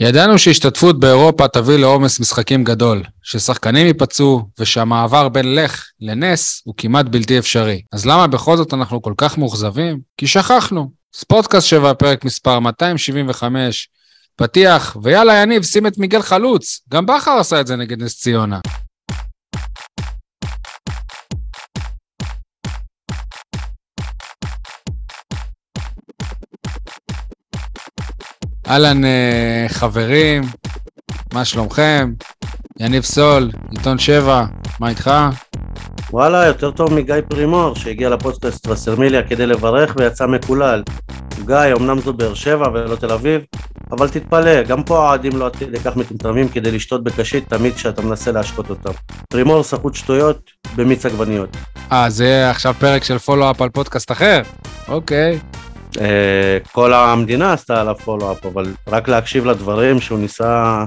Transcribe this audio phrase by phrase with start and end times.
[0.00, 7.06] ידענו שהשתתפות באירופה תביא לעומס משחקים גדול, ששחקנים ייפצעו, ושהמעבר בין לך לנס הוא כמעט
[7.06, 7.82] בלתי אפשרי.
[7.92, 10.00] אז למה בכל זאת אנחנו כל כך מאוכזבים?
[10.16, 10.90] כי שכחנו.
[11.14, 13.88] ספורטקאסט 7, פרק מספר 275,
[14.36, 16.80] פתיח, ויאללה יניב, שים את מיגל חלוץ.
[16.92, 18.60] גם בכר עשה את זה נגד נס ציונה.
[28.68, 30.42] אהלן אה, חברים,
[31.32, 32.12] מה שלומכם?
[32.80, 34.44] יניב סול, עיתון 7,
[34.80, 35.10] מה איתך?
[36.10, 40.82] וואלה, יותר טוב מגיא פרימור, שהגיע לפודקאסט וסרמיליה כדי לברך ויצא מקולל.
[41.46, 43.42] גיא, אמנם זו באר שבע ולא תל אביב,
[43.90, 48.02] אבל תתפלא, גם פה האוהדים לא עד כדי כך מטומטמים כדי לשתות בקשית תמיד כשאתה
[48.02, 48.90] מנסה להשקות אותם.
[49.28, 51.56] פרימור סחוט שטויות במיץ עגבניות.
[51.92, 54.42] אה, זה עכשיו פרק של פולו-אפ על פודקאסט אחר?
[54.88, 55.38] אוקיי.
[56.00, 60.84] אה, כל המדינה עשתה עליו פולו-אפ, אבל רק להקשיב לדברים שהוא ניסה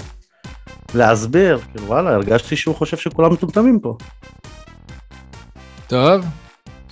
[0.96, 3.98] להסביר, כאילו וואלה, הרגשתי שהוא חושב שכולם מטומטמים פה.
[5.88, 6.26] טוב,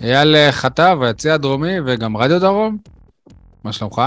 [0.02, 2.78] אייל חטב, היציא הדרומי וגם רדיו דרום.
[3.64, 4.02] מה שלומך?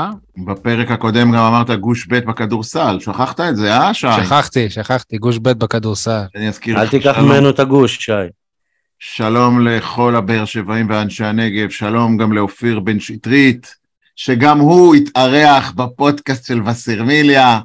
[0.47, 4.07] בפרק הקודם גם אמרת גוש ב' בכדורסל, שכחת את זה, אה, שי?
[4.25, 6.23] שכחתי, שכחתי, גוש ב' בכדורסל.
[6.37, 6.91] אני אזכיר אל לך.
[6.91, 8.13] תיקח שלום- ממנו את הגוש, שי.
[8.99, 13.75] שלום לכל הבאר שבעים ואנשי הנגב, שלום גם לאופיר בן שטרית,
[14.17, 17.61] שגם הוא התארח בפודקאסט של וסרמיליה,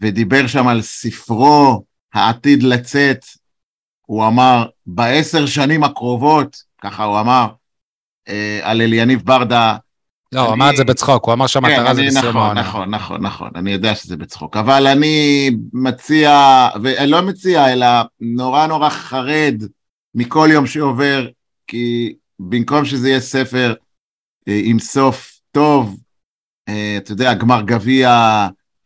[0.00, 1.84] ודיבר שם על ספרו
[2.14, 3.24] העתיד לצאת.
[4.06, 7.46] הוא אמר, בעשר שנים הקרובות, ככה הוא אמר,
[8.28, 9.76] אה, על אליניב ברדה,
[10.32, 12.60] לא, הוא אני- אמר את זה בצחוק, הוא אמר שהמטרה זה אני- בסיום נכון, העונה.
[12.60, 16.30] נכון, נכון, נכון, אני יודע שזה בצחוק, אבל אני מציע,
[16.82, 17.86] ולא מציע, אלא
[18.20, 19.62] נורא נורא חרד
[20.14, 21.26] מכל יום שעובר,
[21.66, 23.74] כי במקום שזה יהיה ספר
[24.48, 25.96] אה, עם סוף טוב,
[26.68, 28.10] אה, אתה יודע, גמר גביע,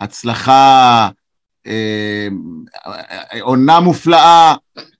[0.01, 1.09] הצלחה,
[1.67, 2.29] אה,
[3.41, 4.55] עונה מופלאה,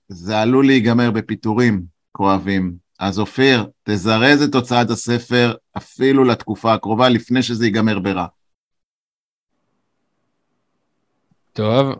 [0.07, 2.73] זה עלול להיגמר בפיטורים כואבים.
[2.99, 8.25] אז אופיר, תזרז את הוצאת הספר אפילו לתקופה הקרובה, לפני שזה ייגמר ברע.
[11.53, 11.95] טוב.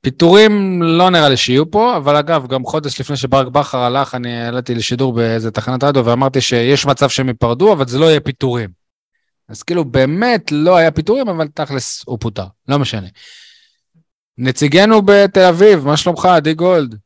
[0.00, 4.40] פיטורים לא נראה לי שיהיו פה, אבל אגב, גם חודש לפני שברק בכר הלך, אני
[4.40, 8.83] העליתי לשידור באיזה תחנת רדיו ואמרתי שיש מצב שהם ייפרדו, אבל זה לא יהיה פיטורים.
[9.48, 13.08] אז כאילו, באמת לא היה פיטורים, אבל תכלס הוא פוטר, לא משנה.
[14.38, 16.98] נציגנו בתל אביב, מה שלומך, עדי גולד?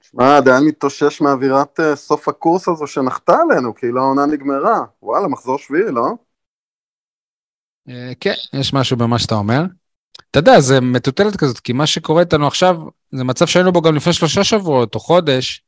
[0.00, 4.80] שמע, עדיין מתאושש מאווירת אה, סוף הקורס הזו שנחתה עלינו, כאילו העונה נגמרה.
[5.02, 6.06] וואלה, מחזור שביעי, לא?
[7.88, 9.62] אה, כן, יש משהו במה שאתה אומר.
[10.30, 12.76] אתה יודע, זה מטוטלת כזאת, כי מה שקורה איתנו עכשיו,
[13.12, 15.62] זה מצב שהיינו בו גם לפני שלושה שבועות או חודש,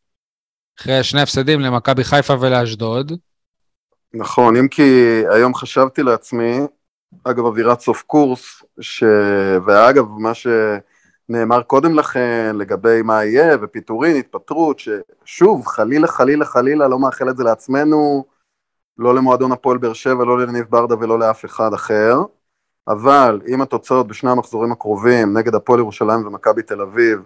[0.80, 3.12] אחרי שני הפסדים למכבי חיפה ולאשדוד.
[4.14, 6.60] נכון, אם כי היום חשבתי לעצמי,
[7.24, 9.04] אגב אווירת סוף קורס, ש...
[9.66, 16.98] ואגב מה שנאמר קודם לכן לגבי מה יהיה ופיטורין, התפטרות, ששוב, חלילה חלילה חלילה לא
[16.98, 18.24] מאחל את זה לעצמנו,
[18.98, 22.22] לא למועדון הפועל באר שבע, לא לניב ברדה ולא לאף אחד אחר,
[22.88, 27.22] אבל אם התוצאות בשני המחזורים הקרובים נגד הפועל ירושלים ומכבי תל אביב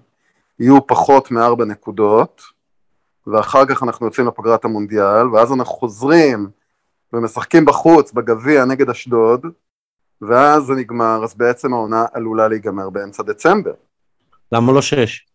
[0.59, 2.43] יהיו פחות מארבע נקודות,
[3.27, 6.49] ואחר כך אנחנו יוצאים לפגרת המונדיאל, ואז אנחנו חוזרים
[7.15, 9.47] ומשחקים בחוץ בגביע נגד אשדוד,
[10.21, 13.73] ואז זה נגמר, אז בעצם העונה עלולה להיגמר באמצע דצמבר.
[14.53, 15.27] למה לא שש?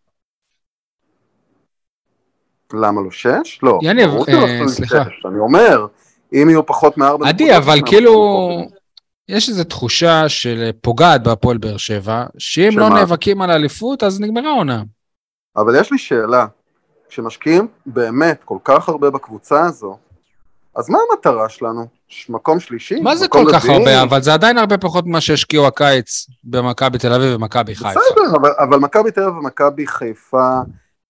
[2.72, 3.60] למה לא שש?
[3.62, 3.78] לא.
[3.82, 5.04] יניב, אה, סליחה.
[5.04, 5.26] שש.
[5.26, 5.86] אני אומר,
[6.32, 8.12] אם יהיו פחות מארבע עדי, אבל כאילו.
[9.28, 12.88] יש איזו תחושה של פוגעת בהפועל באר שבע, שאם לא?
[12.88, 14.82] נאבקים על האליפות, אז נגמרה העונה.
[15.56, 16.46] אבל יש לי שאלה,
[17.08, 19.98] כשמשקיעים באמת כל כך הרבה בקבוצה הזו,
[20.80, 21.86] אז מה המטרה שלנו?
[22.28, 23.00] מקום שלישי?
[23.00, 23.64] מה זה כל כך?
[23.64, 24.02] הרבה?
[24.02, 27.90] אבל זה עדיין הרבה פחות ממה שהשקיעו הקיץ במכבי תל אביב ומכבי חיפה.
[27.90, 30.58] בסדר, אבל, אבל מכבי תל אביב ומכבי חיפה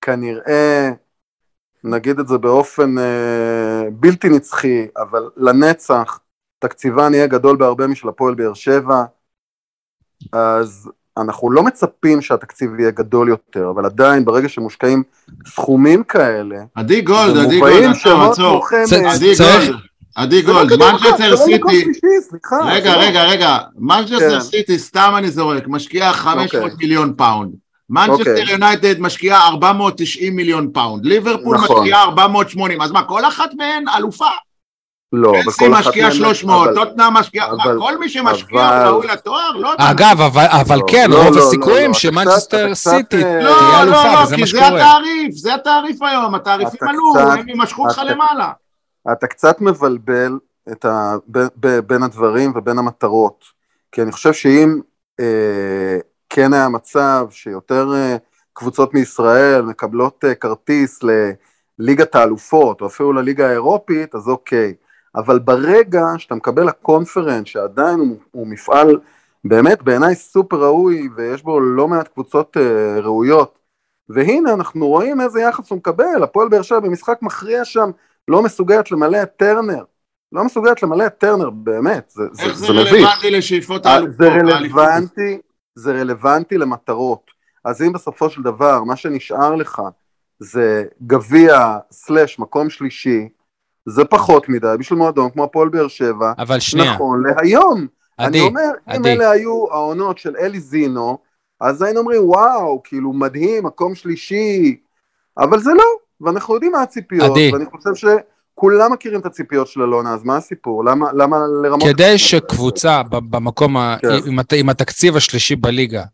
[0.01, 0.91] כנראה,
[1.85, 6.19] נגיד את זה באופן אה, בלתי נצחי, אבל לנצח,
[6.59, 9.05] תקציבן יהיה גדול בהרבה משל הפועל באר שבע,
[10.33, 15.03] אז אנחנו לא מצפים שהתקציב יהיה גדול יותר, אבל עדיין ברגע שמושקעים
[15.47, 18.67] סכומים כאלה, עדי גולד, עדי גולד, עצור, עצור.
[19.15, 19.75] עדי גולד,
[20.15, 21.85] עדי לא גולד, מנצ'סטר לא סיטי,
[22.67, 24.41] רגע, לא- רגע, רגע, מנצ'סטר כן.
[24.41, 26.77] סיטי, סתם אני זורק, משקיעה 500 אוקיי.
[26.79, 27.51] מיליון פאונד.
[27.91, 28.51] מנצ'סטר אוקיי.
[28.51, 31.07] יונייטד משקיעה 490 מיליון פאונד.
[31.07, 31.77] ליברפול נכון.
[31.81, 34.27] משקיעה 480, אז מה, כל אחת מהן אלופה?
[35.13, 38.69] לא, צ'לסי בכל אחת משקיעה מהן- 300, אבל- טוטנאם משקיעה, מה, אבל- כל מי שמשקיע
[38.69, 39.51] אבל- הוא ראוי לתואר?
[39.57, 39.91] לא יודע.
[39.91, 43.27] אגב, אבל, אבל לא, כן, לא, רוב לא, הסיכויים לא, שמנצ'סטר קצת- אתה סיטי קצת,
[43.27, 44.69] אה, לא, תהיה לא, אלופה, לא, וזה כי מה זה שקורה.
[44.69, 48.53] התעריף, זה התעריף היום, התעריפים עלו, הם ימשכו אותך למעלה.
[49.13, 50.39] אתה קצת מבלבל.
[51.87, 53.45] בין הדברים ובין המטרות.
[53.93, 54.81] כי אני חושב שאם
[55.21, 55.99] אה,
[56.31, 58.17] כן היה מצב שיותר אה,
[58.53, 61.01] קבוצות מישראל מקבלות אה, כרטיס
[61.79, 64.75] לליגת האלופות, או אפילו לליגה האירופית, אז אוקיי.
[65.17, 68.99] אבל ברגע שאתה מקבל הקונפרנס, שעדיין הוא, הוא מפעל
[69.45, 73.59] באמת בעיניי סופר ראוי, ויש בו לא מעט קבוצות אה, ראויות,
[74.09, 77.91] והנה אנחנו רואים איזה יחס הוא מקבל, הפועל באר שבע במשחק מכריע שם,
[78.29, 79.85] לא מסוגלת למלא את טרנר.
[80.33, 82.93] לא מסוגלת למלא את טרנר, באמת, זה, איך זה, זה זה מביך.
[82.93, 84.17] רלוונטי לשאיפות אה, האלופות?
[84.17, 84.29] זה?
[84.29, 85.39] רלוונטי,
[85.75, 87.31] זה רלוונטי למטרות.
[87.65, 89.83] אז אם בסופו של דבר מה שנשאר לך
[90.39, 93.29] זה גביע סלאש מקום שלישי,
[93.87, 97.87] זה פחות מדי בשביל מועדון כמו הפועל באר שבע, אבל שנייה, נכון להיום.
[98.19, 99.13] אני עדי, אומר, אם עדי.
[99.13, 101.19] אלה היו העונות של אלי זינו,
[101.61, 104.77] אז היינו אומרים וואו, כאילו מדהים, מקום שלישי,
[105.39, 105.85] אבל זה לא,
[106.21, 107.51] ואנחנו יודעים מה הציפיות, עדי.
[107.53, 108.09] ואני חושב
[108.55, 110.85] שכולם מכירים את הציפיות של אלונה, אז מה הסיפור?
[110.85, 111.89] למה, למה לרמות...
[111.89, 114.09] כדי שקבוצה במקום, ה- כן.
[114.27, 116.05] עם עם התקציב השלישי בליגה,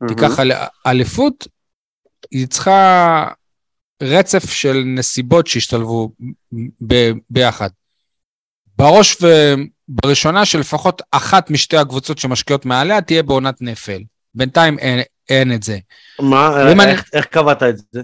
[0.00, 0.14] מהמם.
[0.14, 0.52] תיקח אל-
[0.86, 1.48] אליפות,
[2.30, 3.26] היא צריכה
[4.02, 6.12] רצף של נסיבות שהשתלבו
[6.86, 7.68] ב- ביחד.
[8.78, 14.02] בראש ובראשונה שלפחות אחת משתי הקבוצות שמשקיעות מעליה תהיה בעונת נפל.
[14.34, 15.78] בינתיים אין, אין את זה.
[16.20, 18.00] מה, אם אני- איך- איך קבעת את זה?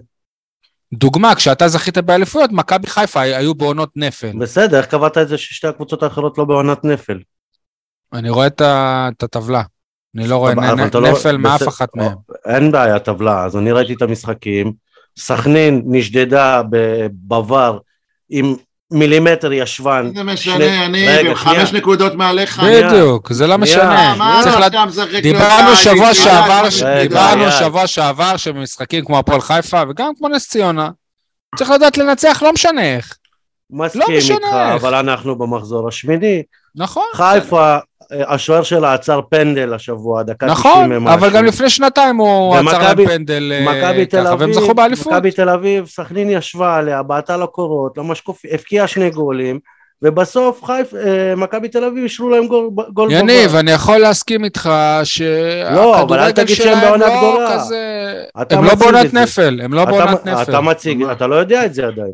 [0.95, 4.33] דוגמה, כשאתה זכית באליפויות, מכבי חיפה היו בעונות נפל.
[4.39, 7.19] בסדר, איך קבעת את זה ששתי הקבוצות האחרות לא בעונת נפל?
[8.13, 9.63] אני רואה את את הטבלה.
[10.17, 10.55] אני לא רואה
[10.95, 12.15] לא- נפל מאף אחת מהם.
[12.47, 13.45] אין בעיה, טבלה.
[13.45, 14.73] אז אני ראיתי את המשחקים.
[15.19, 16.63] סכנין נשדדה
[17.27, 17.79] בבר
[18.31, 18.55] עם
[18.91, 20.11] מילימטר ישבן.
[20.17, 21.83] זה משנה, שני- אני רגע, חמש שנייה.
[21.83, 22.63] נקודות מעליך.
[22.65, 24.15] בדיוק, זה לא משנה.
[24.19, 24.53] מה לא
[24.91, 26.63] זרק דיברנו שבוע שעבר,
[27.03, 27.51] דיברנו.
[27.51, 30.91] שבוע שעבר שבמשחקים כמו הפועל חיפה וגם כמו נס ציונה,
[31.57, 33.17] צריך לדעת לנצח, לא משנה איך.
[33.71, 34.37] מסכים לא משנה
[34.73, 34.85] איתך.
[34.85, 36.43] אבל אנחנו במחזור השמיני.
[36.77, 37.77] נכון, חיפה,
[38.13, 41.19] אה, השוער שלה עצר פנדל השבוע, דקה 90 נכון, ומשהו.
[41.19, 45.13] אבל גם לפני שנתיים הוא עצר להם פנדל אה, ככה, והם זכו באליפות.
[45.13, 49.61] מכבי תל אביב, סכנין ישבה עליה, בעטה לקורות, למשקוף, הבקיעה שני גולים,
[50.03, 53.57] ובסוף חיפ, אה, מכבי תל אביב אישרו להם גול, גול יניב.
[53.57, 57.55] אני יכול להסכים איתך לא, שהכדורגל שהם שלהם לא גדולה.
[57.59, 57.77] כזה...
[58.43, 59.15] אתה הם לא בעונת.
[59.15, 60.43] נפל, הם לא אתה- בעונת נפל.
[60.43, 62.13] אתה מציג, אתה לא יודע את זה עדיין.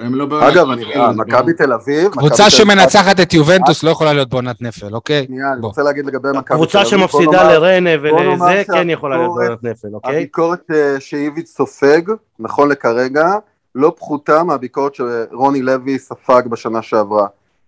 [0.00, 0.30] הם לא אגב,
[0.64, 1.52] בעונת אני- נפל, אה, מכבי.
[1.52, 5.24] תל אביב, קבוצה שמנצחת את יובנטוס לא יכולה להיות בעונת נפל, אוקיי?
[5.26, 5.60] שנייה, אני.
[5.62, 6.64] רוצה להגיד לגבי מכבי תל אביב.
[6.64, 10.16] קבוצה שמפסידה לריינה ולזה כן יכולה להיות בעונת נפל, אוקיי?
[10.16, 12.00] הביקורת אה, שאיביץ' סופג,
[12.38, 13.26] נכון לכרגע,
[13.74, 17.26] לא פחותה מהביקורת שרוני לוי ספג בשנה שעברה.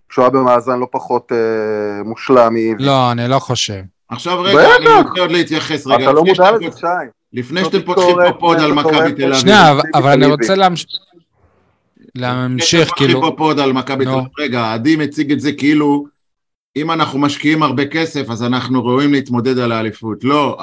[0.09, 1.39] כשהוא היה במאזן לא פחות אה,
[2.05, 2.87] מושלם מאיביץ'.
[2.87, 3.81] לא, אני לא חושב.
[4.09, 4.77] עכשיו רגע, בטח.
[4.79, 6.05] אני רוצה עוד להתייחס רגע.
[6.05, 6.87] אתה לא לפני מודע שאתם לזה, פות- שי.
[7.33, 9.13] לפני זו שאתם פותחים פה פוד על מכבי.
[9.13, 9.35] תל אביב.
[9.35, 10.27] שנייה, אבל- אני.
[10.27, 10.87] רוצה להמש-
[11.99, 13.21] לפני להמשיך, שאתם כאילו...
[13.21, 14.11] פותחים פה פוד על מכבי תל.
[14.11, 14.25] אביב.
[14.39, 16.05] רגע, עדי מציג את זה כאילו,
[16.77, 20.25] אם אנחנו משקיעים הרבה כסף, אז אנחנו ראויים להתמודד על האליפות.
[20.25, 20.57] לא,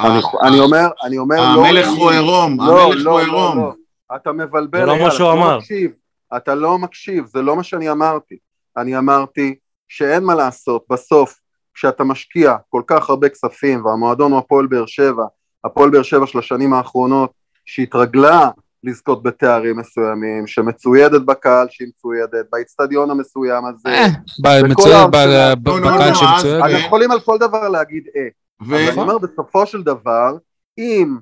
[0.43, 1.65] אני- אומר, אני אומר, לא...
[1.67, 3.71] המלך הוא עירום, לא, המלך לא, הוא לא, עירום.
[4.15, 5.57] אתה מבלבל, זה לא מה שהוא אתה לא אמר.
[5.57, 5.91] מקשיב.
[6.37, 8.37] אתה לא מקשיב, זה לא מה שאני אמרתי.
[8.77, 9.55] אני אמרתי
[9.87, 11.39] שאין מה לעשות, בסוף,
[11.73, 15.25] כשאתה משקיע כל כך הרבה כספים, והמועדון הוא הפועל באר שבע,
[15.63, 17.31] הפועל באר שבע של השנים האחרונות,
[17.65, 18.49] שהתרגלה
[18.83, 24.07] לזכות בתארים מסוימים, שמצוידת בקהל שהיא מצוידת, באיצטדיון המסוים הזה, אה,
[25.79, 26.55] נו, בקהל נו, שמצויד.
[26.55, 28.21] אז- אנחנו יכולים על כל דבר להגיד אה.
[28.67, 30.37] ו- אבל אני אומר, בסופו של דבר,
[30.77, 31.15] אם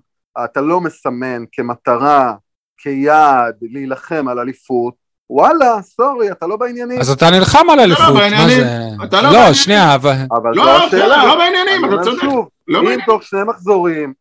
[0.44, 2.34] אתה לא מסמן כמטרה,
[2.82, 4.94] כיעד, להילחם על אליפות,
[5.30, 7.00] וואלה, סורי, אתה לא בעניינים.
[7.00, 8.50] אז אתה נלחם על אליפות, מה.
[8.50, 8.88] זה?
[9.04, 9.54] אתה לא לא.
[9.54, 10.14] שנייה, אבל...
[10.32, 11.26] אבל לא, זו לא, השאלה.
[11.26, 12.24] לא בעניינים, אני אתה צודק.
[12.68, 13.00] לא אם.
[13.06, 14.14] תוך שני מחזורים,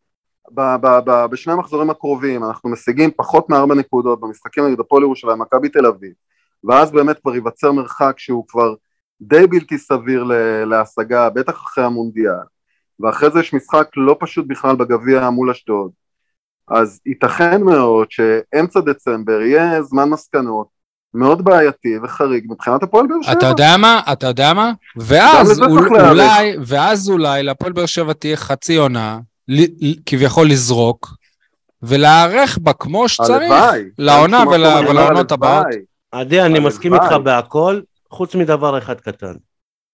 [0.54, 5.38] ב- ב- ב- בשני המחזורים הקרובים, אנחנו משיגים פחות מארבע נקודות במשחקים נגד הפועל ירושלים,
[5.38, 6.12] מכבי תל אביב,
[6.64, 8.74] ואז באמת כבר ייווצר מרחק שהוא כבר
[9.20, 12.32] די בלתי סביר ל- להשגה, בטח אחרי המונדיאל,
[13.00, 15.90] ואחרי זה יש משחק לא פשוט בכלל בגביע מול אשדוד,
[16.70, 20.66] אז ייתכן מאוד שאמצע דצמבר יהיה זמן מסקנות
[21.14, 23.32] מאוד בעייתי וחריג מבחינת הפועל באר שבע.
[23.32, 24.00] אתה יודע מה?
[24.12, 24.72] אתה יודע מה?
[24.96, 26.00] ואז אול-.
[26.08, 31.14] אולי, ואז אולי להפועל באר שבע תהיה חצי עונה, ל- כביכול לזרוק,
[31.82, 33.52] ולהיערך בה כמו שצריך.
[33.52, 33.82] הלוואי.
[33.98, 35.66] לעונה ולעונות הבאות.
[36.12, 36.58] עדי, אני.
[36.58, 39.32] מסכים איתך בהכל, חוץ מדבר אחד קטן.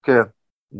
[0.02, 0.22] כן.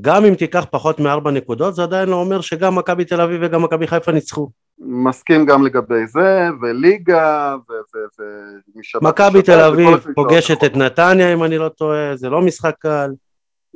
[0.01, 3.63] גם אם תיקח פחות מארבע נקודות, זה עדיין לא אומר שגם מכבי תל אביב וגם
[3.63, 4.51] מכבי חיפה ניצחו.
[4.79, 7.73] מסכים גם לגבי זה, וליגה, ו...
[7.73, 10.65] ו- ו- משבת מכבי תל אביב פוגשת האחרות.
[10.65, 13.11] את נתניה, אם אני לא טועה, זה לא משחק קל.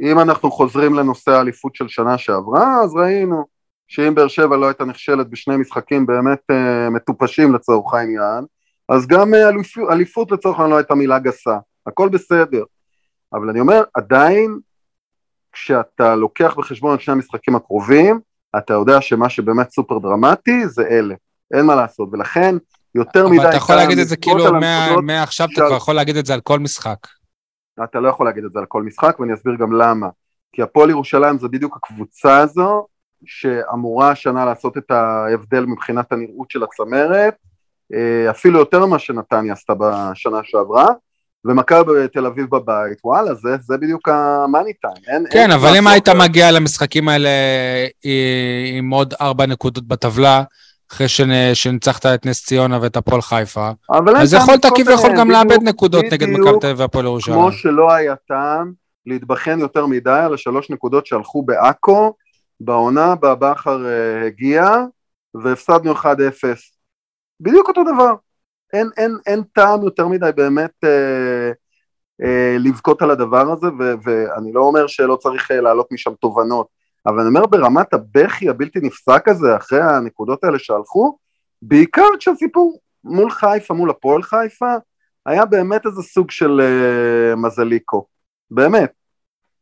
[0.01, 3.45] אם אנחנו חוזרים לנושא האליפות של שנה שעברה, אז ראינו
[3.89, 8.45] שאם באר שבע לא הייתה נכשלת בשני משחקים באמת uh, מטופשים לצורך העניין,
[8.89, 12.65] אז גם uh, אליפות, אליפות לצורך העניין לא הייתה מילה גסה, הכל בסדר.
[13.33, 14.59] אבל אני אומר, עדיין,
[15.53, 18.21] כשאתה לוקח בחשבון את שני המשחקים הקרובים,
[18.57, 21.15] אתה יודע שמה שבאמת סופר דרמטי זה אלה,
[21.55, 22.57] אין מה לעשות, ולכן
[22.95, 23.41] יותר מדי...
[23.41, 24.45] אבל אתה יכול להגיד את זה כאילו
[25.03, 26.99] מעכשיו אתה כבר יכול להגיד את זה על כל משחק.
[27.85, 30.09] אתה לא יכול להגיד את זה על כל משחק, ואני אסביר גם למה.
[30.53, 32.87] כי הפועל ירושלים זה בדיוק הקבוצה הזו,
[33.25, 37.35] שאמורה השנה לעשות את ההבדל מבחינת הנראות של הצמרת,
[37.95, 40.87] אה, אפילו יותר ממה שנתניה עשתה בשנה שעברה,
[41.45, 44.95] ומכבי תל אביב בבית, וואלה, זה, זה בדיוק המאני טיים.
[45.09, 46.09] אין, כן, אין אבל אם היית.
[46.09, 47.29] מגיע למשחקים האלה
[48.07, 50.43] אה, עם עוד ארבע נקודות בטבלה,
[50.93, 53.71] אחרי שנ- שניצחת את נס ציונה ואת הפועל חיפה,
[54.17, 57.39] אז יכולת כביכול גם לאבד נקודות נגד מכבי תל אביב והפועל ירושלים.
[57.39, 58.73] כמו שלא היה טעם
[59.07, 62.15] להתבחן יותר מדי על השלוש נקודות שהלכו בעכו,
[62.61, 64.75] בעונה בה בכר אה, הגיע,
[65.35, 66.05] והפסדנו 1-0.
[67.41, 68.15] בדיוק אותו דבר.
[68.73, 71.51] אין, אין, אין טעם יותר מדי באמת אה,
[72.23, 76.67] אה, לבכות על הדבר הזה, ו, ואני לא אומר שלא צריך אה, לעלות משם תובנות,
[77.07, 81.19] אבל אני אומר ברמת הבכי הבלתי נפסק הזה, אחרי הנקודות האלה שהלכו,
[81.63, 84.75] בעיקר כשהסיפור מול חיפה, מול הפועל חיפה,
[85.27, 88.07] היה באמת איזה סוג של uh, מזליקו,
[88.51, 88.93] באמת.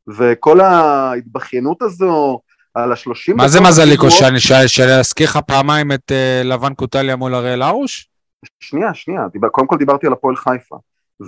[0.09, 2.41] וכל ההתבכיינות הזו
[2.75, 3.37] על השלושים...
[3.37, 8.09] מה זה מזליקו, שאני- שאזכיר לך פעמיים את אה, לבן קוטליה מול אריאל הרוש?
[8.61, 10.77] שנייה, שנייה, דיבר, קודם כל דיברתי על הפועל חיפה.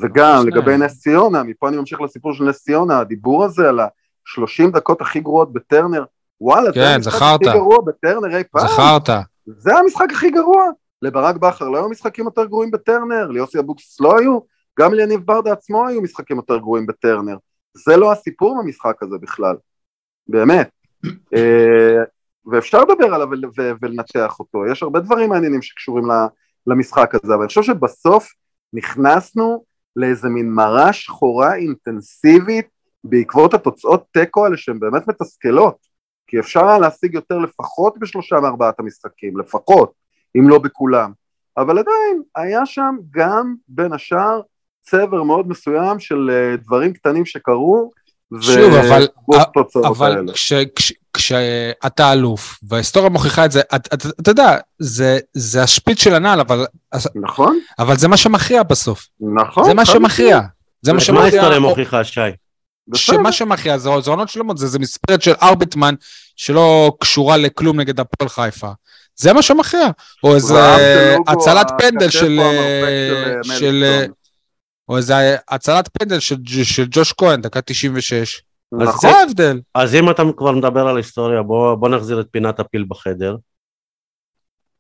[0.03, 0.47] וגם.
[0.47, 5.00] לגבי נס ציונה, מפה אני ממשיך לסיפור של נס ציונה, הדיבור הזה על ה-30 דקות
[5.00, 6.05] הכי גרועות בטרנר,
[6.41, 7.23] וואלה, כן, זה המשחק.
[7.35, 8.69] הכי גרוע בטרנר אי פעם.
[8.69, 9.09] זכרת.
[9.47, 10.65] זה המשחק הכי גרוע.
[11.03, 14.38] לברק בכר לא היו משחקים יותר גרועים בטרנר, ליוסי אבוקסיס לא היו,
[14.81, 17.37] גם ליניב ברדה עצמו היו משחקים יותר גרועים בטרנר.
[17.75, 19.57] זה לא הסיפור במשחק הזה בכלל,
[20.29, 20.71] באמת.
[21.35, 22.03] אה,
[22.47, 26.07] ואפשר לדבר עליו ול- ו- ולנתח אותו, יש הרבה דברים מעניינים שקשורים
[26.69, 28.29] למשחק הזה, אבל אני חושב שבסוף
[28.73, 29.65] נכנסנו
[29.97, 32.67] לאיזה מין מרה שחורה אינטנסיבית
[33.05, 35.77] בעקבות התוצאות תיקו האלה שהן באמת מתסכלות,
[36.27, 39.93] כי אפשר היה להשיג יותר לפחות בשלושה מארבעת המשחקים, לפחות,
[40.39, 41.13] אם לא בכולם,
[41.57, 44.41] אבל עדיין היה שם גם בין השאר
[44.83, 47.91] צבר מאוד מסוים של אה, דברים קטנים שקרו,
[48.41, 49.07] שוב, אבל-
[49.87, 50.33] אבל.
[50.35, 56.03] כש- כש- כשאתה אלוף, וההיסטוריה מוכיחה את זה, את- את- אתה יודע, זה- זה השפיץ
[56.03, 56.67] של הנעל, אבל-
[57.15, 59.07] נכון, אבל זה מה שמכריע בסוף.
[59.21, 59.65] נכון.
[59.65, 60.41] זה מה שמכריע.
[60.83, 61.23] זה מה מה שמכריע.
[61.23, 62.21] ההיסטוריה מוכיחה, שי?
[62.95, 65.95] שמה שמכריע זה זה עונות שלמות, זה זה מספרת של ארביטמן
[66.37, 68.71] שלא קשורה לכלום נגד הפועל חיפה.
[69.17, 69.87] זה מה שמכריע.
[70.25, 70.55] או איזה
[71.29, 72.41] הצלת פנדל של...
[72.41, 72.89] או המרפק
[73.45, 74.13] של- של מליקסון.
[74.89, 75.15] או איזה
[75.49, 78.43] הצלת פנדל של של ג'וש כהן, דקה 96.
[78.73, 79.61] אז נכון, זה ההבדל.
[79.75, 83.37] אז אם אתה כבר מדבר על היסטוריה, בוא, בוא נחזיר את פינת הפיל בחדר.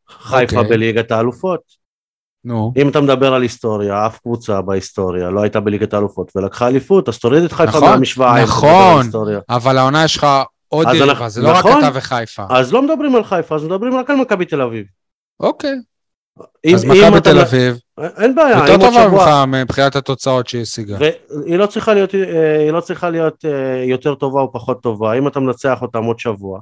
[0.08, 0.70] חיפה אוקיי.
[0.70, 1.60] בליגת האלופות.
[2.44, 2.72] נו.
[2.76, 7.18] אם אתה מדבר על היסטוריה, אף קבוצה בהיסטוריה לא הייתה בליגת האלופות ולקחה אליפות, אז
[7.18, 8.42] תוריד את חיפה נכון, מהמשוואה.
[8.42, 9.06] נכון.
[9.48, 10.26] אבל העונה יש לך
[10.68, 11.84] עוד אז יריבה, זה לא רק נכון.
[11.84, 12.44] אתה וחיפה.
[12.50, 14.86] אז לא מדברים על חיפה, אז מדברים רק על מכבי תל אביב.
[15.40, 15.74] אוקיי.
[16.64, 17.78] אם- אז מכבי אתה- תל אביב,
[18.16, 19.44] אין בעיה, יותר טובה שבוע...
[19.46, 20.96] ממך מבחינת התוצאות שהיא השיגה.
[21.00, 25.12] והיא לא צריכה להיות, אה, היא לא צריכה להיות אה, יותר טובה או פחות טובה,
[25.18, 26.60] אם אתה מנצח אותם עוד שבוע,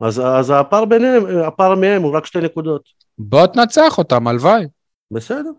[0.00, 2.82] אז, אז הפער ביניהם, הפער מהם הוא רק שתי נקודות.
[3.18, 4.64] בוא תנצח אותם, הלוואי.
[5.10, 5.50] בסדר.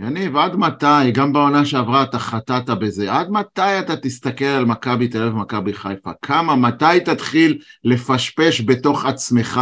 [0.00, 5.08] יניב, עד מתי, גם בעונה שעברה אתה חטאת בזה, עד מתי אתה תסתכל על מכבי
[5.08, 6.10] תל אביב ומכבי חיפה?
[6.22, 9.60] כמה, מתי תתחיל לפשפש בתוך עצמך?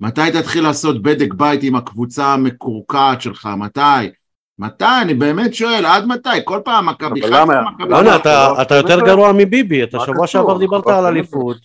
[0.00, 3.48] מתי תתחיל לעשות בדק בית עם הקבוצה המקורקעת שלך?
[3.58, 4.10] מתי?
[4.58, 4.84] מתי?
[5.02, 6.28] אני באמת שואל, עד מתי?
[6.44, 7.44] כל פעם מכבי חיפה?
[7.44, 8.16] מכבי לא?
[8.16, 9.08] אתה, לא, אתה יותר באמת?
[9.08, 10.26] גרוע מביבי, אתה שבוע?
[10.26, 11.06] שעבר דיברת על?
[11.06, 11.56] אליפות.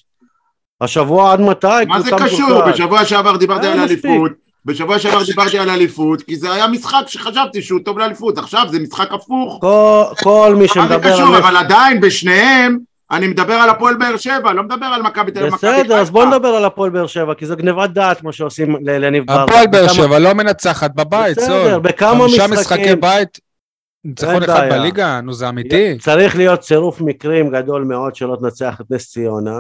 [0.81, 1.67] השבוע עד מתי?
[1.87, 2.61] מה זה קשור?
[2.67, 3.79] בשבוע שעבר דיברתי על.
[3.79, 4.31] אליפות,
[4.65, 8.79] בשבוע שעבר דיברתי על אליפות, כי זה היה משחק שחשבתי שהוא טוב לאליפות, עכשיו זה
[8.79, 9.57] משחק הפוך.
[9.61, 11.35] כל, כל מי מה זה שמדבר קשור?
[11.35, 11.35] על...
[11.35, 12.77] אבל עדיין בשניהם
[13.11, 15.53] אני מדבר על הפועל באר שבע, לא מדבר על מכבי תל אביב.
[15.53, 19.23] בסדר, אז בוא נדבר על הפועל באר שבע, כי זה גניבת דעת מה שעושים לניב
[19.27, 19.43] ברדה.
[19.43, 21.79] הפועל באר שבע לא מנצחת בבית, בסדר.
[21.79, 22.83] בכמה חמישה משחקים.
[22.83, 23.39] משחקי בית,
[24.05, 24.67] ניצחון אחד.
[24.69, 25.21] בליגה?
[25.21, 25.97] נו, זה אמיתי?
[25.97, 29.59] צריך להיות צירוף מקרים גדול מאוד שלא תנצח את נס ציונה.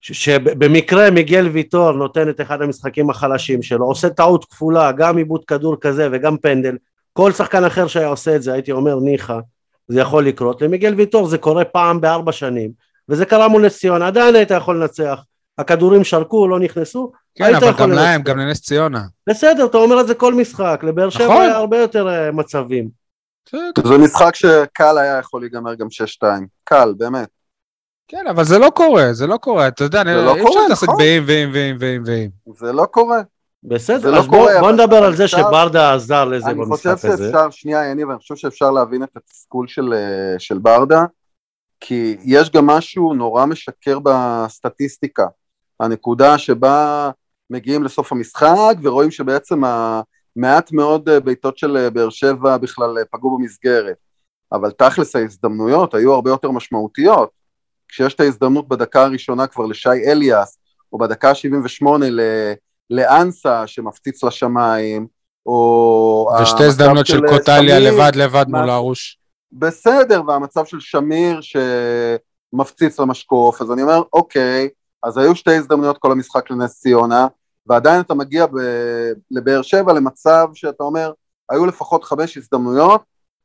[0.00, 5.44] ש- שבמקרה מיגל ויטור נותן את אחד המשחקים החלשים שלו, עושה טעות כפולה, גם עיבוד
[5.44, 6.76] כדור כזה וגם פנדל.
[7.12, 9.38] כל שחקן אחר שהיה עושה את זה, הייתי אומר ניחא,
[9.88, 10.62] זה יכול לקרות.
[10.62, 12.70] למיגל ויטור זה קורה פעם בארבע שנים,
[13.08, 15.24] וזה קרה מול נס ציונה, עדיין היית יכול לנצח.
[15.58, 18.22] הכדורים שרקו, לא נכנסו, כן, היית אבל גם להם.
[18.22, 19.02] גם לנס ציונה.
[19.28, 21.42] בסדר, אתה אומר את זה כל משחק, לבאר שבע נכון.
[21.42, 22.88] היה הרבה יותר אה, מצבים.
[23.46, 23.88] בסדר.
[23.88, 25.86] זה משחק שקל היה יכול להיגמר גם
[26.22, 26.24] 6-2,
[26.64, 27.28] קל, באמת.
[28.08, 29.68] כן, אבל זה לא קורה, זה לא קורה.
[29.68, 30.98] אתה יודע, זה לא אי אפשר קורה, להתעסק נכון.
[30.98, 32.54] באם ואם ואם ואם ואם.
[32.54, 33.22] זה לא קורה.
[33.64, 36.88] בסדר, לא אז בוא, קורה, בוא נדבר על זה אפשר- שברדה עזר לזה אני חושב
[36.90, 37.24] במשחק הזה.
[37.24, 41.04] שאפשר, שנייה יניב, אני חושב שאפשר להבין את התסכול של, אה, של ברדה,
[41.80, 45.26] כי יש גם משהו נורא משקר בסטטיסטיקה.
[45.80, 47.10] הנקודה שבה
[47.50, 53.38] מגיעים לסוף המשחק ורואים שבעצם המעט מאוד אה, בעיטות של אה, באר שבע בכלל פגעו
[53.38, 53.96] במסגרת.
[54.52, 57.30] אבל תכלס ההזדמנויות היו הרבה יותר משמעותיות.
[57.88, 60.58] כשיש את ההזדמנות בדקה הראשונה כבר לשי אליאס,
[60.92, 61.86] או בדקה ה-78
[62.90, 65.06] לאנסה שמפציץ לשמיים,
[65.46, 66.30] או...
[66.42, 69.18] ושתי הזדמנות של קוטליה לבד לבד מול הרוש.
[69.52, 74.68] בסדר, והמצב של שמיר שמפציץ למשקוף, אז אני אומר, אוקיי,
[75.02, 77.26] אז היו שתי הזדמנויות כל המשחק לנס ציונה,
[77.66, 81.12] ועדיין אתה מגיע ב- לבאר שבע למצב שאתה אומר,
[81.50, 83.02] היו לפחות חמש הזדמנויות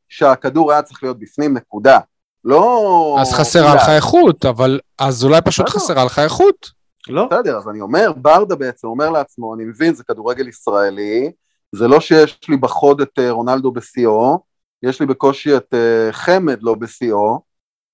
[0.10, 2.00] שהכדור היה צריך להיות בפנים, נקודה.
[2.46, 3.17] לא...
[3.22, 5.69] אז חסרה לך איכות, אבל אז אולי פשוט.
[5.69, 6.78] חסרה לך איכות.
[7.08, 11.32] לא, בסדר, אז אני אומר, ברדה בעצם אומר לעצמו, אני מבין, זה כדורגל ישראלי,
[11.72, 14.39] זה לא שיש לי בחוד את אה, רונלדו בשיאו,
[14.84, 17.41] יש לי בקושי את אה, חמד לא בשיאו,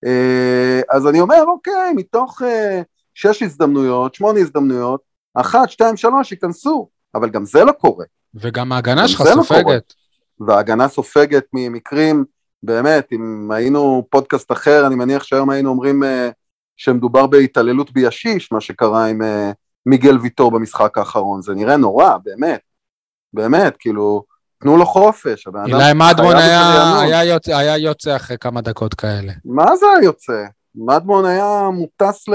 [0.05, 2.41] אה, אז אני אומר, אוקיי, מתוך
[3.13, 5.01] שש הזדמנויות, שמונה הזדמנויות,
[5.33, 8.05] אחת, שתיים, שלוש, ייכנסו, אבל גם זה לא קורה.
[8.35, 9.43] וגם ההגנה שלך לא.
[9.43, 9.93] סופגת.
[10.39, 12.25] וההגנה סופגת ממקרים,
[12.63, 16.03] באמת, אם היינו פודקאסט אחר, אני מניח שהיום היינו אומרים
[16.77, 19.51] שמדובר בהתעללות בישיש, מה שקרה עם אה,
[19.85, 22.59] מיגל ויטור במשחק האחרון, זה נראה נורא, באמת,
[23.33, 24.23] באמת, כאילו,
[24.59, 25.47] תנו לו חופש.
[25.47, 26.99] הבן אדם אילי מדמון היה-.
[26.99, 29.33] היה יוצא- היה יוצא אחרי כמה דקות כאלה.
[29.45, 30.43] מה זה היוצא?
[30.75, 32.25] מדמון היה מוטס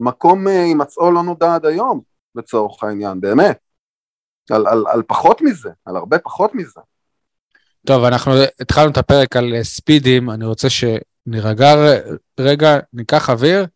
[0.00, 2.00] למקום אה, הימצאו לא נודע עד היום,
[2.34, 3.58] לצורך העניין, באמת.
[4.50, 6.80] על, על, על פחות מזה, על הרבה פחות מזה.
[7.86, 10.98] טוב, אנחנו התחלנו את הפרק על אה, ספידים, אני רוצה שנירגע
[11.74, 13.66] ר- רגע, ניקח אוויר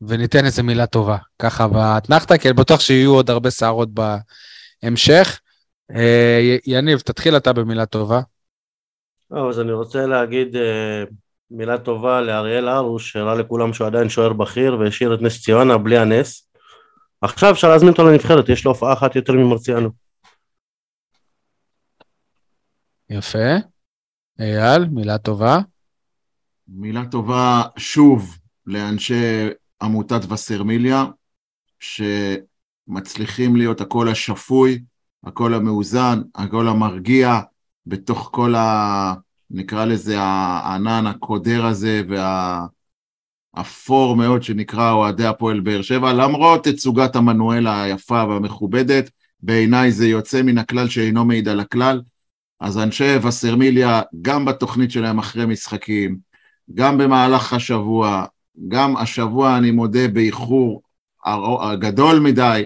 [0.00, 1.16] וניתן איזה מילה טובה.
[1.38, 3.88] ככה באתנחתא, כי אני בטוח שיהיו עוד הרבה סערות
[4.82, 5.40] בהמשך.
[5.96, 8.20] אה, יניב, תתחיל אתה במילה טובה.
[9.30, 11.04] לא, אז אני רוצה להגיד אה,
[11.50, 15.98] מילה טובה לאריאל הרוש, שהראה לכולם שהוא עדיין שוער בכיר והשאיר את נס ציונה בלי
[15.98, 16.50] הנס.
[17.22, 19.90] עכשיו אפשר להזמין אותו לנבחרת, יש לו הופעה אחת יותר ממרציאנו.
[23.10, 23.56] יפה.
[24.40, 25.58] אייל, מילה טובה.
[26.72, 29.48] מילה טובה שוב לאנשי
[29.82, 31.04] עמותת וסרמיליה,
[31.80, 34.82] שמצליחים להיות הקול השפוי,
[35.24, 37.40] הקול המאוזן, הקול המרגיע,
[37.86, 39.14] בתוך כל ה...
[39.50, 42.02] נקרא לזה הענן הקודר הזה
[43.56, 50.42] והאפור מאוד שנקרא אוהדי הפועל באר שבע, למרות תצוגת עמנואל היפה והמכובדת, בעיניי זה יוצא
[50.42, 52.02] מן הכלל שאינו מעיד על הכלל.
[52.60, 56.29] אז אנשי וסרמיליה, גם בתוכנית שלהם אחרי משחקים,
[56.74, 58.24] גם במהלך השבוע,
[58.68, 60.82] גם השבוע אני מודה באיחור
[61.78, 62.64] גדול מדי,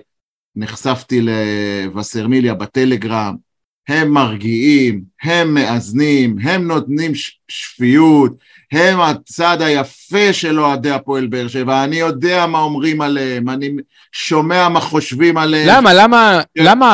[0.56, 3.34] נחשפתי לווסרמיליה בטלגרם,
[3.88, 7.12] הם מרגיעים, הם מאזנים, הם נותנים
[7.48, 8.32] שפיות,
[8.72, 13.70] הם הצד היפה של אוהדי הפועל באר שבע, אני יודע מה אומרים עליהם, אני
[14.12, 15.68] שומע מה חושבים עליהם.
[15.68, 16.64] למה, למה, כן.
[16.64, 16.88] למה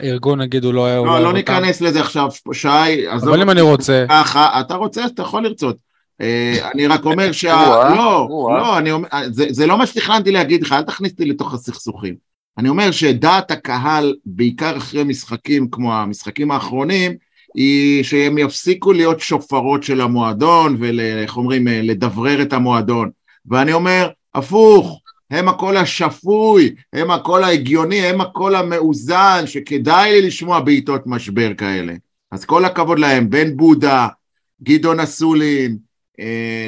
[0.00, 1.20] הארגון, נגיד, הוא לא לא?
[1.22, 4.04] לא ניכנס לזה עכשיו, שי, עזוב אבל אם אני רוצה...
[4.08, 5.91] ככה, אתה רוצה, אתה יכול לרצות.
[6.20, 7.66] אה, אני רק אומר שה...
[7.66, 8.58] או-אה, לא, או-אה.
[8.58, 12.14] לא, אני אומר, זה, לא מה שתכננתי להגיד לך, אל תכניס אותי לתוך הסכסוכים.
[12.58, 17.12] אני אומר שדעת הקהל, בעיקר אחרי משחקים כמו המשחקים האחרונים,
[17.54, 23.10] היא שהם יפסיקו להיות שופרות של המועדון ואיך אומרים, אה, לדברר את המועדון.
[23.46, 30.60] ואני אומר, הפוך, הם הקול השפוי, הם הקול ההגיוני, הם הקול המאוזן, שכדאי לי לשמוע
[30.60, 31.92] בעיתות משבר כאלה.
[32.30, 34.08] אז כל הכבוד להם, בן בודה,
[34.62, 35.76] גדעון אסולין, אה,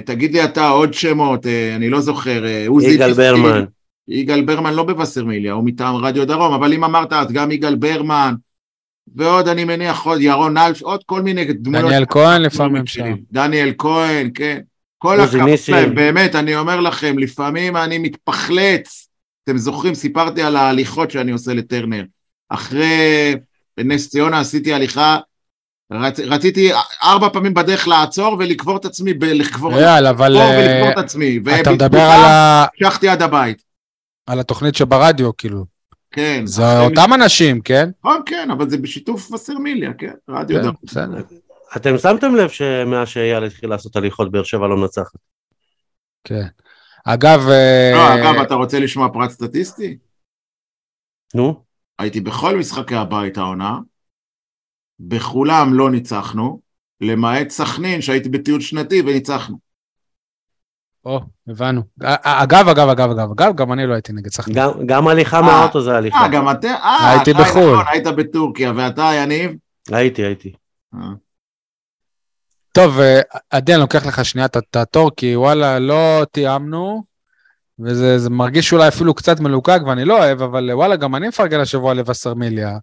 [0.05, 3.65] תגיד לי אתה עוד שמות, אה, אני לא זוכר, אה, עוזי יגאל ברמן.
[4.09, 8.35] יגאל ברמן לא בווסרמיליה, הוא מטעם רדיו דרום, אבל אם אמרת אז גם יגאל ברמן,
[9.15, 11.85] ועוד אני מניח עוד ירון אלף, עוד כל מיני דמויות.
[11.85, 13.15] דניאל כהן לפעמים שם.
[13.33, 14.61] דניאל כהן, כן.
[14.99, 15.49] כל הכבוד.
[15.69, 19.09] להם, באמת, אני אומר לכם, לפעמים אני מתפחלץ.
[19.45, 22.05] אתם זוכרים, סיפרתי על ההליכות שאני עושה לטרנר.
[22.49, 23.35] אחרי
[23.79, 25.19] נס ציונה עשיתי הליכה,
[25.97, 26.71] רצ, רציתי
[27.03, 31.39] ארבע פעמים בדרך לעצור ולקבור את עצמי, לקבור אייל, אבל לקבור אה, ולקבור את עצמי.
[31.61, 33.63] אתה מדבר ובתגובה על ה- המשכתי עד הבית.
[34.27, 35.65] על התוכנית שברדיו, כאילו.
[36.11, 36.43] כן.
[36.47, 37.91] זה אחרי אותם אנשים, כן?
[38.05, 40.69] נכון, כן, אבל זה בשיתוף וסרמיליה, כן, רדיו כן.
[40.83, 41.23] בסדר.
[41.77, 45.17] אתם שמתם לב שמאז שאייל התחיל לעשות הליכות, באר שבע לא מנצחת?
[46.25, 46.47] כן.
[47.05, 49.99] אגב, אה, לא, אגב, אתה רוצה לשמוע פרט סטטיסטי?
[51.35, 51.63] נו,
[51.99, 53.79] הייתי בכל משחקי הבית העונה,
[55.01, 56.61] בכולם לא ניצחנו,
[57.01, 59.59] למעט סכנין שהייתי בטיול שנתי וניצחנו.
[61.05, 61.83] או, הבנו.
[62.23, 64.57] אגב, אגב, אגב, אגב, אגב, גם אני לא הייתי נגד סכנין.
[64.59, 65.43] גם- גם הליכה אה.
[65.43, 66.19] מהאוטו זה הליכה.
[66.19, 66.69] אה, גם אתם?
[66.69, 67.73] אה, הייתי שי, בחו"ל.
[67.73, 69.53] נכון, היית בטורקיה, ואתה, יניב?
[69.93, 70.53] הייתי, הייתי.
[70.95, 70.99] אה.
[72.73, 77.05] טוב, אה, עדי, אני לוקח לך שנייה את- התור, כי וואלה, לא תיאמנו,
[77.79, 81.61] וזה זה מרגיש אולי אפילו קצת מלוקק ואני לא אוהב, אבל וואלה, גם אני מפרגן
[81.61, 82.79] השבוע לווסרמיליה.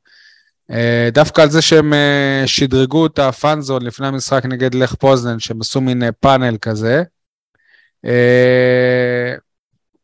[0.72, 5.62] אה, דווקא על זה שהם אה, שדרגו את הפאנזון לפני המשחק נגד לך פוזנן, שהם
[5.62, 7.04] עשו מין אה, פאנל כזה.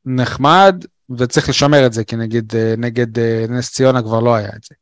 [0.05, 0.85] נחמד,
[1.17, 4.75] וצריך לשמר את זה, כי נגיד נגד נס ציונה כבר לא היה את זה.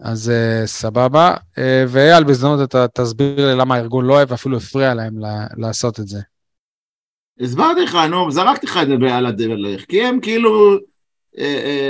[0.00, 0.32] אז
[0.66, 1.34] סבבה.
[1.88, 5.14] ואייל, בהזדמנות אתה תסביר לי למה הארגון לא אוהב, ואפילו הפריע להם
[5.56, 6.20] לעשות את זה.
[7.40, 10.78] הסברתי לך, נו, זרקתי לך את זה על הדרך, כי הם כאילו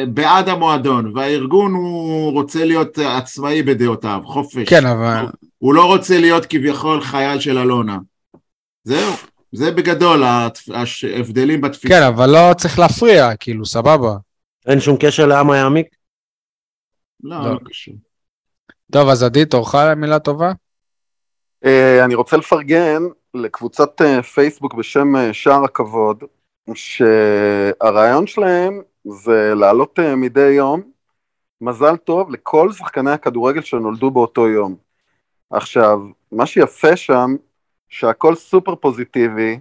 [0.09, 4.69] בעד המועדון, והארגון הוא רוצה להיות עצמאי בדעותיו, חופש.
[4.69, 5.25] כן, אבל...
[5.59, 7.99] הוא לא רוצה להיות כביכול חייל של אלונה.
[8.85, 9.13] זהו,
[9.53, 11.95] זה בגדול ההבדלים בתפיסה.
[11.95, 14.17] כן, אבל לא צריך להפריע, כאילו, סבבה.
[14.67, 15.87] אין שום קשר לעם היעמיק?
[17.23, 17.53] לא, לא.
[17.53, 17.95] לא קשור.
[18.93, 20.53] טוב, אז עדי, תורך מילה טובה?
[21.65, 23.03] אה, אני רוצה לפרגן
[23.35, 26.25] לקבוצת אה, פייסבוק בשם אה, שער הכבוד,
[26.75, 30.83] שהרעיון שלהם זה להעלות אה, מדי יום.
[31.61, 34.77] מזל טוב לכל שחקני הכדורגל שנולדו באותו יום.
[35.51, 36.01] עכשיו,
[36.33, 37.37] מה שיפה שם,
[37.89, 39.59] שהכל סופר פוזיטיבי,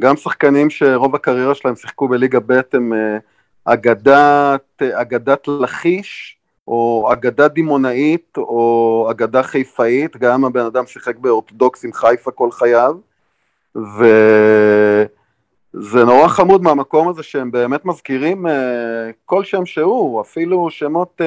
[0.00, 3.18] גם שחקנים שרוב הקריירה שלהם שיחקו בליגה ב' הם אה,
[3.64, 11.84] אגדת, אה, אגדת לכיש, או אגדה דימונאית, או אגדה חיפאית, גם הבן אדם שיחק באורתודוקס
[11.84, 12.96] עם חיפה כל חייו,
[15.74, 18.50] וזה נורא חמוד מהמקום הזה שהם באמת מזכירים uh,
[19.24, 21.24] כל שם שהוא, אפילו שמות uh,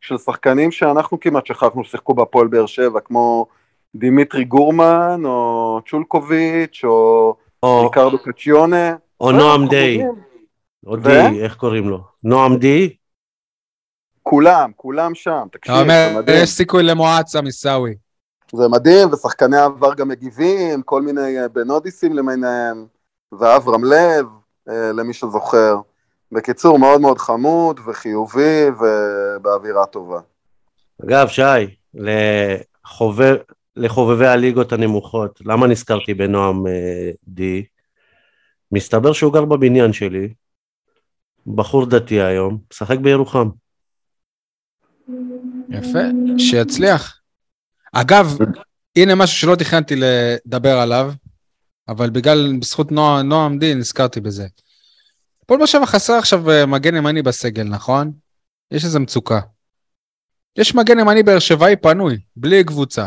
[0.00, 3.46] של שחקנים שאנחנו כמעט שכחנו ששיחקו בהפועל באר שבע, כמו
[3.94, 8.96] דימיטרי גורמן, או צ'ולקוביץ', או או, ריקרדו קצ'יונה.
[9.20, 10.14] או לא, נועם אנחנו דיי, יודעים.
[10.86, 11.02] או ו?
[11.02, 12.00] די, איך קוראים לו?
[12.24, 12.96] נועם די?
[14.22, 16.42] כולם, כולם שם, תקשיב, זה מדהים.
[16.42, 17.94] יש סיכוי למועצם, עיסאווי.
[18.52, 22.86] זה מדהים, ושחקני העבר גם מגיבים, כל מיני אה, בנודיסים למיניהם,
[23.32, 24.26] ואברהם לב,
[24.68, 25.76] אה, למי שזוכר.
[26.32, 30.20] בקיצור, מאוד מאוד חמוד וחיובי ובאווירה טובה.
[31.04, 33.36] אגב, שי, לחובב,
[33.76, 37.64] לחובבי הליגות הנמוכות, למה נזכרתי בנועם אה, די?
[38.72, 40.32] מסתבר שהוא גר בבניין שלי,
[41.46, 43.48] בחור דתי היום, משחק בירוחם.
[45.68, 45.98] יפה,
[46.38, 47.20] שיצליח.
[47.92, 48.38] אגב,
[48.96, 51.12] הנה משהו שלא תכננתי לדבר עליו,
[51.90, 54.46] אבל בגלל, בזכות נוע, נועם דין, נזכרתי בזה.
[55.42, 58.12] הפועל באר שבע חסר עכשיו אה, מגן ימני בסגל, נכון?
[58.70, 59.40] יש איזו מצוקה.
[60.56, 63.06] יש מגן ימני באר שבעי פנוי, בלי קבוצה.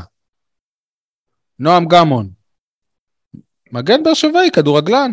[1.60, 2.30] נועם גמון.
[3.72, 5.12] מגן באר שבעי, כדורגלן.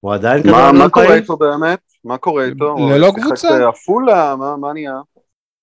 [0.00, 1.22] הוא עדיין מה, כדורגלן מה קורה פעיל?
[1.22, 1.80] איתו באמת?
[2.04, 2.76] מה קורה איתו?
[2.90, 3.48] ללא קבוצה?
[3.58, 4.36] בעפולה?
[4.36, 5.00] מה, מה נהיה?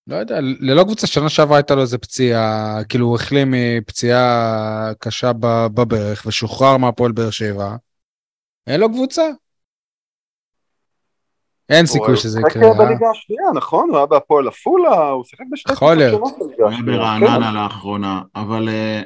[0.08, 5.32] לא יודע, ללא קבוצה, שנה שעברה הייתה לו איזה פציעה, כאילו הוא החלים מפציעה קשה
[5.74, 7.76] בברך ושוחרר מהפועל באר שבע.
[8.68, 9.24] אין לו קבוצה.
[11.70, 12.72] אין סיכוי שזה הוא שיחק יקרה.
[12.72, 12.86] אה?
[12.86, 13.90] בליגה השנייה, נכון?
[13.90, 15.98] הוא היה בהפועל עפולה, הוא שיחק בשתי קבוצות.
[16.12, 16.82] שונות בליגה הוא היה.
[16.86, 19.02] ברעננה לאחרונה, אבל אה,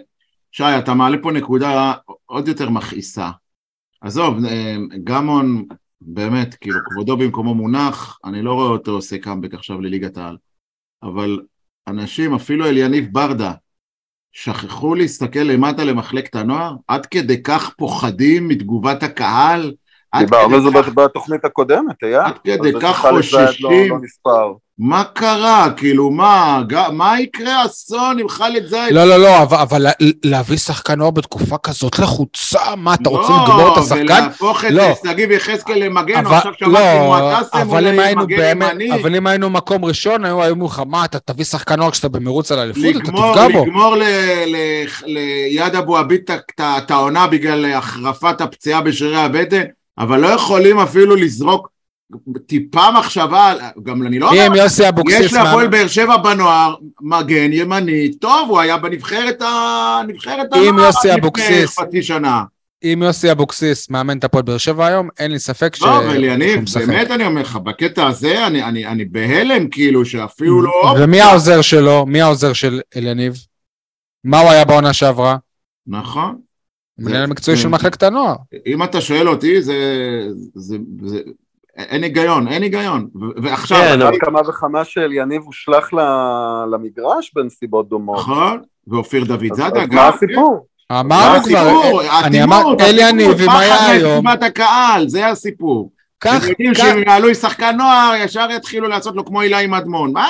[0.51, 1.93] שי, אתה מעלה פה נקודה
[2.25, 3.29] עוד יותר מכעיסה.
[4.01, 5.65] עזוב, אה, גמון,
[6.01, 10.37] באמת, כאילו, כבודו במקומו מונח, אני לא רואה אותו עושה קאמבק עכשיו לליגת העל.
[11.03, 11.39] אבל
[11.87, 13.51] אנשים, אפילו אליניב ברדה,
[14.31, 16.73] שכחו להסתכל למטה למחלקת הנוער?
[16.87, 19.73] עד כדי כך פוחדים מתגובת הקהל?
[20.19, 22.15] דיברנו על זה בתוכנית הקודמת, אייל.
[22.15, 23.91] עד כדי כך זייד חוששים.
[23.91, 24.55] לא- לא.
[24.83, 25.67] מה קרה?
[25.77, 26.61] כאילו, מה?
[26.91, 28.93] מה יקרה אסון עם חאלד זייד?
[28.93, 29.91] לא, לא, לא, אבל, אבל לה-
[30.23, 34.05] להביא שחקן נוער בתקופה כזאת לחוצה, מה, אתה רוצה לגמור את השחקן?
[34.05, 34.83] לא, ולהפוך את לא.
[35.03, 38.93] שגיב יחזקאל למגן, או אבל, עכשיו שמעתי לא, מועטסם אולי מגן באמת, ימני.
[38.93, 42.09] אבל אם היינו מקום ראשון, היו היו אומרים לך, מה, אתה תביא שחקן נוער כשאתה
[42.09, 43.65] במרוץ על האליפות, אתה תפגע בו.
[43.65, 44.03] לגמור ל-
[44.47, 46.21] ל- ליד אבו עביד
[46.77, 49.61] את העונה בגלל החרפת הפציעה בשרירי הבטן,
[49.99, 51.70] אבל לא יכולים אפילו לזרוק
[52.45, 55.19] טיפה מחשבה, גם אני לא אם יוסי אבוקסיס...
[55.19, 61.07] יש להפועל באר שבע בנוער מגן ימני, טוב, הוא היה בנבחרת ה- נבחרת אם יוסי
[61.07, 62.43] לפני אבוקסיס- חצי שנה.
[62.83, 65.81] אם יוסי אבוקסיס מאמן את הפועל באר שבע היום, אין לי ספק ש...
[65.81, 66.59] לא, אבל יניב.
[66.87, 70.95] באמת אני אומר לך, בקטע הזה אני- אני אני בהלם, כאילו, שאפילו לא...
[70.99, 72.05] ומי העוזר שלו?
[72.05, 73.33] מי העוזר של אליניב?
[74.23, 75.37] מה הוא היה בעונה שעברה?
[75.87, 76.35] נכון.
[76.99, 78.35] מנהל המקצועי זה- של מחלקת הנוער.
[78.65, 79.75] אם אתה שואל אותי, זה...
[80.55, 80.77] זה...
[81.05, 81.19] זה...
[81.89, 83.07] אין היגיון, אין היגיון.
[83.43, 85.99] ועכשיו, כן, אבל- כמה וכמה שיניב הושלך ל-
[86.73, 88.19] למגרש בנסיבות דומות.
[88.19, 89.95] נכון, ואופיר דוד זאדה גם.
[89.95, 90.65] מה הסיפור?
[90.91, 92.01] אמרנו כבר, הסיפור?
[92.23, 95.91] אני אמר, אלי יניב, אם היה פחד היום, מתגובת הקהל, זה הסיפור.
[96.19, 100.11] קח, הם יודעים שהם יעלו עם שחקן נוער, ישר יתחילו לעשות לו כמו אילי מדמון.
[100.13, 100.27] מה?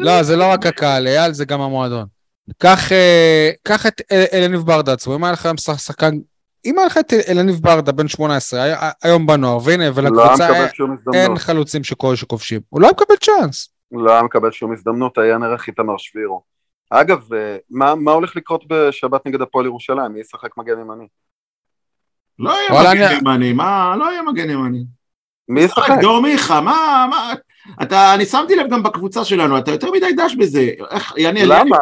[0.00, 2.04] לא, זה לא רק הקהל, אייל, זה גם המועדון.
[2.58, 3.50] קח, אה,
[3.88, 6.10] את אל- אליניב ברדה עצמו, אם היה לך היום שח- שחקן
[6.64, 10.66] אם היה לך את אלניב ברדה בן 18, היה- היום בנוער, והנה, לא ולקבוצה מקבל
[11.14, 11.38] אין-.
[11.38, 12.60] חלוצים שכל שכובשים.
[12.68, 13.68] הוא לא היה מקבל צ'אנס.
[13.92, 16.42] לא היה מקבל שום הזדמנות, היה נערך איתמר שבירו.
[16.90, 20.12] אגב, אה, מה מה הולך לקרות בשבת נגד הפועל ירושלים?
[20.12, 21.06] מי ישחק מגן ימני?
[22.38, 24.84] לא יהיה מגן אני- ימני, מה, לא יהיה מגן ימני.
[25.48, 25.94] מי ישחק?
[26.00, 27.32] דור מיכה, מה, מה,
[27.82, 30.68] אתה, אני שמתי לב גם בקבוצה שלנו, אתה יותר מדי דש בזה.
[30.90, 31.76] איך, יניב, למה?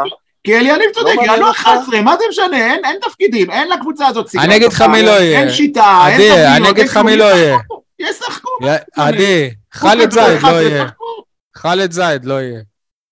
[0.44, 1.60] כי אליניב צודק, מעניין יענו אותך?
[1.60, 4.46] 11, מה זה משנה, אין, אין תפקידים, אין לקבוצה הזאת סגנון.
[4.46, 5.40] אני אגיד לך מי לא יהיה.
[5.40, 7.58] אין שיטה, אין עדי, תבניות, אני אגיד לך מי לא יהיה.
[7.98, 8.50] ישחקו,
[8.96, 10.86] עדי, חאלד זייד לא יהיה.
[11.56, 12.60] חאלד זייד לא יהיה.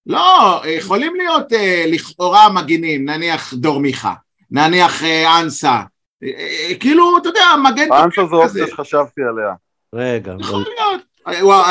[0.06, 4.14] לא, יכולים להיות אה, לכאורה מגינים, נניח דור מיכה,
[4.50, 5.80] נניח אה, אנסה,
[6.24, 8.42] אה, כאילו, אתה יודע, מגן אנסה זו.
[8.42, 9.52] אופציה שחשבתי עליה.
[9.94, 11.02] רגע, יכול להיות.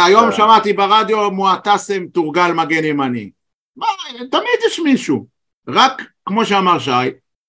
[0.05, 0.31] היום.
[0.31, 3.29] שמעתי ברדיו מועטסם תורגל מגן ימני.
[3.77, 3.87] מה,
[4.31, 5.34] תמיד יש מישהו.
[5.67, 6.91] רק, כמו שאמר שי,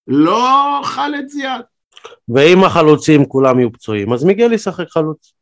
[0.07, 1.61] לא חאלד זיאד.
[2.29, 5.33] ואם החלוצים כולם יהיו פצועים, אז מיגל ישחק חלוץ.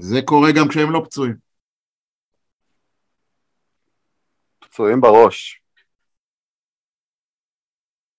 [0.00, 1.34] זה קורה גם כשהם לא פצועים.
[4.58, 5.60] פצועים בראש.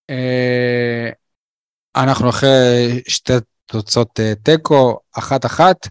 [0.09, 1.09] אה,
[1.95, 3.33] אנחנו אחרי שתי
[3.65, 5.87] תוצאות אה, תיקו, אחת-אחת,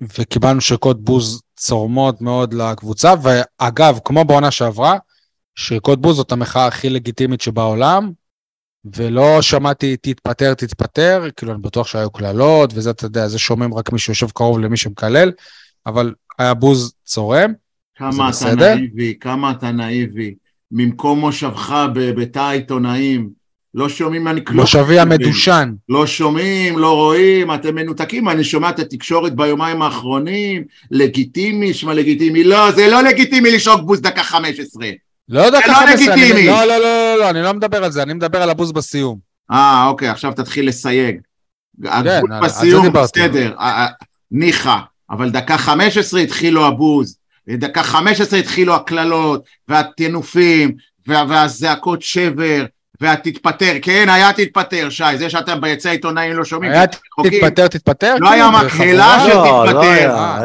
[0.00, 4.98] וקיבלנו שריקות בוז צורמות מאוד לקבוצה, ואגב, כמו בעונה שעברה,
[5.58, 8.10] שריקות בוז זאת המחאה הכי לגיטימית שבעולם,
[8.96, 13.92] ולא שמעתי תתפטר, תתפטר, כאילו אני בטוח שהיו קללות, וזה, אתה יודע, זה שומעים רק
[13.92, 15.32] מי שיושב קרוב למי שמקלל,
[15.86, 17.52] אבל היה בוז צורם.
[17.96, 18.74] כמה אתה בסדר?
[18.74, 20.34] נאיבי, כמה אתה נאיבי.
[20.72, 23.30] ממקום מושבך בתא העיתונאים,
[23.74, 24.60] לא שומעים אני כלום.
[24.60, 25.72] מושבי המדושן.
[25.88, 32.44] לא שומעים, לא רואים, אתם מנותקים, אני שומע את התקשורת ביומיים האחרונים, לגיטימי, שמע לגיטימי,
[32.44, 34.88] לא, זה לא לגיטימי לשרוק בוז דקה 15.
[35.28, 36.46] לא דקה לא 15, אני- לגיטימי.
[36.46, 39.18] לא, לא, לא, לא, לא, אני לא מדבר על זה, אני מדבר על הבוז בסיום.
[39.50, 41.16] אה, אוקיי, עכשיו תתחיל לסייג.
[42.02, 42.92] זה בסיום.
[42.92, 43.86] בסדר, אה, אה,
[44.30, 44.76] ניחא,
[45.10, 47.16] אבל דקה 15 התחילו הבוז,
[47.48, 50.72] דקה 15 התחילו הקללות, והטינופים,
[51.06, 52.64] וה- והזעקות שבר,
[53.00, 56.86] והתתפטר, כן, היה תתפטר, שי, זה שאתם ביציע העיתונאים לא שומעים, היה.
[56.86, 58.14] תתפטר, תתפטר?
[58.20, 59.72] לא היה כאילו, מקהלה בחבורה?
[59.72, 59.72] לא,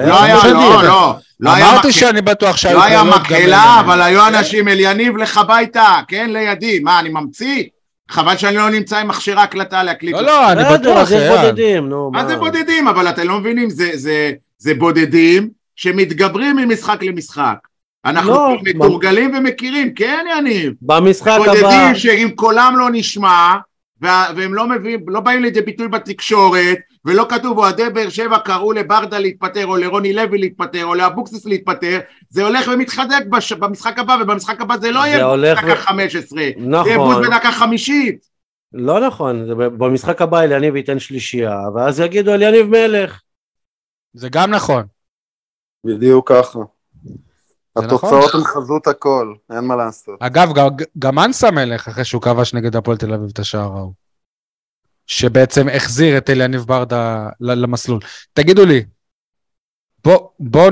[0.08, 0.84] לא היה, לא.
[0.84, 1.94] לא, לא, היה אמרתי מקהלה.
[1.94, 3.80] שאני בטוח שהיו לא היה מקהלה.
[3.80, 7.64] אבל היו אנשים, אל יניב לך הביתה, כן, לידי, מה, אני ממציא?
[8.12, 10.14] חבל שאני לא נמצא עם מכשיר ההקלטה להקליט.
[10.14, 11.42] לא, לא, אני בטוח, יש אייל.
[11.42, 12.88] בודדים, נו, מה זה בודדים?
[12.88, 17.56] אבל אתם לא מבינים, זה, זה, זה בודדים שמתגברים ממשחק למשחק.
[18.06, 20.74] אנחנו לא, מתורגלים ומכירים, כן יניב?
[20.82, 23.54] במשחק הבא, בודדים שאם קולם לא נשמע,
[24.02, 28.72] וה- והם לא מביאים, לא באים לידי ביטוי בתקשורת, ולא כתוב אוהדי באר שבע קראו
[28.74, 34.18] לברדה להתפטר, או לרוני לוי להתפטר, או לאבוקסיס להתפטר, זה הולך ומתחזק בש, במשחק הבא,
[34.22, 36.44] ובמשחק הבא זה לא זה יהיה בדקה ו- 15, זה
[36.90, 38.26] יהיה בוז נכון, בדקה חמישית.
[38.74, 43.22] לא נכון, במשחק הבא אליניב ייתן שלישייה, ואז יגידו אליניב מלך.
[44.14, 44.84] זה גם נכון.
[45.86, 46.60] בדיוק ככה.
[47.80, 48.40] זה התוצאות נכון.
[48.40, 50.16] הן חזות הכל, אין מה לעשות.
[50.20, 50.68] אגב, גם-
[51.00, 53.94] גם אנסה מלך, אחרי שהוא כבש נגד הפועל תל אביב את השער ההוא.
[55.08, 58.00] שבעצם החזיר את אליניב ברדה למסלול.
[58.34, 58.84] תגידו לי,
[60.04, 60.70] בואו בוא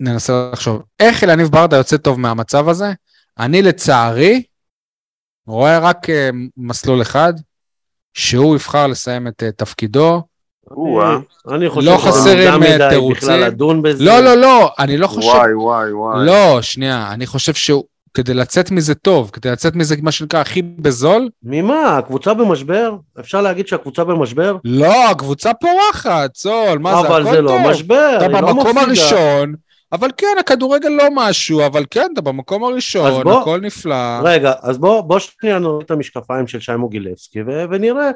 [0.00, 2.92] ננסה לחשוב, איך אליניב ברדה יוצא טוב מהמצב הזה?
[3.38, 4.42] אני לצערי
[5.46, 7.32] רואה רק אה, מסלול אחד,
[8.14, 10.22] שהוא יבחר לסיים את אה, תפקידו.
[11.54, 13.28] אני חושב לא חסרים, אה, תירוצים.
[13.98, 15.28] לא, לא, לא, אני לא חושב...
[15.28, 16.26] וואי, וואי, וואי.
[16.26, 17.84] לא, שנייה, אני חושב שהוא,
[18.16, 21.98] כדי לצאת מזה טוב, כדי לצאת מזה, מה שנקרא, הכי בזול, ממה?
[21.98, 22.96] הקבוצה במשבר?
[23.20, 24.56] אפשר להגיד שהקבוצה במשבר?
[24.64, 27.70] לא, הקבוצה פורחת, צול, מה זה, אבל הכל זה לא טוב.
[27.70, 28.82] משבר, אתה היא לא במקום מפסידה.
[28.82, 29.54] הראשון,
[29.92, 34.18] אבל כן, הכדורגל לא משהו, אבל כן, אתה במקום הראשון, בוא- הכל נפלא.
[34.24, 38.10] רגע, אז בוא, בוא שנייה נוריד את המשקפיים של שי מוגילבסקי ו- ונראה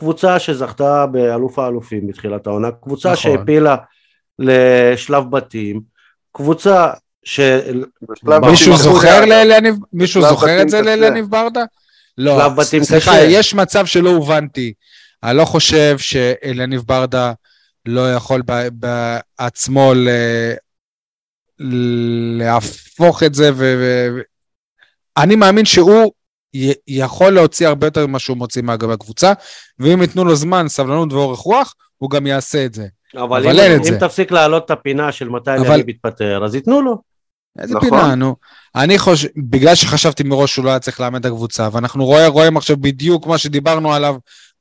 [0.00, 3.22] קבוצה שזכתה באלוף האלופים בתחילת העונה, קבוצה נכון.
[3.32, 3.76] שהעפילה
[4.38, 5.80] לשלב בתים,
[6.32, 6.90] קבוצה
[8.50, 10.82] מישהו זוכר לאליניב, מישהו זוכר את זה.
[10.82, 11.62] לאליניב ברדה?
[12.18, 12.48] לא,
[12.82, 13.20] סליחה.
[13.20, 14.72] יש מצב שלא הובנתי.
[15.22, 17.32] אני לא חושב שאליניב ברדה
[17.86, 18.68] לא יכול ב-
[19.38, 20.54] בעצמו ל-
[22.38, 23.74] להפוך את זה, ו...
[23.78, 24.20] ו-
[25.16, 26.12] אני מאמין שהוא
[26.88, 29.32] יכול להוציא הרבה יותר ממה שהוא מוציא מהגבי הקבוצה,
[29.78, 32.86] ואם ייתנו לו זמן, סבלנות ואורך רוח, הוא גם יעשה את זה.
[33.14, 34.00] אבל, אבל אם, אם זה.
[34.00, 37.15] תפסיק להעלות את הפינה של מתי אבל- אליניב יתפטר, אז ייתנו לו.
[37.58, 37.90] איזה נכון.
[37.90, 38.36] פינה, נו.
[38.76, 42.56] אני חושב, בגלל שחשבתי מראש שהוא לא היה צריך לאמן את הקבוצה, ואנחנו רואה, רואים
[42.56, 44.16] עכשיו בדיוק מה שדיברנו עליו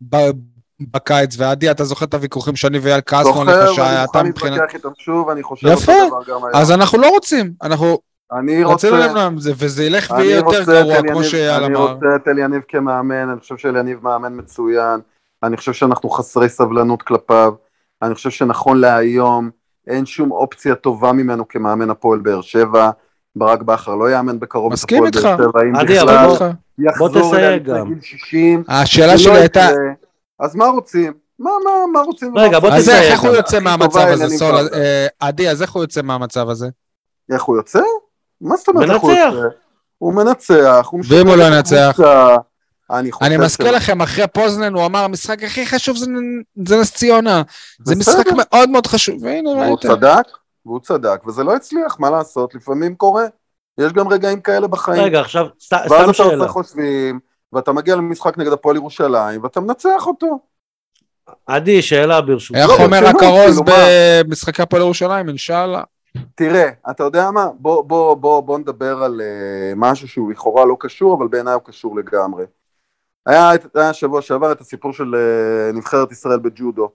[0.10, 0.32] ב-
[0.92, 4.52] בקיץ, ועדי, אתה זוכר את הוויכוחים שאני ואייל כעסנו זוכר, עליך ואני שאתה מוכן מבחינת...
[4.52, 5.94] להתווכח איתם שוב, אני חושב יפה.
[6.54, 8.00] אז אנחנו לא רוצים, אנחנו
[8.32, 8.90] אני רוצה...
[8.90, 11.94] רצינו למנוע זה, וזה ילך אני ויהיה יותר גרוע, כמו שאייל אני אמר.
[11.94, 15.00] רוצה את אליניב כמאמן, אני חושב שאליניב מאמן מצוין.
[15.44, 17.54] אני חושב שאנחנו חסרי סבלנות כלפיו,
[18.02, 19.50] אני חושב שנכון להיום
[19.88, 22.90] אין שום אופציה טובה ממנו כמאמן הפועל באר שבע,
[23.36, 25.24] ברק בכר לא יאמן בקרוב את מסכים הפועל.
[25.24, 26.42] באר שבע, אם בכלל מסכים איתך.
[26.78, 27.88] בוא יחזור תסייג אליה לפני גם.
[27.88, 29.68] גיל 60, השאלה שלי הייתה.
[30.40, 31.14] אז מה רוצים?
[31.40, 32.38] מה, מה, מה רוצים?
[32.38, 33.36] רגע, בוא אז תסייג איך איך הוא.
[33.36, 34.56] יוצא מהמצב הזה, סול?
[34.74, 36.68] אה, עדי, אז איך הוא יוצא מהמצב הזה?
[37.32, 37.80] איך הוא יוצא?
[38.42, 39.34] מה זאת אומרת איך הוא מנצח.
[39.34, 39.48] יוצא?
[39.98, 42.00] הוא מנצח, הוא ואם הוא לא ינצח?
[42.92, 43.76] אני חושב אני מזכיר שלא.
[43.76, 46.06] לכם, אחרי פוזנן הוא אמר, המשחק הכי חשוב זה
[46.66, 47.42] זה נס ציונה.
[47.84, 48.20] זה בסדר.
[48.20, 49.88] משחק מאוד מאוד חשוב, והנה והוא ראיתם.
[49.88, 50.28] צדק,
[50.66, 52.56] והוא צדק, וזה לא הצליח, מה לעשות?
[52.56, 53.26] לפעמים קורה.
[53.78, 55.04] יש גם רגעים כאלה בחיים.
[55.04, 56.34] רגע, עכשיו, סת- ואז סתם אתה שאלה.
[56.36, 57.20] עושה חושבים,
[57.54, 60.40] ואתה מגיע למשחק נגד הפועל ירושלים, ואתה מנצח אותו.
[61.48, 62.60] עדי, שאלה ברשותך.
[62.60, 63.86] איך לא, אומר הכרוז כאילו, מה?
[64.24, 65.84] במשחקי הפועל ירושלים, אינשאללה.
[66.36, 67.48] תראה, אתה יודע מה?
[67.60, 71.62] בוא, בוא, בוא, בוא נדבר על uh, משהו שהוא לכאורה לא קשור, אבל בעיניי הוא
[71.66, 72.46] קשור לגמרי.
[73.26, 76.92] היה, היה שבוע שעבר את הסיפור של uh, נבחרת ישראל בג'ודו.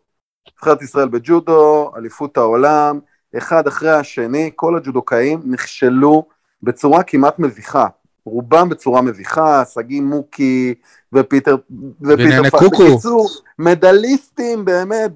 [0.54, 3.00] נבחרת ישראל בג'ודו, אליפות העולם,
[3.38, 6.24] אחד אחרי השני, כל הג'ודוקאים נכשלו
[6.62, 7.86] בצורה כמעט מביכה.
[8.24, 10.74] רובם בצורה מביכה, שגיא מוקי
[11.12, 11.56] ופיטר,
[12.02, 12.62] ופיטר פלצ'יק.
[12.62, 15.12] בקיצור, מדליסטים באמת,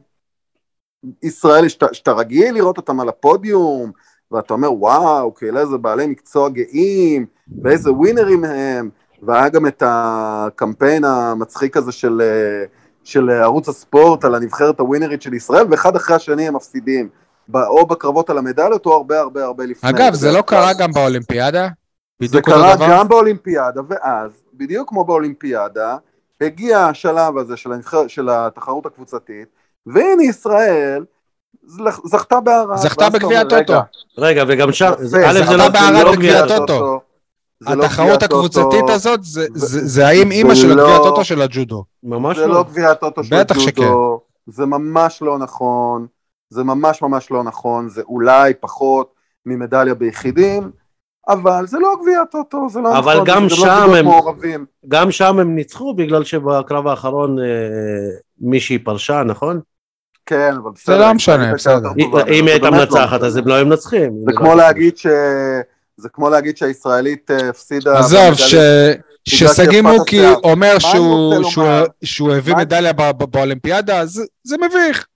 [1.22, 3.92] ישראל, שאתה, שאתה רגיל לראות אותם על הפודיום,
[4.32, 7.26] ואתה אומר וואו, כאלה איזה בעלי מקצוע גאים,
[7.62, 8.90] ואיזה ווינרים הם,
[9.26, 12.64] והיה גם את הקמפיין המצחיק הזה של, אה,
[13.04, 17.08] של ערוץ הספורט על הנבחרת הווינרית של ישראל, ואחד אחרי השני הם מפסידים,
[17.54, 19.90] או בקרבות על המדליות, או הרבה הרבה הרבה לפני.
[19.90, 20.42] אגב, זה לא כלל.
[20.42, 21.68] קרה גם באולימפיאדה?
[22.24, 22.86] זה קרה דבר?
[22.90, 25.96] גם באולימפיאדה, ואז, בדיוק כמו באולימפיאדה,
[26.40, 29.48] הגיע השלב הזה של, הנבחר, של התחרות הקבוצתית,
[29.86, 31.04] והנה ישראל
[32.04, 32.76] זכתה בערד.
[32.76, 33.72] זכתה בגביע הטוטו.
[34.18, 34.92] רגע, רגע, וגם שם,
[35.26, 37.00] א', זה לא- בערד לא בגביע גביע הטוטו.
[37.60, 40.84] זה לא התחרות הטוטו, הקבוצתית הזאת, זה- ו- זה זה האם אימא זה של הגביע
[40.84, 41.84] לא- הטוטו של הג'ודו.
[42.02, 42.54] ממש זה לא.
[42.54, 46.06] לא גביע הטוטו של בטח הג'ודו, זה ממש לא נכון,
[46.50, 49.14] זה ממש ממש לא נכון, זה אולי פחות
[49.46, 50.70] ממדליה ביחידים,
[51.28, 54.66] אבל זה לא גביע הטוטו, זה לא אבל נכון, גם זה שם לא הם- מעורבים.
[54.88, 57.44] גם שם הם ניצחו בגלל שבקרב האחרון אה,
[58.40, 59.60] מישהי פרשה, נכון?
[60.26, 60.98] כן, אבל בסדר.
[61.00, 61.88] לא משנה, בסדר.
[61.98, 63.22] אם היא זה הייתה לא מנצחת.
[63.22, 64.12] אז הם לא היו מנצחים.
[64.26, 65.06] זה כמו להגיד ש...
[65.96, 67.98] זה כמו להגיד שהישראלית אה, הפסידה...
[67.98, 68.54] עזוב, ש-
[69.28, 70.26] ששגיא מוקי.
[70.44, 72.92] אומר שהוא- הביא מדליה
[73.30, 75.06] באולימפיאדה, זה- זה מביך.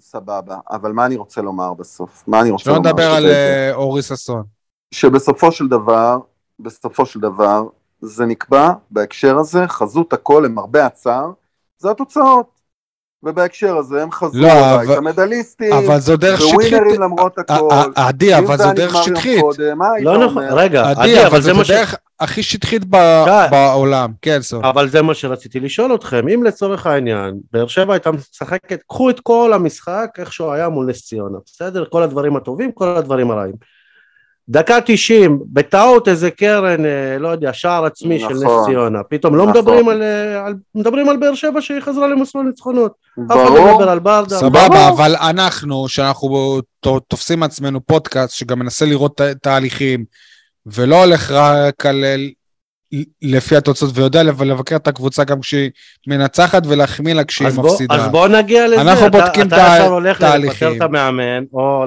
[0.00, 2.24] סבבה, אבל מה אני רוצה לומר בסוף?
[2.26, 2.88] מה אני רוצה שלא לומר?
[2.90, 4.42] נדבר על אה, אורי ששון.
[4.94, 6.18] שבסופו של דבר,
[6.60, 7.62] בסופו של דבר,
[8.00, 11.30] זה נקבע בהקשר הזה, חזות הכל למרבה הצער,
[11.78, 12.57] זה התוצאות.
[13.22, 16.54] ובהקשר הזה הם חזרו לא, הביתה אבל- מדליסטים, אבל זו דרך שטחית.
[16.54, 17.68] ווינרים למרות הכל.
[17.70, 19.40] ע- ע- עדי, אם אבל זה זו דרך שטחית.
[19.40, 20.44] קודם, לא נכון?
[20.50, 21.70] רגע, עדי, עדי, אבל זה זו מה ש...
[21.70, 23.24] הדרך הכי שטחית ב-.
[23.50, 24.10] בעולם.
[24.22, 24.64] כן, סוף.
[24.64, 29.20] אבל זה מה שרציתי לשאול אתכם, אם לצורך העניין, באר שבע הייתה משחקת, קחו את
[29.20, 31.84] כל המשחק איך שהוא היה מול נס ציונה, בסדר?
[31.90, 33.54] כל הדברים הטובים, כל הדברים הרעים.
[34.48, 38.64] דקה 90, בטעות איזה קרן, אה, לא יודע, שער עצמי של נס נכון.
[38.70, 39.60] ציונה, פתאום לא נכון.
[39.60, 42.92] מדברים על, אה, על, מדברים על באר שבע שהיא חזרה למסלול ניצחונות.
[43.18, 44.36] אף אחד לא ברור, מדבר על ברדה.
[44.36, 44.88] סבבה, ברור.
[44.88, 46.60] אבל אנחנו, שאנחנו
[47.08, 50.04] תופסים עצמנו פודקאסט שגם מנסה לראות תהליכים,
[50.66, 52.04] ולא הולך רק על
[53.22, 55.70] לפי התוצאות, ויודע לב- לבקר את הקבוצה גם כשהיא
[56.06, 57.94] מנצחת ולהחמיא לה כשהיא אז בוא, מפסידה.
[57.94, 60.68] אז בוא נגיע לזה, אנחנו אתה, בודקים אתה תה- ישר הולך תהליכים.
[60.68, 61.84] לפטר את המאמן, או...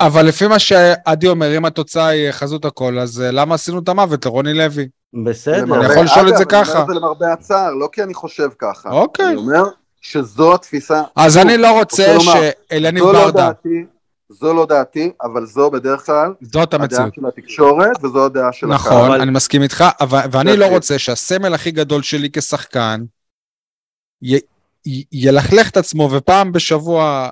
[0.00, 3.88] אבל לפי מה שעדי אומר, אם התוצאה היא חזות הכל, אז אה, למה עשינו את
[3.88, 4.88] המוות לרוני לוי?
[5.24, 6.82] בסדר, אני יכול לשאול את זה אגב, אני אומר ככה.
[6.82, 8.90] את זה למרבה הצער, לא כי אני חושב ככה.
[8.90, 9.26] אוקיי.
[9.26, 9.62] אני אומר
[10.00, 11.02] שזו התפיסה.
[11.16, 13.84] אז אני לא רוצה שאלניב לא ברדה, דעתי,
[14.30, 17.14] זו לא דעתי, אבל זו בדרך כלל זאת הדעה המציאות.
[17.14, 18.76] של התקשורת וזו הדעה של הקהל.
[18.76, 20.56] נכון, אבל- אני מסכים איתך, אבל- ואני.
[20.56, 23.04] לא רוצה שהסמל הכי גדול שלי כשחקן
[24.22, 24.34] י-
[24.86, 27.30] י- ילכלך את עצמו ופעם בשבוע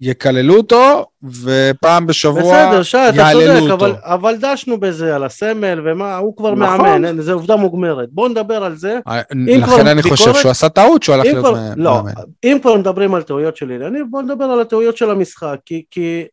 [0.00, 1.06] יקללו אותו,
[1.42, 3.70] ופעם בשבוע בסדר, שי, אתה צודק.
[3.72, 6.80] אבל, אבל דשנו בזה, על הסמל ומה, הוא כבר נכון.
[6.80, 8.08] מאמן, זה עובדה מוגמרת.
[8.12, 8.98] בואו נדבר על זה.
[9.08, 12.12] אה, לכן אני חושב ביקורת- שהוא עשה טעות שהוא הלך להיות כבר, לא, מאמן.
[12.44, 16.24] אם כבר מדברים על טעויות של אליניב, בואו נדבר על הטעויות של המשחק, כי, כי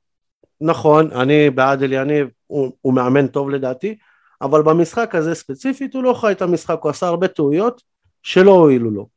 [0.62, 3.96] נכון, אני בעד אליניב, הוא, הוא מאמן טוב לדעתי,
[4.42, 7.82] אבל במשחק הזה ספציפית הוא לא חי את המשחק, הוא עשה הרבה טעויות
[8.24, 9.08] שלא הועילו לו.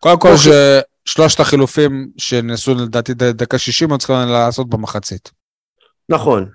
[0.00, 0.80] קודם כל אוקיי.
[1.04, 5.30] ששלושת החילופים שנעשו לדעתי דקה 60 היו צריכים לעשות במחצית.
[6.08, 6.48] נכון.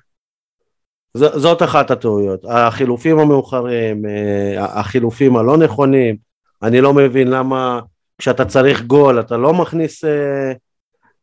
[1.13, 2.45] ז, זאת אחת הטעויות.
[2.49, 6.15] החילופים המאוחרים, אה, החילופים הלא נכונים,
[6.63, 7.79] אני לא מבין למה
[8.17, 10.51] כשאתה צריך גול אתה לא מכניס אה,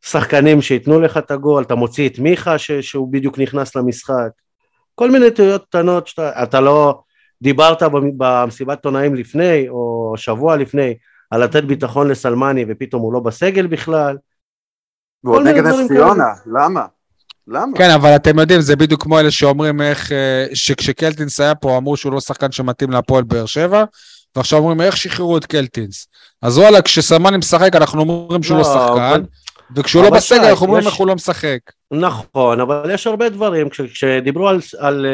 [0.02, 4.28] שחקנים שייתנו לך את הגול, אתה מוציא את מיכה ש, שהוא בדיוק נכנס למשחק.
[4.94, 7.00] כל מיני טעויות קטנות שאתה אתה לא
[7.42, 10.94] דיברת במ- במסיבת עיתונאים לפני או שבוע לפני
[11.34, 14.16] על לתת ביטחון לסלמני ופתאום הוא לא בסגל בכלל.
[15.24, 16.86] ועוד נגד נס ציונה, למה?
[17.48, 17.76] למה?
[17.78, 21.96] כן, אבל אתם יודעים, זה בדיוק כמו אלה שאומרים איך, אה, שכשקלטינס היה פה, אמרו
[21.96, 23.84] שהוא לא שחקן שמתאים להפועל באר שבע,
[24.36, 26.08] ועכשיו אומרים איך שחררו את קלטינס.
[26.42, 29.22] אז וואלה, כשסלמני משחק, אנחנו אומרים שהוא לא לא, שחקן, אבל-
[29.76, 31.58] וכשהוא לא בסגל, שי, אנחנו אומרים יש- איך הוא לא משחק.
[31.92, 35.06] נכון, אבל יש הרבה דברים, כש, כשדיברו על, על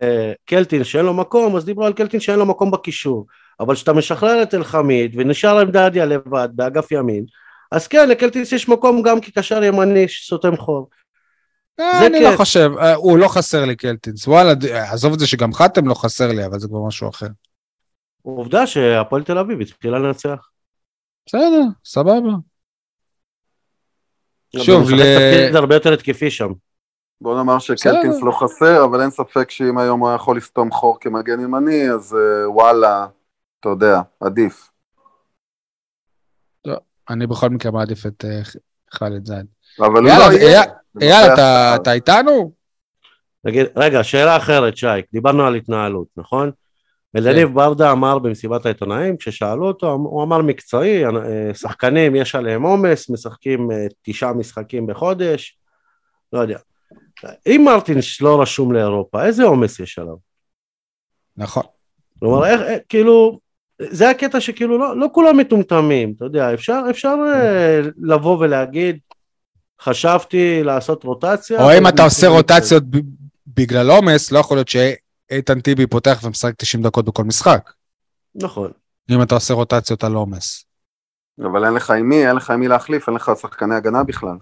[0.00, 0.04] uh,
[0.46, 3.26] קלטין שאין לו מקום, אז דיברו על קלטין שאין לו מקום בקישור.
[3.60, 7.24] אבל כשאתה משחרר את אלחמיד ונשאר עם דדיה לבד באגף ימין,
[7.72, 10.88] אז כן, לקלטינס יש מקום גם כקשר ימני שסותם חור.
[11.80, 12.32] אה, זה אני כן.
[12.32, 14.28] לא חושב, אה, הוא לא חסר לי קלטינס.
[14.28, 14.52] וואלה,
[14.92, 17.26] עזוב את זה שגם חתם לא חסר לי, אבל זה כבר משהו אחר.
[18.22, 20.48] עובדה שהפועל תל אביב התחילה לנצח.
[21.26, 22.30] בסדר, סבבה.
[24.56, 26.52] שוב, ל- תפקיד הרבה יותר התקפי שם.
[27.20, 28.22] בוא נאמר שקלטינס.
[28.22, 32.50] לא חסר, אבל אין ספק שאם היום הוא יכול לסתום חור כמגן ימני, אז אה,
[32.50, 33.06] וואלה,
[33.64, 34.70] אתה יודע, עדיף.
[37.10, 38.40] אני בכל מקרה מעדיף את אה,
[38.94, 39.46] ח'אלד זייד.
[39.78, 40.62] אבל הוא לא יהיה.
[41.00, 41.32] אייל,
[41.74, 42.52] אתה איתנו?
[43.46, 46.50] תגיד, רגע, שאלה אחרת, שי, דיברנו על התנהלות, נכון?
[47.12, 47.18] כן.
[47.18, 53.10] אלניב ברדה אמר במסיבת העיתונאים, כששאלו אותו, הוא אמר מקצועי, אה, שחקנים יש עליהם עומס,
[53.10, 55.58] משחקים אה, תשעה משחקים בחודש,
[56.32, 56.58] לא יודע.
[57.46, 60.16] אם מרטינש לא רשום לאירופה, איזה עומס יש עליו?
[61.36, 61.62] נכון.
[62.18, 63.40] כלומר, איך, כאילו,
[63.82, 68.98] זה הקטע שכאילו לא, לא כולם מטומטמים, אתה יודע, אפשר, אפשר אה, לבוא ולהגיד,
[69.80, 71.62] חשבתי לעשות רוטציה.
[71.64, 72.98] או אם אתה עושה רוטציות ב-
[73.46, 77.70] בגלל עומס, לא יכול להיות שאיתן טיבי פותח ומשחק 90 דקות בכל משחק.
[78.34, 78.70] נכון.
[79.10, 80.64] אם אתה עושה רוטציות על עומס.
[81.40, 84.36] אבל אין לך עם מי, אין לך עם מי להחליף, אין לך שחקני הגנה בכלל.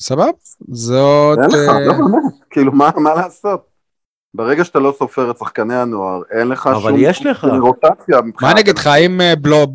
[0.00, 0.26] סבבה?
[0.68, 1.38] זאת...
[1.38, 3.66] אין לך, אה, לא באמת, כאילו מה לעשות?
[4.34, 7.46] ברגע שאתה לא סופר את שחקני הנוער, אין לך אבל שום יש לך.
[7.60, 8.18] רוטציה.
[8.42, 9.66] מה אגיד לך, אם אה, בלו-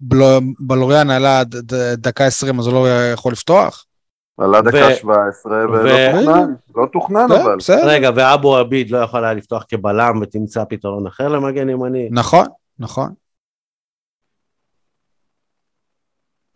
[0.00, 3.84] בלו- בלוריאן עלה ד- ד- דקה 20 אז הוא לא יכול לפתוח?
[4.38, 7.56] עלה דקה ו- 17 ולא ו- תוכנן, לא תוכנן לא, אבל.
[7.56, 7.88] בסדר.
[7.88, 12.08] רגע, ואבו עביד לא יכול היה לפתוח כבלם ותמצא פתרון אחר למגן ימני?
[12.12, 12.46] נכון,
[12.78, 13.12] נכון.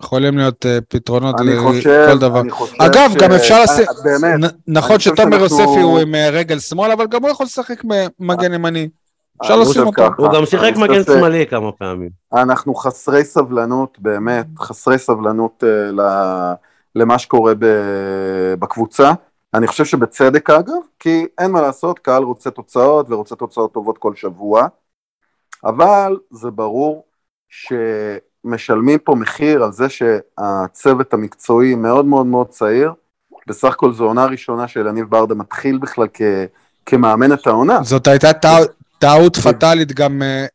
[0.03, 2.43] יכולים להיות אה, פתרונות לכל דבר.
[2.79, 6.59] אגב, ש- גם אפשר לשים- אה, באמת, נ- נכון שתומר יוספי הוא עם אה, רגל
[6.59, 7.83] שמאל, אבל גם הוא יכול לשחק
[8.21, 8.89] מגן ימני.
[9.43, 10.03] אפשר לשים אותו.
[10.19, 12.09] הוא גם שיחק מגן ש- שמאלי כמה פעמים.
[12.35, 16.53] אנחנו חסרי סבלנות, באמת, חסרי סבלנות ל-
[16.97, 19.13] למה שקורה ב- בקבוצה.
[19.55, 24.15] אני חושב שבצדק אגב, כי אין מה לעשות, קהל רוצה תוצאות ורוצה תוצאות טובות כל
[24.15, 24.67] שבוע,
[25.65, 27.05] אבל זה ברור
[28.47, 32.93] שמשלמים פה מחיר על זה שהצוות המקצועי מאוד מאוד מאוד צעיר.
[33.49, 36.23] בסך הכל זו עונה ראשונה של יניב ברדה מתחיל בכלל כ,
[36.87, 37.79] כמאמן את העונה.
[37.83, 38.65] זאת הייתה טע-
[38.99, 40.47] טעות פטאלית גם אה,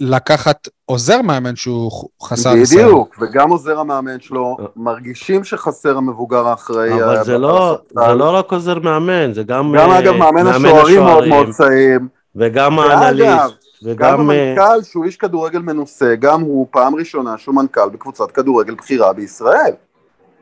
[0.00, 1.90] לקחת עוזר מאמן שהוא
[2.22, 2.84] חסר ניסיון.
[2.84, 6.92] בדיוק, וגם עוזר המאמן שלו, מרגישים שחסר המבוגר האחראי.
[6.92, 7.78] אבל ה- זה לא.
[8.06, 9.74] זה לא רק עוזר מאמן, זה גם...
[9.78, 12.00] גם אה, אגב מאמן השוערים מאוד מאוד צעיר,
[12.36, 13.48] וגם האנליסט, גם
[13.82, 14.30] וגם...
[14.30, 19.12] אה, המנכ"ל שהוא איש כדורגל מנוסה, גם הוא פעם ראשונה שהוא מנכ"ל בקבוצת כדורגל בכירה
[19.12, 19.72] בישראל.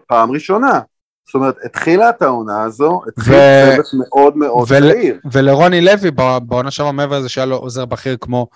[0.06, 0.80] פעם ראשונה.
[1.26, 5.20] זאת אומרת, התחילה את העונה הזו, התחיל ו- צוות מאוד מאוד ול- צעיר.
[5.32, 6.10] ולרוני לוי
[6.46, 8.46] בעונה שעברה מעבר לזה שהיה לו עוזר בכיר כמו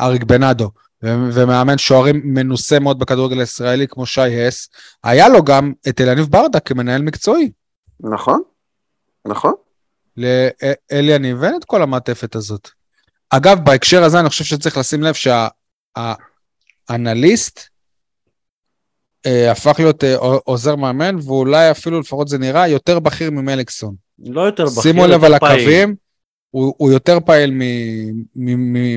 [0.00, 0.70] אריק בנאדו,
[1.04, 4.68] ו- ומאמן שוערים מנוסה מאוד בכדורגל הישראלי כמו שי הס,
[5.04, 7.50] היה לו גם את אלניב ברדה כמנהל מקצועי.
[8.00, 8.42] נכון,
[9.26, 9.52] נכון.
[10.16, 12.70] לאלי יניב אין את כל המעטפת הזאת.
[13.30, 15.14] אגב, בהקשר הזה אני חושב שצריך לשים לב
[16.88, 17.60] שהאנליסט
[19.26, 23.94] אה, הפך להיות אה, עוזר מאמן, ואולי אפילו, לפחות זה נראה, יותר בכיר ממליקסון.
[24.18, 25.34] לא יותר בכיר, שימו לב על.
[25.34, 25.94] הקווים,
[26.50, 27.52] הוא, הוא יותר פעיל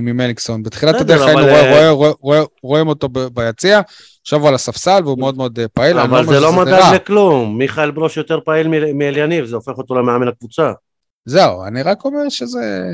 [0.01, 0.63] ממליקסון.
[0.63, 3.82] בתחילת הדרך היינו רואה, אה, רואה, רואה, רואים אותו ביציע,
[4.21, 5.99] עכשיו הוא על הספסל והוא מאוד מאוד פעיל.
[5.99, 6.91] אבל אומר זה לא מדד.
[6.95, 10.71] לכלום, מיכאל ברוש יותר פעיל מ- מאליניב, זה הופך אותו למאמן הקבוצה.
[11.25, 12.93] זהו, אני רק אומר שזה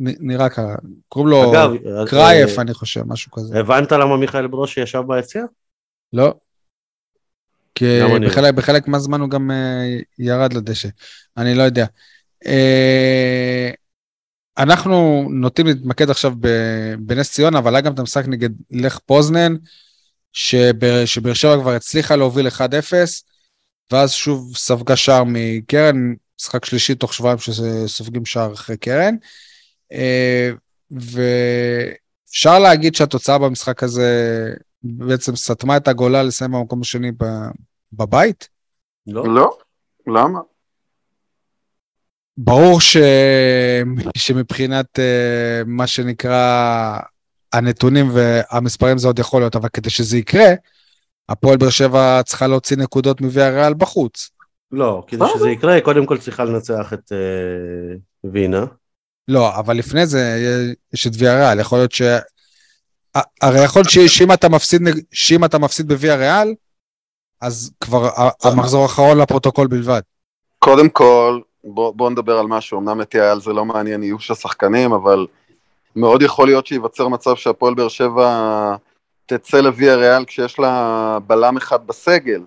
[0.00, 0.74] נראה ככה.
[1.08, 1.70] קוראים לו אגב,
[2.08, 3.58] קרייף, אה, אני חושב, משהו כזה.
[3.58, 5.44] הבנת למה מיכאל ברוש ישב ביציע?
[6.12, 6.34] לא.
[7.74, 8.28] כי לא.
[8.28, 10.88] בחלק, בחלק מהזמן הוא גם אה, ירד לדשא.
[11.36, 11.86] אני לא יודע.
[12.46, 13.70] אה,
[14.58, 16.32] אנחנו נוטים להתמקד עכשיו
[16.98, 19.54] בנס ציונה, אבל היה גם את המשחק נגד לך פוזנן,
[20.32, 22.52] שבאר שבאר שבע כבר הצליחה להוביל 1-0,
[23.92, 29.14] ואז שוב ספגה שער מקרן, משחק שלישי תוך שבועיים שסופגים שער אחרי קרן.
[29.92, 30.50] אה,
[30.90, 37.50] ואפשר להגיד שהתוצאה במשחק הזה בעצם סתמה את הגולה לסיים במקום השני ב-
[37.92, 38.48] בבית.
[39.06, 39.24] לא.
[39.34, 39.58] לא,
[40.06, 40.40] למה?
[42.36, 42.96] ברור ש...
[44.16, 46.98] שמבחינת אה, מה שנקרא
[47.52, 50.54] הנתונים והמספרים זה עוד יכול להיות, אבל כדי שזה יקרה,
[51.28, 54.30] הפועל באר שבע צריכה להוציא נקודות מוויה ריאל בחוץ.
[54.72, 58.64] לא, כדי שזה יקרה, קודם כל צריכה לנצח את אה, וינה.
[59.30, 60.38] לא, אבל לפני זה
[60.94, 62.02] יש את ויה ריאל, יכול להיות ש...
[63.42, 66.54] הרי יכול להיות שאם אתה מפסיד, שאם אתה מפסיד בוויה ריאל,
[67.40, 68.10] אז כבר
[68.42, 70.00] המחזור האחרון לפרוטוקול בלבד.
[70.58, 74.92] קודם כל, בוא, בוא נדבר על משהו, אמנם את יעל זה לא מעניין איוש השחקנים,
[74.92, 75.26] אבל
[75.96, 78.76] מאוד יכול להיות שייווצר מצב שהפועל באר שבע
[79.26, 82.42] תצא לוויה ריאל כשיש לה בלם אחד בסגל.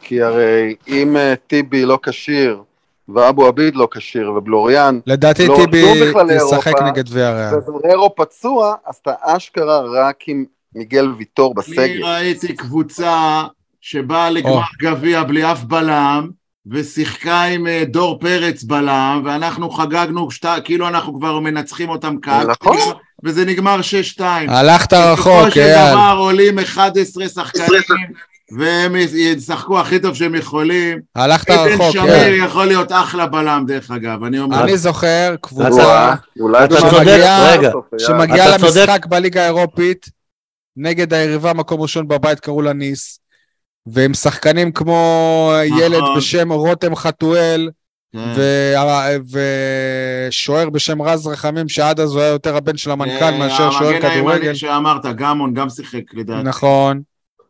[0.00, 2.62] כי הרי אם אה, טיבי לא כשיר,
[3.08, 7.58] ואבו עביד לא כשיר, ובלוריאן לדעתי לא טיבי לאירופה, ישחק נגד ויה ריאל.
[7.58, 10.44] וזררו פצוע, אז אתה אשכרה רק עם
[10.74, 11.82] מיגל ויטור בסגל.
[11.82, 13.42] אני ראיתי קבוצה
[13.80, 16.30] שבאה לגמר גביע בלי אף בלם,
[16.66, 20.46] ושיחקה עם אה, דור פרץ בלם, ואנחנו חגגנו שת...
[20.64, 22.76] כאילו אנחנו כבר מנצחים אותם כאן, נכון.
[23.24, 23.80] וזה נגמר
[24.18, 24.22] 6-2.
[24.48, 25.90] הלכת רחוק, בסופו של אייל.
[25.92, 27.66] דבר עולים 11 שחקנים,
[28.58, 30.98] והם ישחקו הכי טוב שהם יכולים.
[31.14, 32.44] הלכת איתן רחוק, שמיר אייל.
[32.44, 34.64] יכול להיות אחלה בלם, דרך אגב, אני אומר.
[34.64, 37.20] אני זוכר קבוצה וואו, אולי אתה אתה צודק,
[37.98, 38.58] שמגיעה-.
[38.58, 40.06] למשחק בליגה האירופית,
[40.76, 43.20] נגד היריבה מקום ראשון בבית קראו לה ניס,
[43.86, 47.70] ועם שחקנים כמו ילד בשם רותם חתואל,
[48.12, 49.20] כן.
[50.28, 53.94] ושוער בשם רז רחמים, שעד אז הוא היה יותר הבן של המנכ"ל אה, מאשר שוער
[53.94, 54.42] המגן כדורגל.
[54.42, 56.42] הימני שאמרת, גמון גם שיחק לדעתי.
[56.42, 57.02] נכון,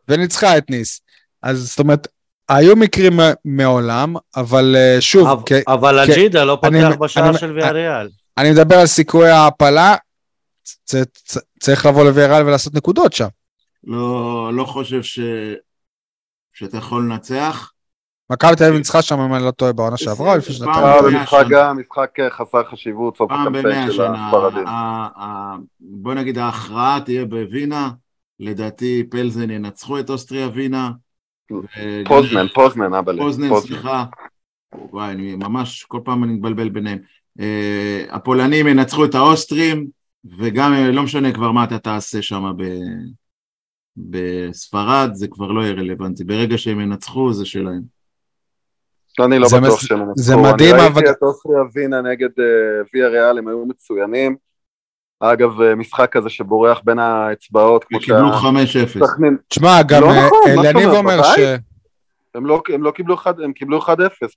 [0.07, 1.01] וניצחה את ניס.
[1.41, 2.07] אז זאת אומרת,
[2.49, 6.11] היו מקרים מעולם, אבל אה, שוב, אבל- כ- אבל כן.
[6.11, 8.09] אג'ידה לא אני- פותח בשער אני- של ויה ריאל.
[8.37, 9.95] אני מדבר על סיכויי ההעפלה,
[10.63, 13.27] צ- צ- צריך לבוא לוויארל ולעשות נקודות שם.
[13.83, 15.19] לא, לא חושב ש...
[16.53, 17.71] שאתה יכול לנצח.
[18.29, 20.77] מכבי תל אביב ניצחה שם, אם אני לא טועה, בעונה שעברה, לפני שנתיים.
[20.77, 21.49] במאה במשחק שנה.
[21.49, 24.05] גם, משחק אה, חסר חשיבות, סוף הקמפיין של.
[24.15, 24.65] הספרדים.
[25.79, 27.89] בוא נגיד ההכרעה תהיה בווינה,
[28.39, 30.91] לדעתי פלזן ינצחו את אוסטריה ווינה.
[32.07, 33.17] פוזנן, פוזנן, אבא לי.
[33.19, 34.05] פוזנן, סליחה.
[34.75, 36.99] וואי, אני ממש, כל פעם אני מתבלבל ביניהם.
[37.39, 39.87] אה, הפולנים ינצחו את האוסטרים,
[40.37, 43.13] וגם אה, לא משנה כבר מה אתה תעשה שם ב-
[43.97, 46.23] בספרד, זה כבר לא יהיה רלוונטי.
[46.23, 47.81] ברגע שהם ינצחו, זה שלהם.
[49.19, 50.13] אני לא בטוח שהם ינצחו.
[50.15, 52.45] זה מדהים, אני אבל- ראיתי את אוסטריה ווינה נגד אה,
[52.93, 54.35] ויה ריאל, הם היו מצוינים.
[55.19, 59.05] אגב, אה, משחק כזה שבורח בין האצבעות, כמו קיבלו 5-0.
[59.05, 61.35] סכנין, תשמע, גם לא אה, נכון, אליניב אומרת, אומר?
[61.35, 61.39] ש...
[62.35, 63.89] הם לא, הם לא קיבלו 1, הם קיבלו 1-0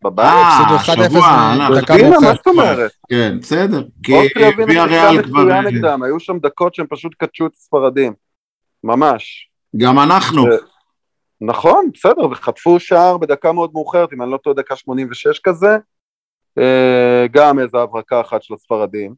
[0.04, 0.26] בבית.
[0.26, 1.80] אה, הפסידו 1-0 שבוע.
[1.80, 2.34] דקה ווינה, מה.
[2.34, 2.90] זאת אומרת?
[3.10, 3.82] כן, בסדר.
[4.02, 6.04] כי שיחקה ריאל כבר...
[6.04, 8.12] היו שם דקות שהם פשוט קדשו את הספרדים.
[8.84, 9.48] ממש.
[9.76, 10.44] גם אנחנו.
[11.40, 15.76] נכון, בסדר, וחטפו שער בדקה מאוד מאוחרת, אם אני לא טועה, דקה 86 כזה.
[16.58, 19.14] אה, גם איזו הברקה אחת של הספרדים.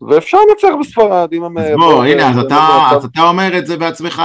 [0.00, 1.58] ואפשר לנצח בספרד, אם הם...
[1.58, 4.22] אז יבואו בוא, הנה, אז ב- אתה, אז אתה אומר את זה בעצמך.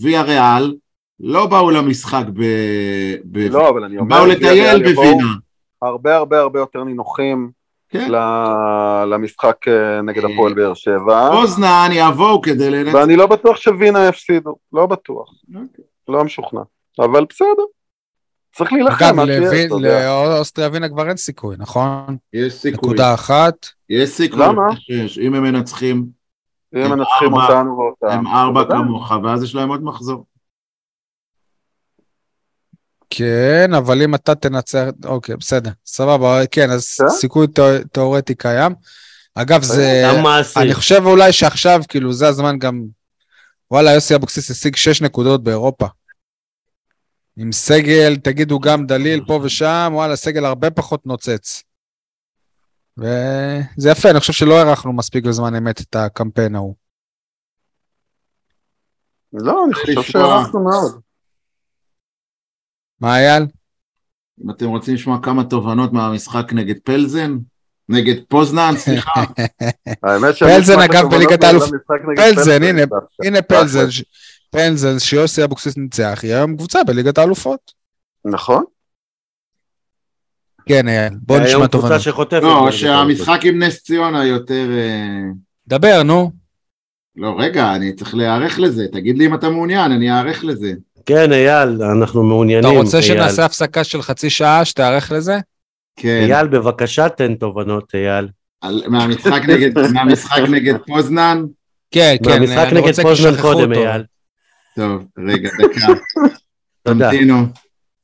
[0.00, 0.74] ויה ריאל
[1.20, 2.42] לא באו למשחק ב...
[3.24, 3.38] ב...
[3.38, 4.16] לא, אבל אני אומר...
[4.16, 5.26] באו לטייל בווינה.
[5.82, 7.50] הרבה הרבה הרבה יותר נינוחים
[7.88, 8.08] כן.
[9.06, 11.30] למשחק אה, נגד אה, הפועל באר שבע.
[11.32, 12.94] פוזנן יבואו כדי לנצח.
[12.94, 15.84] ואני לא בטוח שווינה יפסידו, לא בטוח, אוקיי.
[16.08, 16.60] לא משוכנע,
[16.98, 17.64] אבל בסדר,
[18.56, 19.52] צריך להילחם, אגב.
[20.28, 22.16] לאוסטריה ווינה כבר אין סיכוי, נכון?
[22.32, 22.70] יש סיכוי.
[22.72, 23.66] נקודה אחת.
[23.90, 24.42] יש סיכוי.
[24.42, 24.62] למה?
[25.20, 26.06] אם הם מנצחים,
[26.74, 28.18] אם הם מנצחים אותנו ואותם.
[28.18, 28.64] הם ארבע.
[28.70, 30.24] כמוך, ואז יש להם עוד מחזור.
[33.10, 37.08] כן, אבל אם אתה תנצח, אוקיי, בסדר, סבבה, כן, אז כן.
[37.08, 37.46] סיכוי
[37.92, 38.74] תיאורטי קיים.
[39.34, 40.60] אגב, זה, מעשי.
[40.60, 42.82] אני חושב אולי שעכשיו, כאילו, זה הזמן גם,
[43.70, 45.86] וואלה, יוסי אבוקסיס השיג שש נקודות באירופה.
[47.36, 51.62] עם סגל, תגידו גם דליל פה ושם, וואלה, סגל הרבה פחות נוצץ.
[52.98, 56.74] וזה יפה, אני חושב שלא הערכנו מספיק בזמן אמת את הקמפיין ההוא.
[59.32, 60.04] לא, אני חושב לשמוע.
[60.04, 61.00] שהערכנו מאוד.
[63.00, 63.46] מה אייל?
[64.44, 67.38] אם אתם רוצים לשמוע כמה תובנות מהמשחק נגד פלזן,
[67.88, 69.20] נגד פוזנן, סליחה,
[70.02, 71.60] האמת פלזן, שהמשחק אגב, בליגת נגד
[72.16, 72.62] פלזן,
[73.24, 73.86] הנה, פלזן,
[74.58, 77.72] פלזן שיוסי אבוקסיס ניצח, היא היום קבוצה בליגת האלופות.
[78.24, 78.64] נכון,
[80.68, 81.92] כן, אייל, בוא נשמע היום תובנות.
[81.92, 82.42] קבוצה שחוטפת.
[82.42, 84.68] לא, נגד שהמשחק עם נס ציונה יותר...
[84.70, 85.20] אה,
[85.68, 86.30] דבר, נו.
[87.16, 90.72] לא, רגע, אני צריך להיערך לזה, תגיד לי אם אתה מעוניין, אני אערך לזה.
[91.06, 92.70] כן, אייל, אנחנו מעוניינים.
[92.70, 93.02] אתה רוצה.
[93.02, 95.38] שנעשה הפסקה של חצי שעה, שתיערך לזה?
[95.96, 98.28] כן, אייל, בבקשה תן תובנות, אייל.
[98.60, 101.44] על- מהמשחק נגד- מהמשחק נגד פוזנן,
[101.90, 103.84] כן, כן, מהמשחק אני נגד רוצה פוזנן שישכחו קודם, אותו.
[103.84, 104.04] אייל.
[104.76, 105.86] טוב, רגע, דקה.
[106.88, 107.46] תמתינו.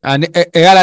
[0.05, 0.77] אני- אה, אייל,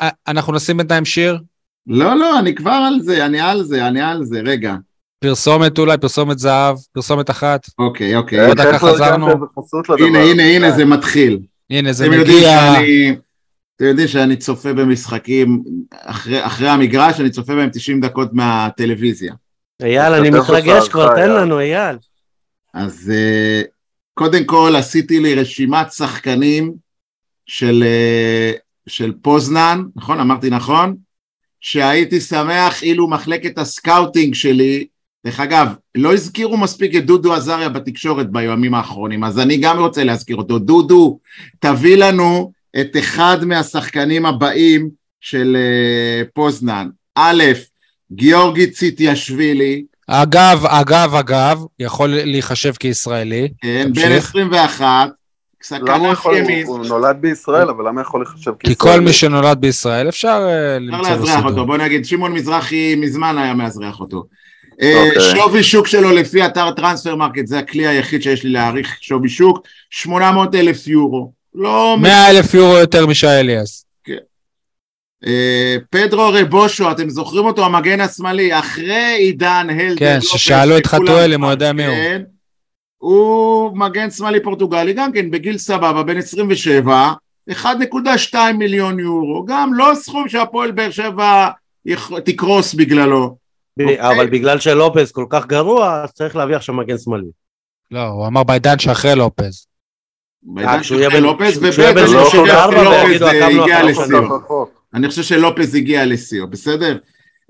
[0.00, 1.38] אה, אנחנו נשים בינתיים שיר?
[1.86, 4.74] לא, לא, אני כבר על זה, אני על זה, אני על זה, רגע.
[5.20, 7.66] פרסומת אולי, פרסומת זהב, פרסומת אחת.
[7.78, 8.46] אוקיי, אוקיי.
[8.46, 9.28] עוד דקה חזרנו.
[9.98, 10.42] הנה, הנה?
[10.42, 11.38] הנה, זה מתחיל.
[11.70, 12.50] הנה, זה מגיע...
[12.74, 13.16] שאני...
[13.76, 15.62] אתם יודעים שאני צופה במשחקים
[15.94, 19.34] אחרי, אחרי המגרש, אני צופה בהם 90 דקות מהטלוויזיה.
[19.82, 21.30] אייל, אני מתרגש כבר, תן.
[21.30, 21.96] לנו, אייל.
[22.74, 23.62] אז אה,
[24.18, 26.74] קודם כל עשיתי לי רשימת שחקנים
[27.46, 28.52] של, אה,
[28.86, 30.20] של פוזנן, נכון?
[30.20, 30.96] אמרתי נכון?
[31.60, 34.86] שהייתי שמח אילו מחלקת הסקאוטינג שלי,
[35.26, 40.04] דרך אגב, לא הזכירו מספיק את דודו עזריה בתקשורת בימים האחרונים, אז אני גם רוצה
[40.04, 40.58] להזכיר אותו.
[40.58, 41.18] דודו,
[41.58, 44.90] תביא לנו את אחד מהשחקנים הבאים
[45.20, 46.88] של אה, פוזנן.
[47.14, 47.42] א',
[48.12, 53.48] גיאורגי ציטיאשווילי, אגב, אגב, אגב, יכול להיחשב כישראלי.
[53.62, 53.90] כן.
[53.94, 55.08] בן 21,
[55.72, 58.98] למה ימין, הוא נולד בישראל, אבל למה יכול להיחשב כישראלי?
[58.98, 61.66] כל מי שנולד בישראל אפשר אה, אפשר למצוא לאזרח אותו.
[61.66, 64.24] בוא נגיד, שמעון מזרחי מזמן היה מאזרח אותו.
[64.82, 65.20] אה, אוקיי.
[65.20, 69.58] שווי שוק שלו לפי אתר טרנספר מרקט, זה הכלי היחיד שיש לי להעריך שווי שוק,
[69.90, 71.32] 800 אלף יורו.
[71.54, 71.96] לא...
[72.00, 73.85] 100 אלף יורו יותר משי אליאס.
[75.26, 79.96] אה, פדרו רבושו, אתם זוכרים אותו, המגן השמאלי, אחרי עידן הלדר.
[79.98, 81.94] כן, ששאלו את חתואל אם הוא יודע מי הוא.
[81.94, 82.22] כן.
[82.98, 87.12] הוא מגן שמאלי פורטוגלי, גם כן בגיל סבבה, בן 27,
[87.50, 87.64] 1.2
[88.58, 91.48] מיליון יורו, גם לא סכום שהפועל באר שבע
[92.24, 93.36] תקרוס בגללו.
[93.80, 94.08] אוקיי.
[94.10, 97.26] אבל בגלל שלופז כל כך גרוע, אז צריך להביא עכשיו מגן שמאלי.
[97.90, 99.66] לא, הוא אמר בעידן שאחרי לופז.
[100.42, 100.70] בעידן
[101.10, 104.64] בן- לופז, כשהוא יהיה וב' בן אני חושב 34 שלופז ויגידו, אה, עקבנו הגיע אחריו
[104.90, 104.98] כל.
[104.98, 106.98] אני חושב שלופז הגיע לשיאו, בסדר?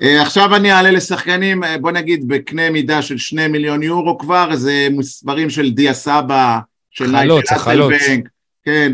[0.02, 4.56] אה, עכשיו אני אעלה לשחקנים, אה, בוא נגיד בקנה מידה של שני מיליון יורו כבר,
[4.56, 6.58] זה מספרים של דיה סבא,
[6.90, 7.52] של החלוץ.
[7.52, 8.28] אסלבנק,
[8.64, 8.92] כן.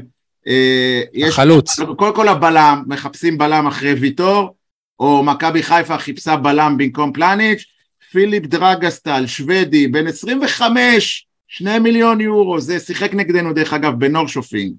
[0.48, 1.80] אה, יש החלוץ.
[1.80, 4.54] קודם כל הבלם, מחפשים בלם אחרי ויטור,
[5.00, 7.64] או מכבי חיפה חיפשה בלם במקום פלניץ',
[8.12, 14.72] פיליפ דגרסטל, שוודי, בן 25, שני מיליון יורו, זה שיחק נגדנו דרך אגב בנורשופינג.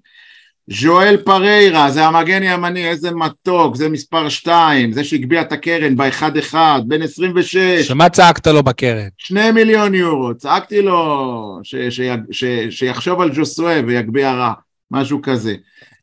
[0.70, 6.38] ז'ואל פריירה, זה המגן ימני, איזה מתוק, זה מספר 2, זה שהגביה את הקרן באחד
[6.38, 7.58] אחד, בן 26,
[7.88, 9.08] שמה צעקת לו בקרן?
[9.18, 12.02] שני מיליון יורו, צעקתי לו ש, ש,
[12.32, 14.54] ש, שיחשוב על ג'וסואה ויגביה רע,
[14.92, 15.56] משהו כזה.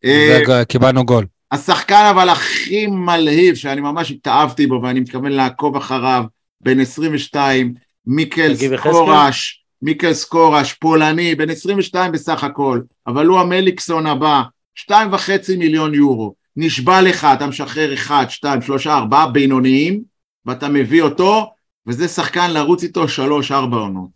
[0.05, 1.27] אה, זה קיבלנו גול.
[1.53, 6.25] השחקן אבל הכי מלהיב, שאני ממש התאהבתי בו ואני מתכוון לעקוב אחריו,
[6.61, 7.75] בן 22,
[8.07, 8.55] מיקל?
[8.55, 14.43] סקורש, מיקל סקורש, פולני, בן 22 בסך הכל, אבל הוא המליקסון הבא,
[14.75, 16.35] שתיים וחצי מיליון יורו.
[16.57, 20.03] נשבע לך, אתה משחרר אחד, שתיים, שלושה, ארבעה בינוניים,
[20.47, 21.53] ואתה מביא אותו,
[21.87, 24.09] וזה שחקן לרוץ איתו שלוש, ארבע עונות.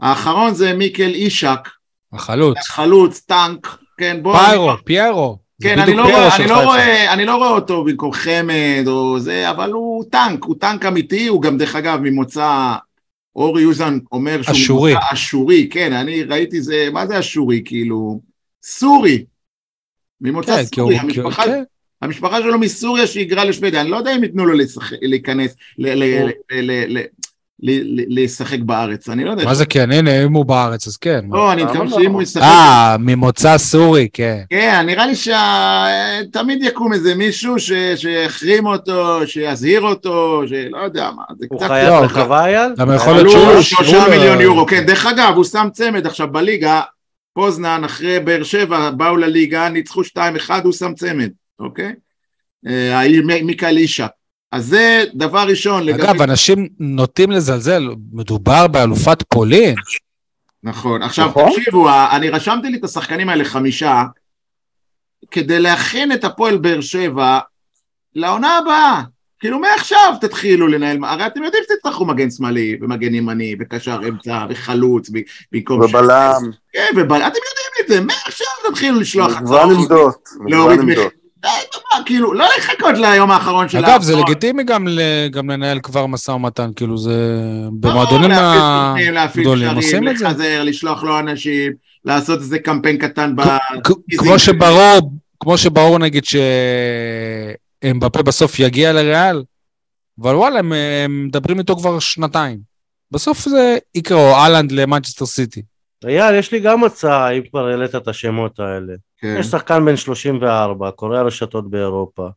[0.00, 1.68] האחרון זה מיקל אישק,
[2.12, 2.58] החלוץ.
[2.68, 4.38] חלוץ, טנק, כן, בוא...
[4.38, 5.38] פיירו, פיירו.
[5.58, 6.64] זה כן, אני לא, רואה, אני, לא.
[6.64, 11.26] רואה, אני לא רואה אותו במקום חמד או זה, אבל הוא טנק, הוא טנק אמיתי,
[11.26, 12.74] הוא גם דרך אגב ממוצא,
[13.38, 14.92] אורי אוזן אומר שהוא אשורי.
[14.92, 18.20] ממוצא אשורי, כן, אני ראיתי זה, מה זה אשורי, כאילו,
[18.62, 19.24] סורי,
[20.20, 20.64] ממוצא כן.
[20.64, 21.62] סורי, כי המשפחה, כן.
[22.02, 26.04] המשפחה שלו מסוריה שהיגרה לשוודיה, אני לא יודע אם ייתנו לו לשחק, להיכנס, ל- ל-
[26.04, 27.04] ל- ל- ל- ל-
[28.08, 29.44] לשחק בארץ, אני לא יודע.
[29.44, 29.92] מה זה כן?
[29.92, 31.24] הנה, אם הוא בארץ, אז כן.
[31.30, 31.96] לא, אני למה מתכוון לא?
[31.98, 32.42] שאם הוא ישחק...
[32.42, 34.42] אה, ממוצא סורי, כן.
[34.50, 37.72] כן, נראה לי שתמיד יקום איזה מישהו ש...
[37.96, 41.68] שיחרים אותו, שיזהיר אותו, שלא יודע מה, זה הוא קצת...
[41.68, 42.72] חייב לא, מחווה אייל?
[42.78, 43.84] גם יכול להיות עלו שהוא...
[43.84, 46.80] שלושה מיליון יורו, כן, דרך אגב, הוא שם צמד עכשיו בליגה,
[47.34, 50.18] פוזנן אחרי באר שבע באו לליגה, ניצחו 2-1,
[50.64, 51.30] הוא שם צמד,
[51.60, 51.92] אוקיי?
[52.66, 53.02] אה,
[53.42, 54.17] מיקל אישק.
[54.52, 56.02] אז זה דבר ראשון לגבי...
[56.02, 57.82] אגב, אנשים נוטים לזלזל,
[58.12, 59.74] מדובר באלופת פולין.
[60.62, 61.02] נכון.
[61.02, 61.50] עכשיו, נכון.
[61.56, 64.04] תקשיבו, אני רשמתי לי את השחקנים האלה חמישה,
[65.30, 67.38] כדי להכין את הפועל באר שבע
[68.14, 69.02] לעונה הבאה.
[69.40, 75.10] כאילו, מעכשיו תתחילו לנהל, הרי אתם יודעים שתצטרכו מגן שמאלי, ומגן ימני, וקשר אמצע, וחלוץ,
[75.12, 75.18] ב-
[75.52, 75.80] במקום...
[75.80, 76.40] ובלם,
[76.72, 81.12] כן, ובלם, אתם יודעים את זה, מעכשיו תתחילו לשלוח מגוון עמדות, להוריד מגוון מח-
[82.06, 84.30] כאילו, לא לחכות ליום האחרון של אגב, זה האחרון.
[84.30, 84.88] לגיטימי גם
[85.30, 87.40] גם לנהל כבר משא ומתן, כאילו זה...
[87.80, 88.30] במועדונים
[89.16, 90.24] הגדולים עושים את זה.
[90.24, 91.72] לחזר, לשלוח לו אנשים,
[92.04, 93.42] לעשות איזה קמפיין קטן ב...
[94.18, 96.24] כמו שברור, כמו שברור נגיד
[97.84, 99.42] שאמבפה בסוף יגיע לריאל,
[100.22, 100.72] אבל וואלה, הם,
[101.04, 102.58] הם מדברים איתו כבר שנתיים.
[103.10, 105.62] בסוף זה יקרה, או אהלנד למנצ'סטר סיטי.
[106.04, 108.92] אייל, יש לי גם הצעה, אם כבר העלית את השמות האלה.
[109.18, 109.36] כן.
[109.40, 112.28] יש שחקן בן 34, קורא רשתות באירופה.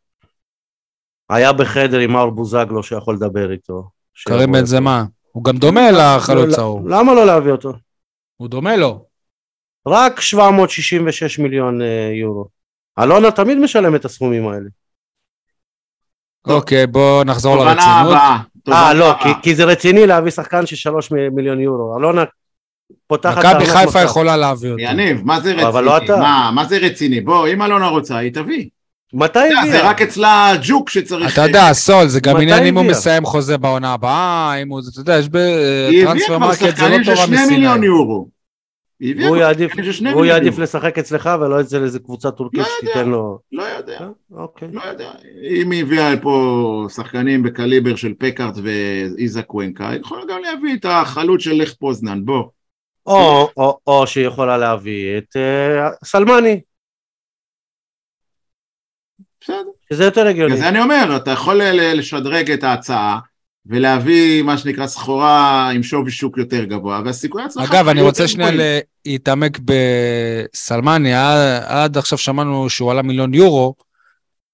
[1.30, 3.88] היה בחדר עם מאור בוזגלו שיכול לדבר איתו.
[4.28, 4.80] קרים בן זה.
[4.80, 5.04] מה?
[5.32, 6.90] הוא גם דומה לחלוץ לא, ההוא.
[6.90, 7.72] למה לא להביא אותו?
[8.36, 9.04] הוא דומה לו.
[9.88, 12.48] רק 766 מיליון אה, יורו.
[12.98, 14.68] אלונה תמיד משלם את הסכומים האלה.
[16.46, 18.18] אוקיי, בואו נחזור תובנה לרצינות.
[18.66, 19.14] הבאה, אה, לא.
[19.22, 21.98] כי, כי זה רציני להביא שחקן של שלוש מ- מיליון יורו.
[21.98, 22.24] אלונה
[23.06, 23.44] פותחת...
[23.44, 24.02] מכבי חיפה.
[24.02, 24.82] יכולה להביא אותו.
[24.82, 25.68] יניב, מה זה רציני?
[25.68, 26.16] אבל לא אתה.
[26.16, 27.20] מה, מה זה רציני?
[27.20, 28.68] בוא, אם אלונה רוצה, היא תביא.
[29.14, 29.72] מתי הביאה?
[29.72, 31.32] זה רק אצלה ג'וק שצריך...
[31.32, 32.84] אתה יודע, סול, זה גם עניין אם הוא?
[32.84, 37.66] מסיים חוזה בעונה הבאה, אם הוא, אתה יודע, יש בטרנספר מרקט, זה לא תורה מסיני.
[39.00, 40.58] היא הביאה כבר יעדיף, שחקנים של שני והוא מיליון יעדיף.
[40.58, 42.90] לשחק אצלך ולא אצל איזה קבוצה טורקית לא יודע.
[42.92, 43.38] שתיתן לו...
[43.52, 44.68] לא יודע, אה, אוקיי.
[44.72, 45.10] לא יודע.
[45.60, 50.86] אם היא הביאה פה שחקנים בקליבר של פקארט ואיזק קוונקה, היא יכולה גם להביא את
[50.88, 52.44] החלוץ של לך פוזנן, בוא.
[53.06, 56.60] או, או, או שהיא יכולה להביא את אה, סלמני,
[59.40, 59.56] בסדר.
[59.92, 60.54] שזה יותר הגיוני.
[60.54, 63.18] אז אני אומר, אתה יכול ל- לשדרג את ההצעה
[63.66, 65.30] ולהביא מה שנקרא סחורה
[65.70, 67.66] עם שווי שוק יותר גבוה, והסיכויי הצלחה...
[67.80, 68.50] אגב, אני רוצה שנייה.
[69.06, 73.74] להתעמק בסלמני, עד- עד עכשיו שמענו שהוא עלה מיליון יורו,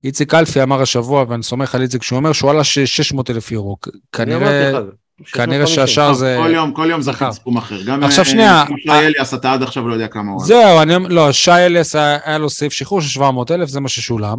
[0.04, 3.76] איציק אלפי אמר השבוע, ואני סומך על איציק, שהוא אומר שהוא עלה 600 אלף יורו.
[3.82, 4.86] כ- אני אמרתי כנראה, לך,
[5.24, 5.86] כנראה 650.
[5.86, 6.36] שהשאר זה...
[6.42, 7.12] כל יום, כל יום זכר.
[7.12, 7.82] זכר סכום אחר.
[7.82, 10.44] גם עכשיו אה, שנייה, גם שי אה, אליאס, אתה עד עכשיו לא יודע כמה הוא.
[10.44, 13.88] זהו, אני אומר, לא, שי אליאס היה לו סעיף שחרור של 700 אלף, זה מה
[13.88, 14.38] ששולם.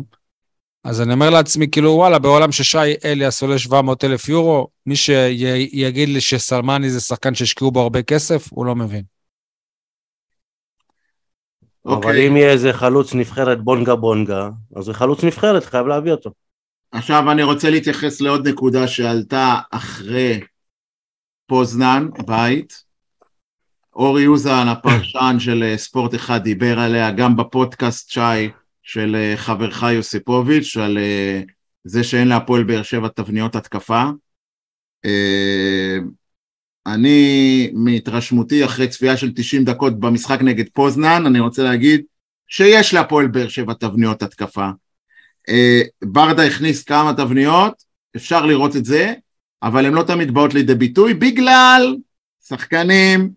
[0.83, 6.09] אז אני אומר לעצמי, כאילו, וואלה, בעולם ששי אליאס עולה 700 אלף יורו, מי שיגיד
[6.09, 9.03] לי שסלמני זה שחקן שהשקיעו בו הרבה כסף, הוא לא מבין.
[11.85, 12.27] אבל אוקיי.
[12.27, 16.31] אם יהיה איזה חלוץ נבחרת בונגה בונגה, אז זה חלוץ נבחרת, חייב להביא אותו.
[16.91, 20.39] עכשיו אני רוצה להתייחס לעוד נקודה שעלתה אחרי
[21.49, 22.83] פוזנן, בית.
[23.95, 28.49] אורי אוזן, הפרשן של אה, ספורט אחד, דיבר עליה גם בפודקאסט שי
[28.83, 31.41] של אה, חברך יוסיפוביץ', על אה,
[31.83, 34.03] זה שאין להפועל באר שבע תבניות התקפה.
[36.85, 42.01] אני, מהתרשמותי אחרי צפייה של 90 דקות במשחק נגד פוזנן, אני רוצה להגיד
[42.47, 44.69] שיש להפועל באר שבע תבניות התקפה.
[46.03, 47.83] ברדה הכניס כמה תבניות,
[48.15, 49.13] אפשר לראות את זה,
[49.63, 51.95] אבל הן לא תמיד באות לידי ביטוי בגלל
[52.47, 53.29] שחקנים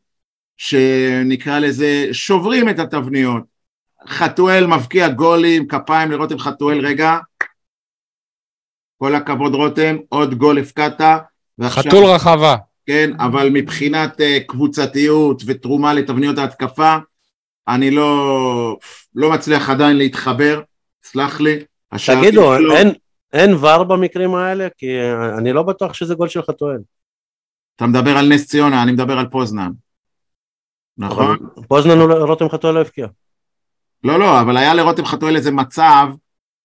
[0.57, 3.43] שנקרא לזה שוברים את התבניות.
[4.09, 7.18] חתואל מבקיע גולים, כפיים לרותם חתואל, רגע.
[8.99, 11.01] כל הכבוד רותם, עוד גול הפקעת.
[11.62, 12.57] חתול רחבה.
[12.87, 16.97] כן, אבל מבחינת uh, קבוצתיות ותרומה לתבניות ההתקפה,
[17.68, 18.77] אני לא,
[19.14, 20.61] לא מצליח עדיין להתחבר,
[21.05, 21.59] סלח לי.
[22.07, 22.93] תגידו, שלו- אין-
[23.33, 24.68] אין ור במקרים האלה?
[24.78, 24.87] כי
[25.39, 26.80] אני לא בטוח שזה גול שלך טוען.
[27.76, 29.70] אתה מדבר על נס ציונה, אני מדבר על פוזנן.
[30.99, 31.37] נכון?
[31.68, 33.07] פוזנן הוא לא- רותם חתואל לא הבקיע.
[34.05, 36.07] לא, לא, אבל היה לרותם חתואל איזה מצב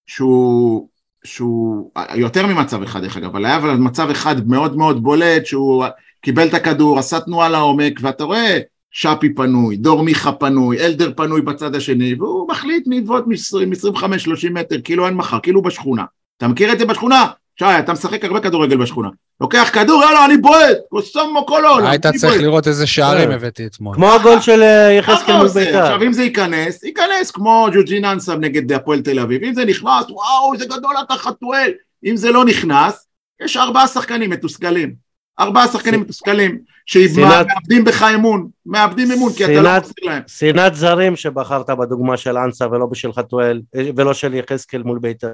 [0.06, 0.88] שהוא,
[1.24, 5.84] שהוא, יותר ממצב אחד דרך אגב, אבל היה אבל מצב אחד מאוד מאוד בולט שהוא
[6.20, 8.58] קיבל את הכדור, עשה תנועה לעומק, ואתה רואה
[8.90, 15.06] שפי פנוי, דור מיכה פנוי, אלדר פנוי בצד השני, והוא מחליט מלבעוט מ-25-30 מטר, כאילו
[15.06, 16.04] אין מחר, כאילו בשכונה.
[16.38, 17.26] אתה מכיר את זה בשכונה?
[17.58, 19.08] שי, אתה משחק הרבה כדורגל בשכונה.
[19.40, 21.86] לוקח כדור, יאללה, אני בועט, קוסומו כל העולם.
[21.86, 22.42] היית צריך.
[22.42, 23.34] לראות איזה שערים כן.
[23.34, 23.94] הבאתי אתמול.
[23.94, 25.48] כמו הגול של אה, יחזקאל מול.
[25.48, 25.82] בית"ר.
[25.82, 29.44] עכשיו אם זה ייכנס, ייכנס כמו ג'וג'ין אנסם נגד הפועל תל אביב.
[29.44, 31.72] אם זה נכנס, וואו, איזה גדול אתה חתואל.
[32.04, 33.06] אם זה לא נכנס,
[33.42, 35.08] יש ארבעה שחקנים מתוסכלים.
[35.40, 40.22] ארבעה שחקנים מתוסכלים, שמאבדים בך אמון, מאבדים אמון, כי אתה לא מחזיר להם.
[40.26, 45.28] שנאת זרים שבחרת בדוגמה של אנסה ולא בשל חתואל, אה, ולא של יחזקאל מול בית"ר.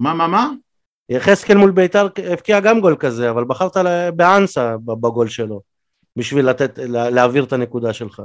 [0.00, 0.50] מה, מה, מה?
[1.08, 3.76] יחזקאל מול בית"ר הבקיע גם גול כזה, אבל בחרת
[4.16, 5.60] באנסה בגול שלו,
[6.16, 8.22] בשביל לתת, לה- להעביר את הנקודה שלך.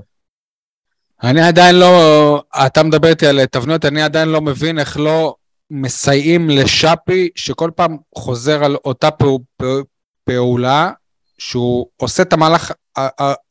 [1.24, 5.36] אני עדיין לא, אתה מדבר איתי על תבניות, אני עדיין לא מבין איך לא
[5.72, 9.82] מסייעים לשאפי, שכל פעם חוזר על אותה פעו, פעו,
[10.24, 10.92] פעולה,
[11.38, 12.72] שהוא עושה את המהלך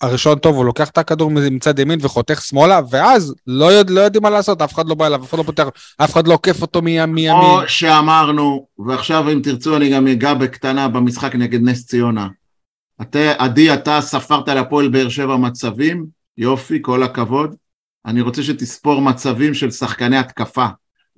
[0.01, 4.23] הראשון טוב, הוא לוקח את הכדור מצד ימין וחותך שמאלה, ואז לא, יודע, לא יודעים
[4.23, 5.65] מה לעשות, אף אחד לא בא אליו, אף אחד לא פותח,
[5.97, 7.33] אף אחד לא עוקף אותו מי- מימין.
[7.33, 12.29] כמו שאמרנו, ועכשיו אם תרצו אני גם אגע בקטנה במשחק נגד נס ציונה.
[13.03, 16.07] אתה, עדי, אתה ספרת להפועל באר שבע מצבים,
[16.39, 17.55] יופי, כל הכבוד.
[18.07, 20.67] אני רוצה שתספור מצבים של שחקני התקפה.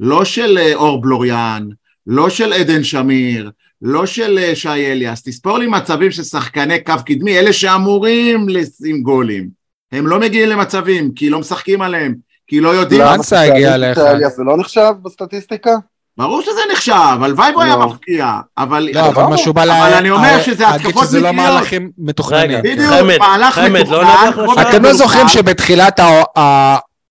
[0.01, 1.69] לא של אה, אור בלוריאן,
[2.07, 3.51] לא של עדן שמיר,
[3.83, 9.03] לא של אה, שי אליאס, תספור לי מצבים של שחקני קו קדמי, אלה שאמורים לשים
[9.03, 9.49] גולים.
[9.93, 12.15] הם לא מגיעים למצבים, כי לא משחקים עליהם,
[12.47, 13.01] כי לא יודעים.
[13.01, 13.15] למה?
[13.15, 13.99] אנסה הגיע אליך.
[13.99, 15.71] אליאס זה לא נחשב בסטטיסטיקה?
[16.19, 17.87] ברור שזה נחשב, הלוואי והוא היה לא.
[17.87, 18.89] מפקיע, אבל...
[18.93, 21.53] לא, אבל מה שהוא בא אבל אני אומר שזה להגיד התקפות שזה לא מקריות.
[21.55, 22.59] מהלכים מתוכננים.
[22.63, 24.31] בדיוק, מהלך לא מתוכנן.
[24.61, 24.93] אתם לא.
[24.93, 26.01] זוכרים שבתחילת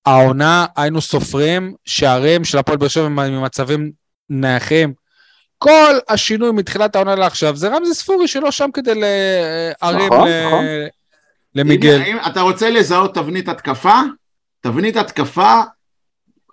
[0.05, 3.91] העונה היינו סופרים שערים של הפועל באר שבע ממצבים
[4.29, 5.04] נייחים?
[5.65, 10.65] כל השינוי מתחילת העונה לעכשיו זה רמזי ספורי שלא שם כדי להרים נכון, ל- נכון.
[11.55, 11.95] למיגל.
[11.95, 13.99] הנה, אם אתה רוצה לזהות תבנית התקפה,
[14.61, 15.61] תבנית התקפה,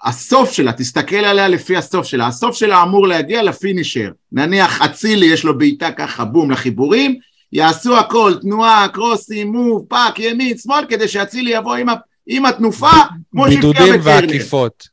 [0.04, 4.10] הסוף שלה, תסתכל עליה לפי הסוף שלה, הסוף שלה אמור להגיע לפינישר.
[4.32, 7.18] נניח אצילי יש לו בעיטה ככה בום לחיבורים,
[7.52, 11.94] יעשו הכל, תנועה, קרוסים, move, fake, ימין, שמאל, כדי שאצילי יבוא עם, ה,
[12.26, 12.90] עם התנופה,
[13.30, 14.20] כמו שהפקיע בטרנר.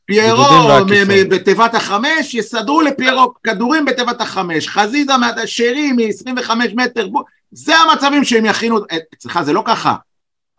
[0.06, 1.26] פיירו בידודים ועקיפות.
[1.26, 7.72] מ- בתיבת החמש, יסדרו לפיירו כדורים בתיבת החמש, חזיזה מה- שרי מ-25 מטר, בו- זה
[7.76, 8.78] המצבים שהם יכינו,
[9.22, 9.94] סליחה זה לא ככה,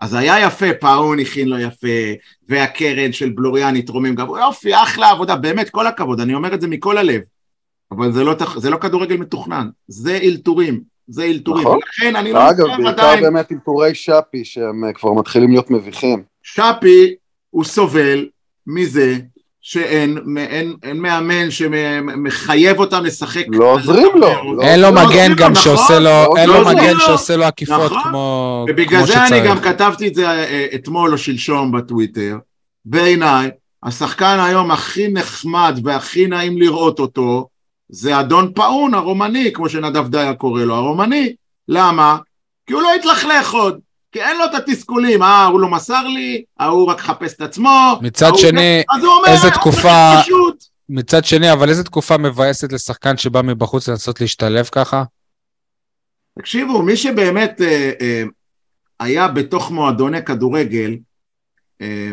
[0.01, 1.88] אז היה יפה, פאון הכין לו יפה,
[2.49, 6.67] והקרן של בלוריאן התרומם גבוה, יופי, אחלה עבודה, באמת כל הכבוד, אני אומר את זה
[6.67, 7.22] מכל הלב,
[7.91, 11.80] אבל זה לא, זה לא כדורגל מתוכנן, זה אלתורים, זה אלתורים, נכון.
[11.88, 16.31] לכן אני לא אגב, בעיקר עדיין, באמת עם טורי שפי, שהם כבר מתחילים להיות מביכים.
[16.44, 17.16] שפי
[17.50, 18.28] הוא סובל
[18.68, 19.18] מזה
[19.62, 23.46] שאין אין, אין מאמן שמחייב אותם לשחק.
[23.48, 24.56] לא עוזרים לו.
[24.58, 27.00] לא אין לו עוזרים מגן גם נכון, שעושה לו, לא אין לו מגן לו.
[27.00, 28.04] שעושה לו עקיפות נכון.
[28.04, 29.46] כמו ובגלל כמו זה אני שצריך.
[29.46, 32.38] גם כתבתי את זה אה, אתמול או שלשום בטוויטר.
[32.86, 33.50] בעיניי,
[33.84, 37.48] השחקן היום הכי נחמד והכי נעים לראות אותו,
[37.89, 41.34] זה אדון פאון הרומני, כמו שנדב דיה קורא לו, הרומני.
[41.68, 42.18] למה?
[42.68, 43.80] כי הוא לא התלכלך עוד.
[44.12, 47.99] כי אין לו את התסכולים, אה, הוא לא מסר לי, ההוא רק חפש את עצמו.
[48.01, 50.20] מצד ההוא- שני, אומר, איזה "אה, תקופה-.
[50.89, 55.03] מצד שני, אבל איזה תקופה מבאסת לשחקן שבא מבחוץ לנסות להשתלב ככה?
[56.39, 58.24] תקשיבו, מי שבאמת אה, אה,
[58.99, 60.97] היה בתוך מועדוני כדורגל,
[61.82, 62.09] אה,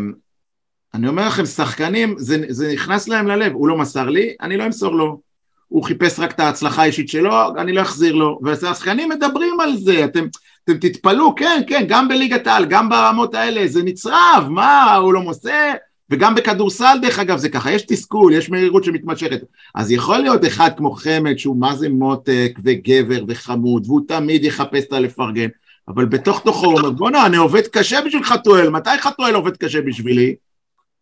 [0.94, 4.66] אני אומר לכם, שחקנים, זה, זה נכנס להם ללב, הוא לא מסר לי, אני לא
[4.66, 5.20] אמסור לו.
[5.68, 8.38] הוא חיפש רק את ההצלחה האישית שלו, אני לא אחזיר לו.
[8.42, 10.26] והשחקנים מדברים על זה, אתם,
[10.70, 15.20] אתם תתפלאו, כן, כן, גם בליגת העל, גם ברמות האלה, זה נצרב, מה, הוא לא
[15.20, 15.72] מוסר?
[16.10, 19.40] וגם בכדורסל דרך אגב זה ככה, יש תסכול, יש מהירות שמתמשכת.
[19.74, 24.84] אז יכול להיות אחד כמו חמד שהוא מה זה מותק וגבר וחמוד, והוא תמיד יחפש
[24.84, 25.48] את הלפרגן,
[25.88, 29.80] אבל בתוך תוכו הוא אומר, בואנה, אני עובד קשה בשביל חתואל, מתי חתואל עובד קשה
[29.80, 30.34] בשבילי?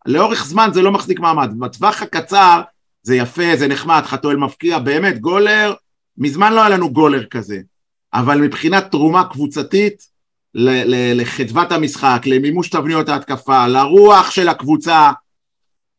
[0.07, 2.63] לאורך זמן זה לא מחזיק מעמד, בטווח הקצר
[3.03, 5.75] זה יפה, זה נחמד, חתואל מבקיע, באמת, גולר,
[6.19, 7.59] מזמן לא היה לנו גולר כזה,
[8.15, 10.17] אבל מבחינת תרומה קבוצתית,
[11.15, 15.11] לחדוות המשחק, למימוש תבניות ההתקפה, לרוח של הקבוצה,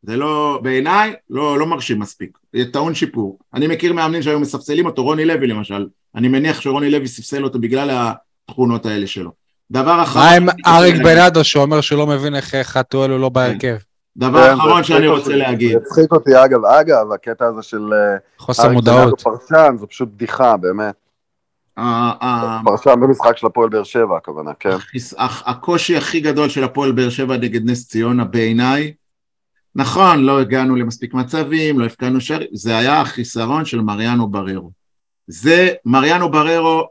[0.01, 3.39] זה לא, בעיניי, לא, לא מרשים מספיק, זה טעון שיפור.
[3.53, 7.59] אני מכיר מאמנים שהיו מספסלים אותו, רוני לוי למשל, אני מניח שרוני לוי ספסל אותו
[7.59, 8.11] בגלל
[8.49, 9.31] התכונות האלה שלו.
[9.71, 10.25] דבר אחרון...
[10.25, 13.75] מה עם אריק בנאדו שאומר שהוא לא מבין איך חתואל הוא לא בהרכב?
[14.17, 15.35] דבר כן, אחרון שאני רוצה.
[15.35, 15.71] להגיד.
[15.71, 18.97] זה הצחיק אותי, אגב, אגב, הקטע הזה של אה, חוסר אריק מודעות.
[18.97, 20.95] בנאדו פרשן, זה פשוט בדיחה, באמת.
[22.65, 24.75] פרשן במשחק של הפועל באר שבע, הכוונה, כן.
[25.19, 28.93] הקושי הכי גדול של הפועל באר שבע נגד נס ציונה בעיניי,
[29.75, 34.71] נכון, לא הגענו למספיק מצבים, לא הפקענו שערים, זה היה החיסרון של מריאנו בררו.
[35.28, 36.84] זה מריאנו בררו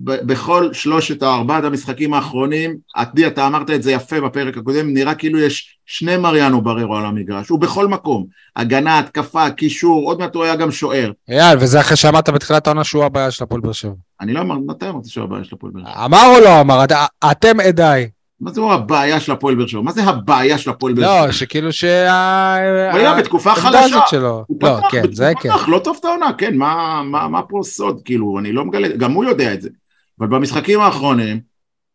[0.00, 5.14] בכל שלושת או ארבעת המשחקים האחרונים, עדי אתה אמרת את זה יפה בפרק הקודם, נראה
[5.14, 8.26] כאילו יש שני מריאנו בררו על המגרש, הוא בכל מקום,
[8.56, 11.10] הגנה, התקפה, קישור, עוד מעט הוא היה גם שוער.
[11.28, 13.92] אייל, וזה אחרי שאמרת בתחילת העונה שהוא הבעיה של הפועל באר שבע.
[14.20, 16.04] אני לא אמרתי, מתי אמרתי שהוא הבעיה של הפועל באר שבע?
[16.04, 16.84] אמר או לא אמר?
[16.84, 16.92] את-
[17.30, 18.08] אתם עדיי.
[18.42, 19.80] מה זה הבעיה של הפועל באר שבע?
[19.80, 21.26] מה זה הבעיה של הפועל באר שבע?
[21.26, 22.56] לא, שכאילו שה...
[22.92, 23.98] הוא היה בתקופה חלשה.
[24.06, 24.44] שלו.
[24.46, 25.50] הוא לא, פתח, כן, זה כן.
[25.50, 28.88] פתח, לא טוב את העונה, כן, מה, מה, מה פה סוד, כאילו, אני לא מגלה,
[28.88, 29.68] גם הוא יודע את זה.
[30.20, 31.40] אבל במשחקים האחרונים,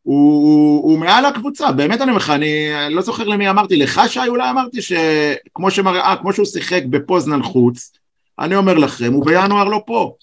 [0.02, 4.02] הוא, הוא, הוא מעל הקבוצה, באמת אני אומר לך, אני לא זוכר למי אמרתי, לך
[4.08, 7.91] שי אולי אמרתי שכמו שמראה, כמו שהוא שיחק בפוזנן חוץ,
[8.39, 10.14] אני אומר לכם, הוא בינואר לא פה.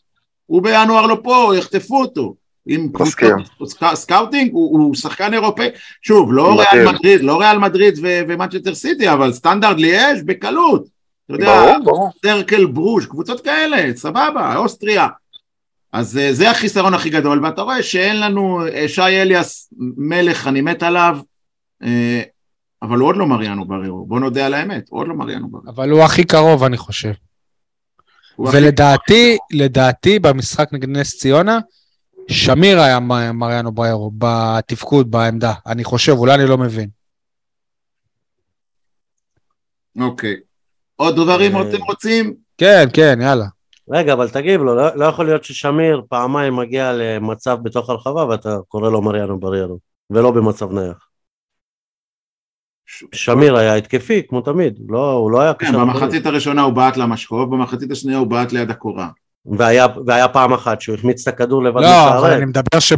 [0.46, 2.34] הוא בינואר לא פה, יחטפו אותו.
[2.66, 3.36] אני מסכים.
[3.94, 5.68] סקאוטינג, הוא, הוא שחקן אירופאי.
[6.02, 6.66] שוב, לא מדהים.
[6.72, 10.84] ריאל מדריד, לא ריאל מדריד ו- ומנצ'סטר סיטי, אבל סטנדרט ליאז' בקלות.
[11.26, 11.76] אתה יודע.
[12.26, 15.08] סרקל ברוז', קבוצות כאלה, סבבה, אוסטריה.
[15.92, 20.60] אז אה, זה החיסרון הכי גדול, ואתה רואה שאין לנו, אה, שי אליאס מלך, אני
[20.60, 21.18] מת עליו,
[21.82, 22.22] אה,
[22.82, 25.64] אבל הוא עוד לא מריאנו בררו, בוא נודה על האמת, הוא עוד לא מריאנו בררו.
[25.68, 27.08] אבל הוא הכי קרוב, אני חושב.
[27.08, 31.58] הכי- ולדעתי, לדעתי, במשחק נגד נס ציונה,
[32.28, 35.52] שמיר היה מ- מריאנו בריירו, בתפקוד, בעמדה.
[35.66, 36.88] אני חושב, אולי אני לא מבין.
[40.00, 40.36] אוקיי.
[40.96, 42.34] עוד דברים אה, אתם רוצים?
[42.58, 43.46] כן, כן, יאללה.
[43.90, 48.56] רגע, אבל תגיב לו, לא, לא יכול להיות ששמיר פעמיים מגיע למצב בתוך הרחבה ואתה
[48.68, 49.78] קורא לו מריאנו בריירו,
[50.10, 51.08] ולא במצב נייח.
[53.12, 55.78] שמיר היה התקפי, כמו תמיד, לא, הוא לא היה כן, קשר.
[55.78, 59.08] במחצית הראשונה הוא בעט למשקוף, במחצית השנייה הוא בעט ליד הקורה.
[59.46, 62.36] והיה, והיה פעם אחת שהוא החמיץ את הכדור לבד לא, משער אבל ריק.
[62.36, 62.96] אני מדבר שב...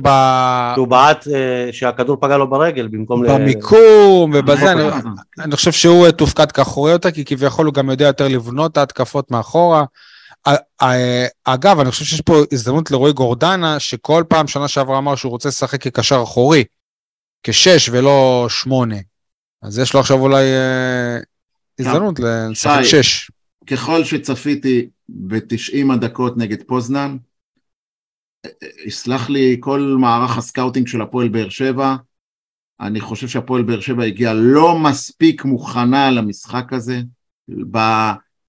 [0.74, 3.28] שהוא בעט אה, שהכדור פגע לו ברגל במקום ל...
[3.28, 4.98] במיקום ובזה, אני- אה,
[5.38, 9.30] אני חושב שהוא תופקד כאחורי אותה, כי כביכול הוא גם יודע יותר לבנות את ההתקפות
[9.30, 9.84] מאחורה.
[11.44, 15.48] אגב, אני חושב שיש פה הזדמנות לרועי גורדנה, שכל פעם שנה שעברה אמר שהוא רוצה
[15.48, 16.64] לשחק כקשר אחורי,
[17.42, 18.96] כשש ולא שמונה.
[19.62, 21.18] אז יש לו עכשיו אולי אה,
[21.78, 22.82] הזדמנות לשחק.
[22.82, 23.30] שש.
[23.66, 27.16] ככל שצפיתי ב-90 הדקות נגד פוזנן,
[28.86, 31.96] יסלח לי כל מערך הסקאוטינג של הפועל באר שבע,
[32.80, 37.00] אני חושב שהפועל באר שבע הגיעה לא מספיק מוכנה למשחק הזה,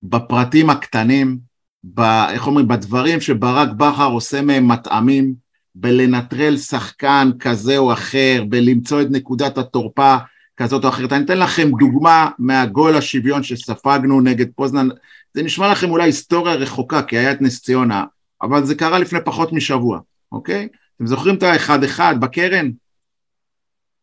[0.04, 1.40] בפרטים הקטנים,
[1.84, 5.34] ב, איך אומרים, בדברים שברק בכר עושה מהם מטעמים,
[5.76, 10.16] בלנטרל שחקן כזה או אחר, בלמצוא את נקודת התורפה
[10.58, 11.14] כזאת או אחרת.
[11.14, 14.88] אני אתן לכם דוגמה מהגול השוויון שספגנו נגד פוזנן,
[15.34, 18.06] זה נשמע לכם אולי היסטוריה רחוקה, כי היה את נס ציונה,
[18.42, 20.00] אבל זה קרה לפני פחות משבוע,
[20.32, 20.68] אוקיי?
[20.96, 22.72] אתם זוכרים את האחד אחד בקרן?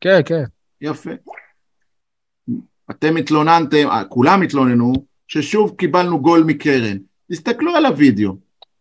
[0.01, 0.45] כן, כן.
[0.81, 1.11] יפה.
[2.91, 4.93] אתם התלוננתם, כולם התלוננו,
[5.29, 6.97] ששוב קיבלנו גול מקרן.
[7.33, 8.37] תסתכלו על הוידאו.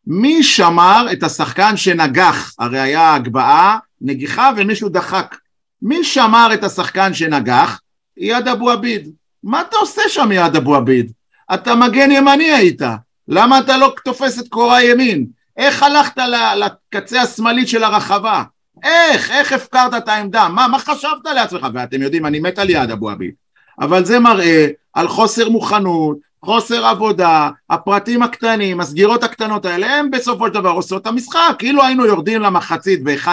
[0.08, 2.56] מי שמר את השחקן שנגח?
[2.60, 5.36] הרי היה הגבהה, נגיחה ומישהו דחק.
[5.84, 7.82] מי שמר את השחקן שנגח?
[8.18, 9.10] איאד אבו עביד.
[9.44, 11.12] מה אתה עושה שם איאד אבו עביד?
[11.54, 12.82] אתה מגן ימני היית.
[13.28, 15.26] למה אתה לא תופס את קורה ימין?
[15.58, 16.22] איך הלכת
[16.58, 18.44] לקצה השמאלית של הרחבה?
[18.84, 19.32] איך?
[19.32, 20.48] איך הפקרת את העמדה?
[20.48, 21.68] מה, מה חשבת לעצמך?
[21.74, 23.32] ואתם יודעים, אני מת על יד אבו עביד.
[23.80, 30.48] אבל זה מראה על חוסר מוכנות, חוסר עבודה, הפרטים הקטנים, הסגירות הקטנות האלה, הם בסופו
[30.48, 31.56] של דבר עושות את המשחק.
[31.60, 33.28] כאילו היינו יורדים למחצית ב-1-0,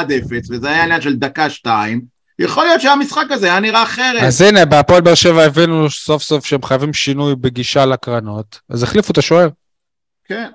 [0.51, 4.23] וזה היה עניין של דקה-שתיים, יכול להיות שהמשחק הזה היה נראה אחרת.
[4.23, 9.13] אז הנה, בהפועל באר שבע הבינו סוף סוף שהם חייבים שינוי בגישה לקרנות, אז החליפו
[9.13, 9.49] את השוער.
[10.25, 10.51] כן.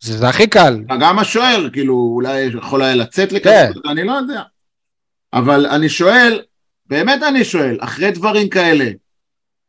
[0.00, 0.78] זה זה הכי קל.
[1.00, 3.36] גם השוער, כאילו, אולי יכול היה לצאת כן.
[3.36, 4.42] לכזה, אני לא יודע.
[5.32, 6.42] אבל אני שואל,
[6.86, 8.90] באמת אני שואל, אחרי דברים כאלה,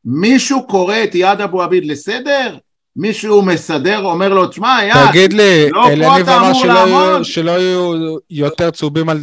[0.05, 2.57] מישהו קורא את יד אבו עביד לסדר?
[3.00, 7.24] מישהו מסדר, אומר לו, תשמע, יד, תגיד לי, לא, אלניב אמר שלא.
[7.24, 7.91] שלא יהיו
[8.30, 9.20] יותר צהובים על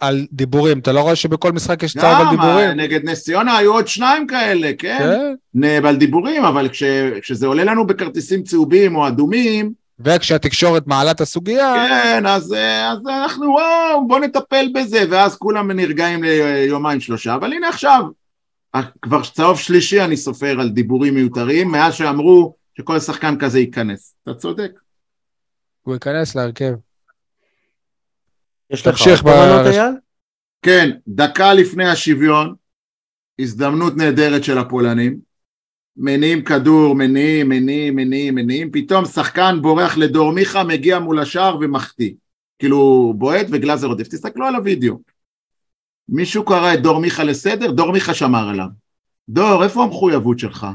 [0.00, 0.78] על דיבורים.
[0.78, 2.70] אתה לא רואה שבכל משחק יש צהוב על גם, דיבורים?
[2.70, 4.98] נגד נס ציונה היו עוד שניים כאלה, כן?
[5.62, 5.86] כן.
[5.86, 6.82] על דיבורים, אבל כש,
[7.22, 9.72] כשזה עולה לנו בכרטיסים צהובים או אדומים,
[10.04, 12.54] וכשהתקשורת מעלה את הסוגיה, כן, אז,
[12.92, 18.02] אז אנחנו, וואו, בוא נטפל בזה, ואז כולם נרגעים ליומיים שלושה, אבל הנה עכשיו,
[19.02, 24.14] כבר צהוב שלישי אני סופר על דיבורים מיותרים, מאז שאמרו שכל שחקן כזה ייכנס.
[24.22, 24.70] אתה צודק.
[25.82, 26.72] הוא ייכנס להרכב.
[28.70, 29.94] יש לך עוד תובנות, אייל?
[30.62, 32.54] כן, דקה לפני השוויון,
[33.40, 35.18] הזדמנות נהדרת של הפולנים,
[35.96, 42.14] מניעים כדור, מניעים, מניעים, מניעים, מניעים, פתאום שחקן בורח לדור מיכה, מגיע מול השער ומחטיא.
[42.58, 44.08] כאילו, בועט וגלאזר עודף.
[44.08, 44.96] תסתכלו על הוידאו.
[46.08, 47.70] מישהו קרא את דור מיכה לסדר?
[47.70, 48.66] דור מיכה שמר עליו.
[49.28, 50.66] דור, איפה המחויבות שלך?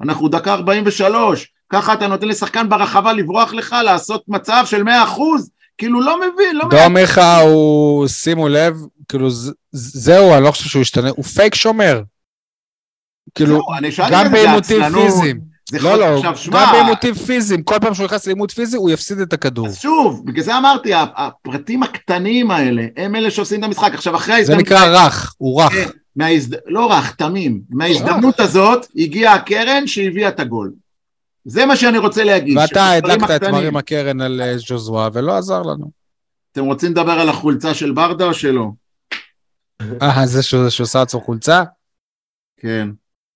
[0.00, 5.50] אנחנו דקה 43, ככה אתה נותן לשחקן ברחבה לברוח לך, לעשות מצב של 100 אחוז?
[5.78, 8.76] כאילו, לא מבין, לא דור מיכה הוא, שימו לב,
[9.08, 12.02] כאילו ז- זהו, אני לא חושב שהוא ישתנה, הוא פייק שומר.
[13.34, 13.60] כאילו,
[14.10, 15.40] גם זה בעימותים פיזיים.
[15.70, 19.18] זה לא, לא, עכשיו, גם בעימותים פיזיים, כל פעם שהוא נכנס לעימות פיזי, הוא יפסיד
[19.18, 19.66] את הכדור.
[19.66, 23.94] אז שוב, בגלל זה אמרתי, הפ- הפרטים הקטנים האלה, הם אלה שעושים את המשחק.
[23.94, 24.62] עכשיו, אחרי זה ההזדמנות...
[24.66, 25.72] נקרא רך, הוא רך.
[25.72, 26.56] כן, מההזד...
[26.66, 27.60] לא רך, תמים.
[27.70, 30.72] מההזדמנות הזאת הגיעה הקרן שהביאה את הגול.
[31.44, 32.58] זה מה שאני רוצה להגיד.
[32.58, 35.90] ואתה הדלקת את מרים הקרן על אה, ז'וזואה, ולא עזר לנו.
[36.52, 38.66] אתם רוצים לדבר על החולצה של ברדה או שלא?
[40.02, 41.62] אה, זה שהוא עשה לעצמו חולצה?
[42.60, 42.88] כן.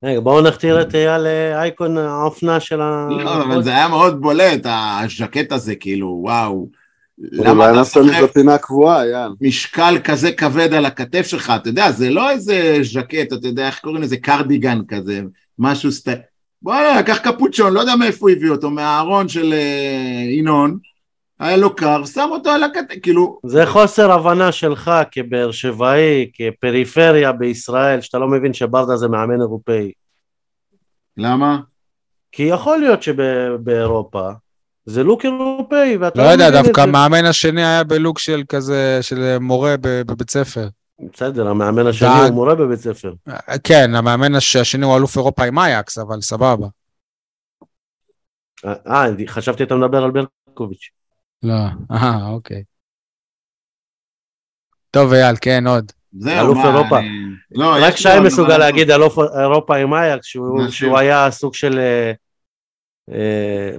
[0.05, 3.07] רגע, בואו נכתיר את אייל אייקון האופנה של ה...
[3.11, 6.69] לא, אבל זה היה מאוד בולט, הז'קט הזה, כאילו, וואו.
[7.19, 9.35] למה אתה נעשה סוחב מזה פינה קבועה, יאללה.
[9.41, 13.81] משקל כזה כבד על הכתף שלך, אתה יודע, זה לא איזה ז'קט, אתה יודע, איך
[13.81, 14.17] קוראים לזה?
[14.17, 15.21] קרדיגן כזה,
[15.59, 16.09] משהו סט...
[16.63, 20.79] וואלה, לקח קפוצ'ון, לא יודע מאיפה הוא הביא אותו, מהארון של אה, ינון,
[21.41, 27.33] היה לו קר, שם אותו על הכתף, כאילו, זה חוסר הבנה שלך כבאר שבעי, כפריפריה
[27.33, 29.93] בישראל, שאתה לא מבין שברדה זה מאמן אירופאי.
[31.17, 31.59] למה?
[32.33, 34.29] כי יכול להיות שבאירופה
[34.87, 36.89] זה לוק אירופאי, ואתה לא יודע, מבין את דווקא זה.
[36.89, 40.69] המאמן השני היה בלוק של כזה, של מורה ב- בבית ספר.
[41.13, 42.09] בסדר, המאמן השני.
[42.09, 43.13] הוא מורה בבית ספר.
[43.65, 46.67] כן, המאמן הש- השני הוא אלוף אירופה עם אייקס, אבל סבבה.
[48.67, 50.91] אה, חשבתי אתה מדבר על ברקוביץ'.
[51.43, 51.55] לא,
[51.91, 52.63] אה, אוקיי.
[54.91, 55.93] טוב, אייל, כן, עוד.
[56.13, 56.99] זהו, אלוף מה, אירופה.
[56.99, 57.09] אני-
[57.51, 60.27] לא, רק יש שי לו- מסוגל להגיד אלוף אירופה עם אייקס,
[60.71, 61.79] שהוא היה סוג של...
[61.79, 62.13] אה,
[63.15, 63.71] אה,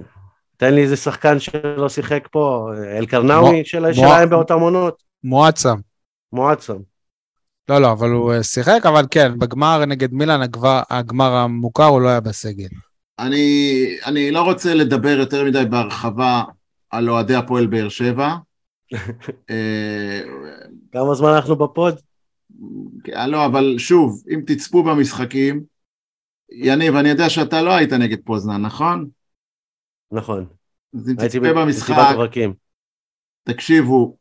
[0.56, 5.76] תן לי איזה שחקן שלא שיחק פה, אה, אלקרנאווי שלהם באותם עונות, מועצם.
[6.32, 6.76] מועצם.
[7.70, 12.00] לא, לא, אבל הוא אה, שיחק, אבל כן, בגמר נגד מילאן, הגבר- הגמר המוכר, הוא
[12.00, 12.68] לא היה בסגל.
[13.18, 16.42] אני, אני לא רוצה לדבר יותר מדי בהרחבה
[16.90, 18.34] על אוהדי הפועל באר שבע.
[19.50, 20.20] אה,
[20.92, 21.94] כמה זמן אנחנו בפוד?
[23.14, 25.62] אה, לא, אבל שוב, אם תצפו במשחקים,
[26.52, 29.08] יניב, אני יודע שאתה לא היית נגד פוזנן, נכון?
[30.12, 30.46] נכון.
[30.94, 32.50] אז אם הייתי תצפה במסיבת במשחק.
[33.44, 34.16] תקשיבו,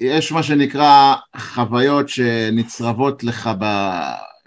[0.00, 3.64] יש מה שנקרא חוויות שנצרבות לך ב...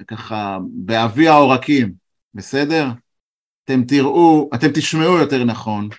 [0.07, 1.93] ככה באבי העורקים,
[2.33, 2.87] בסדר?
[3.65, 5.89] אתם תראו, אתם תשמעו יותר נכון.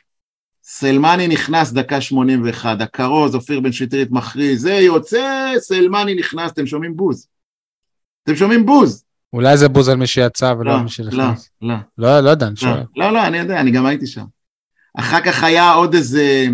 [0.63, 6.97] סלמני נכנס דקה 81, הכרוז, אופיר בן שטרית מכריז, זה יוצא, סלמני נכנס, אתם שומעים
[6.97, 7.29] בוז.
[8.25, 9.05] אתם שומעים בוז.
[9.33, 11.51] אולי זה בוז על מי שיצא ולא לא, על מי לא, שנכנס.
[11.63, 12.83] לא, לא, לא יודע, אני לא, שואל.
[12.97, 14.25] לא, לא, אני יודע, אני גם הייתי שם.
[14.99, 16.47] אחר כך היה עוד איזה,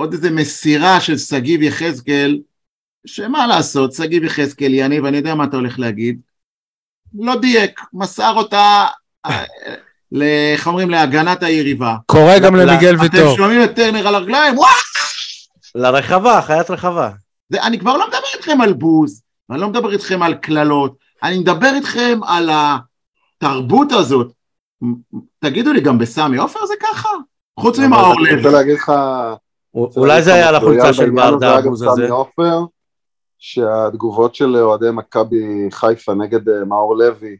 [0.00, 2.40] עוד איזה מסירה של שגיב יחזקאל,
[3.06, 6.20] שמה לעשות, שגיב יחזקאל, יניב, אני יודע מה אתה הולך להגיד,
[7.18, 8.86] לא דייק, מסר אותה,
[9.26, 9.44] אה,
[10.52, 11.96] איך אומרים, להגנת היריבה.
[12.06, 13.36] קורא גם למיגל אתם ויטור.
[13.36, 14.70] שומעים את טרנר על הרגליים, וואו!
[15.74, 17.10] לרחבה, חיית רחבה.
[17.48, 21.38] זה, אני כבר לא מדבר איתכם על בוז, ואני לא מדבר איתכם על קללות, אני
[21.38, 24.32] מדבר איתכם על התרבות הזאת.
[25.38, 27.08] תגידו לי, גם בסמי עופר זה ככה?
[27.60, 28.36] חוץ ממאור אני לוי.
[28.36, 28.92] רוצה להגיד לך...
[29.74, 31.92] אולי זה היה על החולצה של ברדה, הבוז הזה.
[32.02, 32.58] סמי עופר,
[33.38, 37.36] שהתגובות של אוהדי מכבי חיפה נגד אה, מאור לוי,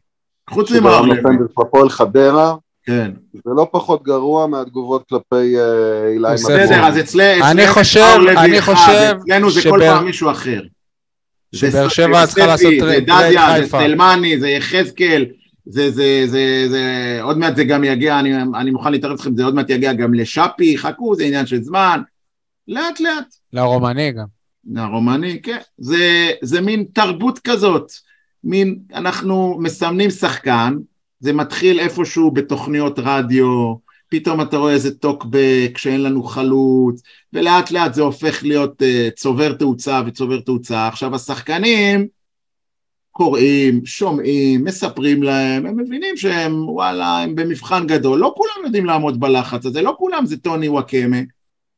[0.49, 1.47] חוץ ממאור שגרם לוי.
[1.57, 2.55] הפועל חדרה,
[2.85, 3.11] כן.
[3.33, 6.33] זה לא פחות גרוע מהתגובות כלפי אה, אילי מבוא.
[6.33, 7.45] בסדר, אז אצלנו...
[7.51, 10.61] אני חושב- אני חושב אצלנו זה כל פעם מישהו אחר.
[11.55, 13.67] שבאר שבע צריכה לעשות טרייד- זה דדיה, זה.
[13.67, 15.25] סלמני, זה יחזקאל,
[15.65, 16.83] זה, זה, זה, זה,
[17.21, 20.13] עוד מעט זה גם יגיע, אני, אני מוכן להתערב אתכם, זה עוד מעט יגיע גם
[20.13, 22.01] לשאפי, חכו, זה עניין של זמן.
[22.71, 23.35] לאט לאט.
[23.53, 24.25] לרומני גם.
[24.75, 25.57] הרומני, כן.
[25.77, 27.91] זה, זה מין תרבות כזאת.
[28.43, 30.77] מין, אנחנו מסמנים שחקן,
[31.19, 33.75] זה מתחיל איפשהו בתוכניות רדיו,
[34.09, 37.01] פתאום אתה רואה איזה טוקבק שאין לנו חלוץ,
[37.33, 40.87] ולאט לאט זה הופך להיות uh, צובר תאוצה וצובר תאוצה.
[40.87, 42.07] עכשיו השחקנים
[43.11, 48.19] קוראים, שומעים, מספרים להם, הם מבינים שהם וואלה, הם במבחן גדול.
[48.19, 51.17] לא כולם יודעים לעמוד בלחץ הזה, לא כולם זה טוני וואקמה.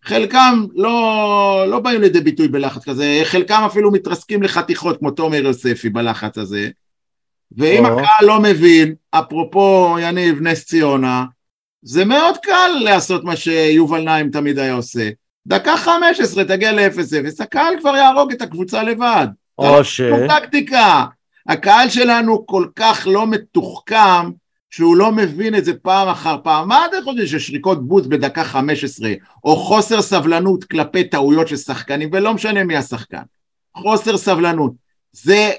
[0.04, 5.89] חלקם לא, לא באים לידי ביטוי בלחץ כזה, חלקם אפילו מתרסקים לחתיכות כמו תומר יוספי
[5.89, 6.70] בלחץ הזה.
[7.58, 7.86] ואם.
[7.86, 11.26] הקהל לא מבין, אפרופו יניב נס ציונה,
[11.82, 15.10] זה מאוד קל לעשות מה שיובל נעים תמיד היה עושה.
[15.47, 19.28] דקה 15 תגיע ל-0-0, הקהל כבר יהרוג את הקבוצה לבד.
[19.58, 19.97] או ש...
[19.97, 21.06] שום טקטיקה.
[21.47, 24.30] הקהל שלנו כל כך לא מתוחכם,
[24.74, 26.67] שהוא לא מבין את זה פעם אחר פעם.
[26.67, 29.13] מה אתם חושבים ששריקות בוז בדקה 15,
[29.43, 33.21] או חוסר סבלנות כלפי טעויות של שחקנים, ולא משנה מי השחקן.
[33.78, 34.71] חוסר סבלנות.
[35.11, 35.51] זה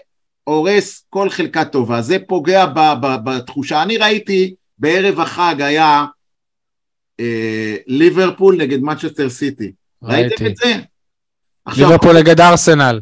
[0.45, 3.83] הורס כל חלקה טובה, זה פוגע ב, ב, בתחושה.
[3.83, 6.05] אני ראיתי בערב החג היה
[7.21, 9.73] אה, ליברפול נגד מצ'סטר סיטי.
[10.03, 10.47] ראיתם ראיתי.
[10.47, 10.75] את זה?
[11.65, 13.01] עכשיו, ליברפול נגד ארסנל.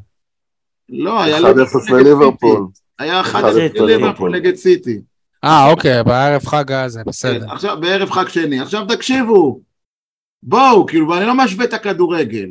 [0.88, 1.42] לא, היה 1-0
[2.04, 2.74] ליברפול נגד.
[2.74, 2.82] סיטי.
[2.98, 4.36] היה 1-0 1-0 לליברפול לליברפול.
[4.36, 5.00] נגד סיטי.
[5.44, 7.52] אה, אוקיי, בערב חג הזה, בסדר.
[7.52, 8.60] עכשיו, בערב חג שני.
[8.60, 9.60] עכשיו תקשיבו,
[10.42, 12.48] בואו, כאילו, אני לא משווה את הכדורגל,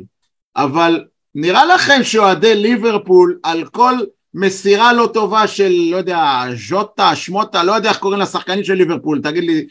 [0.56, 3.94] אבל נראה לכם שאוהדי ליברפול על כל
[4.34, 9.20] מסירה לא טובה של, לא יודע, ז'וטה, שמוטה, לא יודע איך קוראים לשחקנים של ליברפול,
[9.22, 9.66] תגיד לי,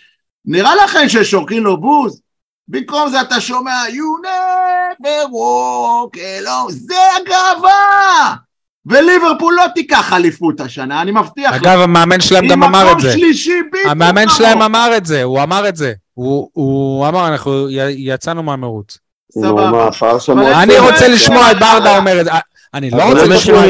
[0.46, 2.22] נראה לכם ששורקים לו בוז?
[2.68, 8.36] במקום זה אתה שומע, you never walk alone, זה הגאווה!
[8.86, 11.62] וליברפול לא תיקח אליפות השנה, אני מבטיח לך.
[11.62, 13.12] אגב, המאמן שלהם גם אמר את זה.
[13.12, 14.38] שלישי בדיוק המאמן כמוך.
[14.38, 15.94] שלהם אמר את זה, הוא אמר את זה.
[16.14, 18.98] הוא- הוא אמר, אנחנו יצאנו מהמרוץ.
[19.32, 19.90] סבבה.
[20.64, 20.80] אני.
[20.80, 22.32] רוצה לשמוע את ברדה אומר את זה.
[22.74, 23.64] אני לא רוצה לשמוע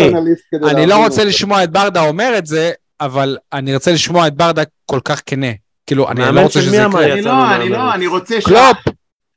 [0.69, 1.23] אני לא רוצה.
[1.23, 5.47] לשמוע את ברדה אומר את זה, אבל אני רוצה לשמוע את ברדה כל כך כנה.
[5.87, 6.75] כאילו, אני לא רוצה שזה?
[6.77, 7.05] יקרה.
[7.13, 7.69] אני לא, אני.
[7.69, 8.43] לא, אני רוצה ש...
[8.45, 8.77] קלופ,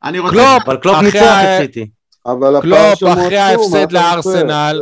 [0.04, 0.32] אני רוצה...
[0.34, 1.86] קלופ, אבל קלופ ניצח את סיטי.
[2.26, 3.92] אבל קלופ, אחרי ההפסד?
[3.92, 4.80] לארסנל,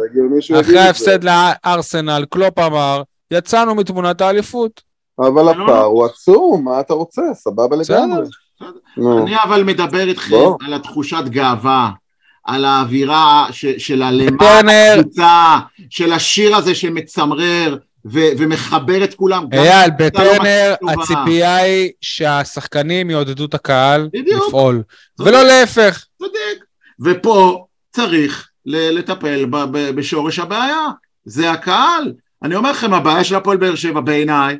[0.60, 0.78] אחרי.
[0.78, 4.82] ההפסד לארסנל, קלופ אמר, יצאנו מתמונת האליפות.
[5.18, 5.84] אבל לא, הפער לא.
[5.84, 7.22] הוא עצום, מה אתה רוצה?
[7.34, 7.76] סבבה.
[7.76, 8.26] לגמרי.
[9.22, 10.36] אני אבל מדבר איתכם.
[10.66, 11.90] על התחושת גאווה,
[12.44, 13.46] על האווירה
[13.78, 15.56] של הלמעלה קבוצה,
[15.90, 17.76] של השיר הזה שמצמרר
[18.12, 19.44] ו- ומחבר את כולם.
[19.52, 20.74] אייל, לא בטרנר.
[20.88, 24.46] הציפייה היא שהשחקנים יעודדו את הקהל בדיוק.
[24.48, 24.82] לפעול.
[25.18, 26.04] ולא להפך.
[26.18, 26.64] צודק.
[27.04, 30.86] ופה צריך ל- לטפל ב- ב- בשורש הבעיה,
[31.24, 32.12] זה הקהל.
[32.42, 34.56] אני אומר לכם, הבעיה של הפועל באר שבע בעיניי,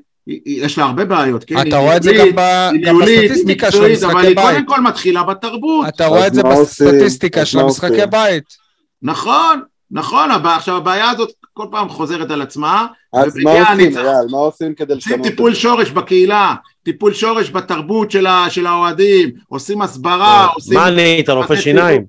[0.47, 1.69] יש לה הרבה בעיות, כן?
[1.69, 2.71] אתה רואה את זה גם ב-
[3.03, 4.47] בסטטיסטיקה של מקצועית, אבל המשחקי היא בית.
[4.55, 5.89] קודם כל מתחילה בתרבות.
[5.89, 6.43] אתה רואה את זה?
[6.43, 8.07] בסטטיסטיקה של המשחקי?
[8.11, 8.45] בית.
[9.03, 14.27] נכון, נכון, עכשיו הבעיה הזאת כל פעם חוזרת על עצמה, אז מה עושים, אייל?
[14.31, 15.61] מה עושים כדי לשנות את טיפול זה?
[15.61, 16.55] שורש בקהילה,
[16.85, 18.11] טיפול שורש בתרבות
[18.49, 20.79] של האוהדים, עושים הסברה, עושים...
[20.79, 22.05] מה נהיית, רופא לתת שיניים?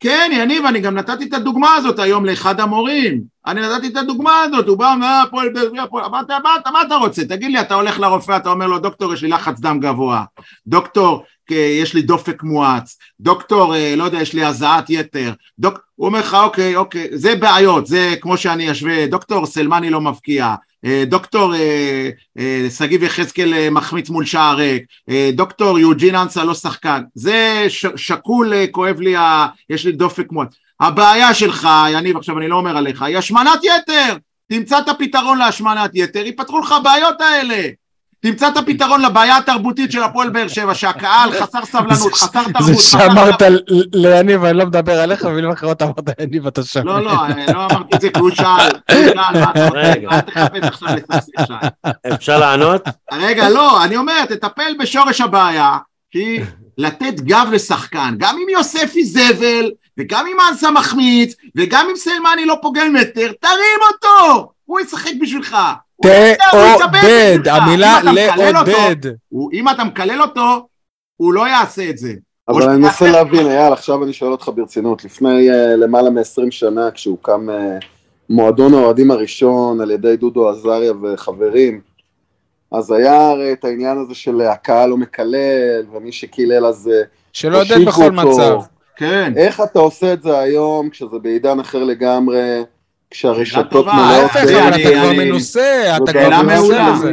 [0.00, 3.20] כן, יניב, אני גם נתתי את הדוגמה הזאת היום לאחד המורים.
[3.46, 6.50] אני נתתי את הדוגמה הזאת, הוא בא, אומר, הפועל באר שבע, הפועל, מה, אתה- מה,
[6.60, 7.24] אתה- מה אתה רוצה?
[7.24, 10.24] תגיד לי, אתה הולך לרופא, אתה אומר לו, דוקטור, יש לי לחץ דם גבוה,
[10.66, 15.78] דוקטור, אה, יש לי דופק מואץ, דוקטור, אה, לא יודע, יש לי הזעת יתר, דוק...
[15.94, 20.44] הוא אומר לך, אוקיי, אוקיי, זה בעיות, זה כמו שאני אשווה, דוקטור סלמני לא מבקיע,
[20.44, 20.54] אה,
[21.06, 26.54] דוקטור אה, אה, שגיב יחזקאל אה, מחמיץ מול שער ריק, אה, דוקטור יוג'ין אנסה לא
[26.54, 29.14] שחקן, זה שקול, אה, כואב לי.
[29.70, 30.48] יש לי דופק מואץ.
[30.80, 34.16] הבעיה שלך, יניב, עכשיו אני לא אומר עליך, היא השמנת יתר.
[34.52, 37.68] תמצא את הפתרון להשמנת יתר, ייפתרו לך הבעיות האלה.
[38.30, 42.62] תמצא את הפתרון לבעיה התרבותית של הפועל באר שבע, שהקהל חסר סבלנות, חסר תרבות.
[42.62, 43.42] זה שאמרת
[43.92, 46.86] ליניב, אני לא מדבר עליך, במילים אחרות אמרת יניב, אתה שם.
[46.86, 47.12] לא, לא,
[47.54, 48.70] לא אמרתי את זה כי הוא שאל,
[49.74, 50.08] רגע.
[50.10, 50.88] אל תחפש עכשיו
[51.46, 51.52] שי.
[52.14, 52.82] אפשר לענות?
[53.12, 55.76] רגע, לא, אני אומר, תטפל בשורש הבעיה,
[56.12, 56.44] שהיא
[56.78, 62.56] לתת גב לשחקן, גם אם יוספי זבל, וגם אם אנסה מחמיץ, וגם אם סלמני לא
[62.62, 64.50] פוגל מטר, תרים אותו!
[64.64, 65.56] הוא ישחק בשבילך.
[66.04, 67.48] יודע, יצפה תעודד.
[67.48, 68.96] המילה אם אתה מקלל אותו, לעודד.
[69.28, 70.66] הוא- אם אתה מקלל אותו,
[71.16, 72.12] הוא לא יעשה את זה.
[72.48, 76.90] אבל אני מנסה להבין, אייל, עכשיו אני שואל אותך ברצינות, לפני אה, למעלה מ-20 שנה,
[76.90, 77.78] כשהוקם אה,
[78.30, 81.80] מועדון האוהדים הראשון על ידי דודו עזריה וחברים,
[82.72, 85.36] אז היה הרי את העניין הזה של הקהל לא מקלל,
[85.92, 87.02] ומי שקילל אז אה,
[87.32, 88.28] שלא עודד הושיבו בכל אותו.
[88.30, 88.58] מצב.
[88.96, 89.32] כן.
[89.36, 92.62] איך אתה עושה את זה היום, כשזה בעידן אחר לגמרי,
[93.10, 94.30] כשהרשתות טובה, מלאות...
[94.30, 96.92] אתה כבר אני- מנוסה, אתה כבר מנוסה.
[96.92, 97.12] בזה.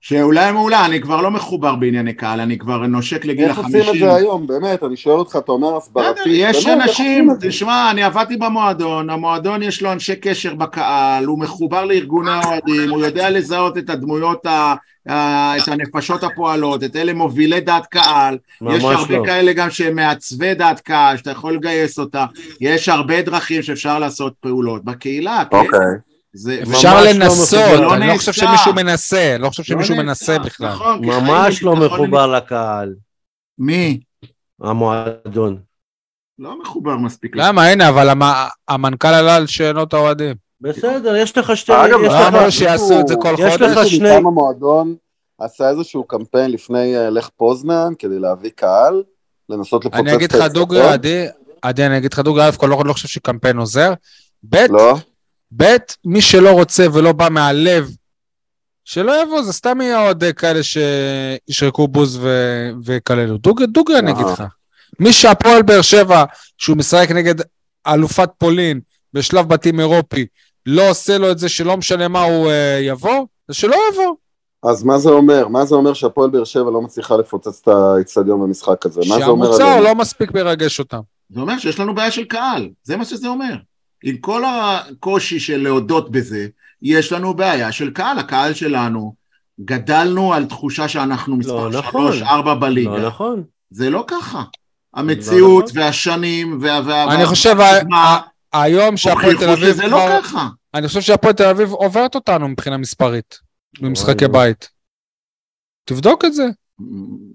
[0.00, 3.82] שאולי מעולה, אני כבר לא מחובר בענייני קהל, אני כבר נושק לגיל איך עושים את
[3.82, 4.06] החמישים.
[4.08, 7.28] זה היום, באמת, אני שואל אותך, אתה אומר הסברתי, יש אנשים?
[7.40, 13.04] תשמע, אני עבדתי במועדון, המועדון יש לו אנשי קשר בקהל, הוא מחובר לארגוני האוהדים, הוא
[13.04, 14.74] יודע לזהות את הדמויות, ה-
[15.08, 18.38] את הנפשות הפועלות, את אלה מובילי דעת קהל,
[18.70, 19.22] יש הרבה לא.
[19.26, 22.26] כאלה גם שהם מעצבי דעת קהל, שאתה יכול לגייס אותה,
[22.60, 25.56] יש הרבה דרכים שאפשר לעשות פעולות בקהילה, כן?
[25.56, 25.78] אוקיי.
[26.32, 27.94] זה- אפשר לא לנסות, מחובר.
[27.96, 28.32] אני לא לא חושב.
[28.32, 30.68] שמישהו מנסה, לא חושב שמישהו לא מנסה נעשה, בכלל.
[30.68, 32.94] נכון, ממש לא מחובר לקהל,
[33.58, 34.00] מי?
[34.62, 35.58] המועדון.
[36.38, 37.32] לא מחובר מספיק.
[37.36, 37.66] למה?
[37.66, 38.22] הנה, אבל המ-
[38.68, 40.43] המנכ"ל עלה על שאלות האוהדים.
[40.64, 41.72] בסדר, יש לך שתי...
[41.72, 43.62] אגב, יש למה לך- לא שיעשו את זה כל יש חודש?
[43.78, 44.94] לך שני- מטעם המועדון
[45.38, 49.02] עשה איזשהו קמפיין לפני אה, לך פוזנן כדי להביא קהל,
[49.48, 50.52] לנסות לפוצץ את אני אגיד לך?
[50.52, 51.26] דוגרי, עדי,
[51.62, 53.92] עדי, אני אגיד לך דוגרי, א' כל לא לא חושב שקמפיין עוזר.
[54.48, 54.94] ב', לא?
[55.56, 57.90] ב', מי שלא רוצה ולא בא מהלב,
[58.84, 63.38] שלא יבוא, זה סתם יהיה עוד אה, כאלה שישרקו בוז ו- ויקללו.
[63.38, 64.32] דוגרי, דוגרי אני אגיד אה.
[64.32, 64.42] לך.
[65.00, 66.24] מי שהפועל באר שבע,
[66.58, 67.34] שהוא משחק נגד
[67.86, 68.80] אלופת פולין
[69.12, 70.26] בשלב בתים אירופי,
[70.66, 74.14] לא עושה לו את זה שלא משנה מה הוא אה, יבוא, אז שלא יבוא.
[74.62, 75.48] אז מה זה אומר?
[75.48, 79.00] מה זה אומר שהפועל באר שבע לא מצליחה לפוצץ את האצטדיון במשחק הזה?
[79.08, 79.80] מה זה אומר שהמוצר?
[79.80, 81.00] לא מספיק מרגש אותם.
[81.30, 83.54] זה אומר שיש לנו בעיה של קהל, זה מה שזה אומר.
[84.04, 86.46] עם כל הקושי של להודות בזה,
[86.82, 89.14] יש לנו בעיה של קהל, הקהל שלנו,
[89.60, 92.12] גדלנו על תחושה שאנחנו מספר נכון.
[92.12, 92.90] שלוש, ארבע בליגה.
[92.90, 93.42] לא נכון.
[93.70, 94.42] זה לא ככה.
[94.94, 95.82] המציאות נכון.
[95.82, 97.14] והשנים וה...
[97.14, 97.56] אני חושב,
[98.62, 100.08] היום שהפועל תל הוכיחו אביב שזה לא.
[100.22, 100.48] ככה.
[100.74, 103.38] אני חושב שהפועל תל אביב עוברת אותנו מבחינה מספרית,
[103.80, 104.70] במשחקי בית.
[105.84, 106.46] תבדוק את זה.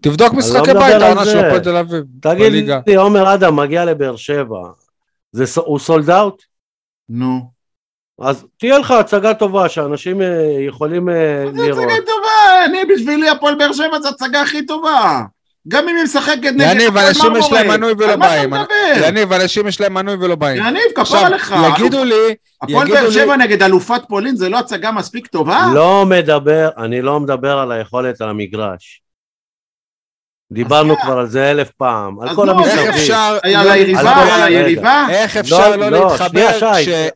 [0.01, 1.31] תבדוק לא משחקי בית, העונה זה.
[1.31, 2.03] של הפועל תל אביב.
[2.21, 2.53] תגיד.
[2.87, 4.59] לי, עומר אדם מגיע לבאר שבע,
[5.31, 6.43] זה הוא סולד אאוט?
[7.09, 7.59] נו.
[8.21, 11.83] אז תהיה לך הצגה טובה שאנשים אה, יכולים אה, זו לראות.
[11.83, 15.21] הצגה טובה, אני בשבילי הפועל באר שבע זו הצגה הכי טובה.
[15.67, 17.67] גם אם היא משחקת נגד יניב, אנשים יש להם.
[17.67, 18.49] מנוי ולא על מה אתה באים.
[18.49, 19.07] מדבר?
[19.07, 20.63] יניב, אנשים יש להם מנוי ולא באים.
[20.65, 21.55] יניב, כפר עכשיו, עליך.
[21.75, 25.65] יגידו לי, הפועל באר שבע נגד אלופת פולין זה לא הצגה מספיק טובה?
[25.73, 29.01] לא מדבר, אני לא מדבר על היכולת על המגרש.
[30.51, 32.79] דיברנו כבר על זה אלף פעם, על כל המסביב.
[32.79, 33.37] איך אפשר...
[33.43, 34.41] על לא היריבה, להתחבר- על.
[34.41, 35.05] היריבה?
[35.09, 36.51] איך אפשר לא, להתחבר
[36.83, 37.09] שנייה,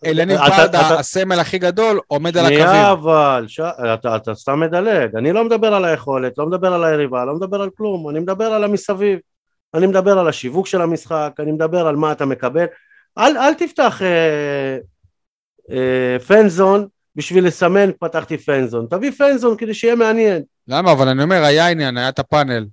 [0.49, 2.81] ברדה, אתה- הסמל הכי גדול, עומד על שנייה הקווים?
[2.85, 3.59] אבל, ש...
[3.93, 7.61] אתה, אתה סתם מדלג, אני לא מדבר על היכולת, לא מדבר על היריבה, לא מדבר
[7.61, 9.19] על כלום, אני מדבר על המסביב.
[9.73, 12.65] אני מדבר על השיווק של המשחק, אני מדבר על מה אתה מקבל.
[13.17, 14.77] אל, אל תפתח אה,
[15.71, 20.41] אה, פנזון בשביל לסמן פתחתי פנזון, תביא פנזון כדי שיהיה מעניין.
[20.67, 20.91] למה?
[20.91, 22.65] אבל אני אומר, היה עניין, היה את הפאנל.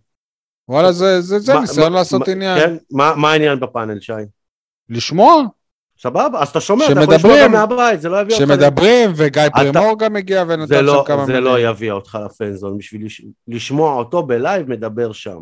[0.70, 2.58] וואלה, זה זה- זה מה- ניסיון מה- לעשות מה- עניין.
[2.58, 2.76] כן?
[2.92, 4.12] מה, מה העניין בפאנל, שי?
[4.88, 5.42] לשמוע,
[6.02, 8.46] סבבה, אז אתה שומע, אתה יכול שמדברים, לשמוע גם מהבית, זה לא יביא אותך...
[8.46, 11.44] שמדברים, וגיא פרימור גם הגיע זה ונתן שם לא, כמה זה מילים.
[11.44, 13.22] לא יביא אותך לפנזון, בשביל לש...
[13.48, 15.36] לשמוע אותו בלייב מדבר שם.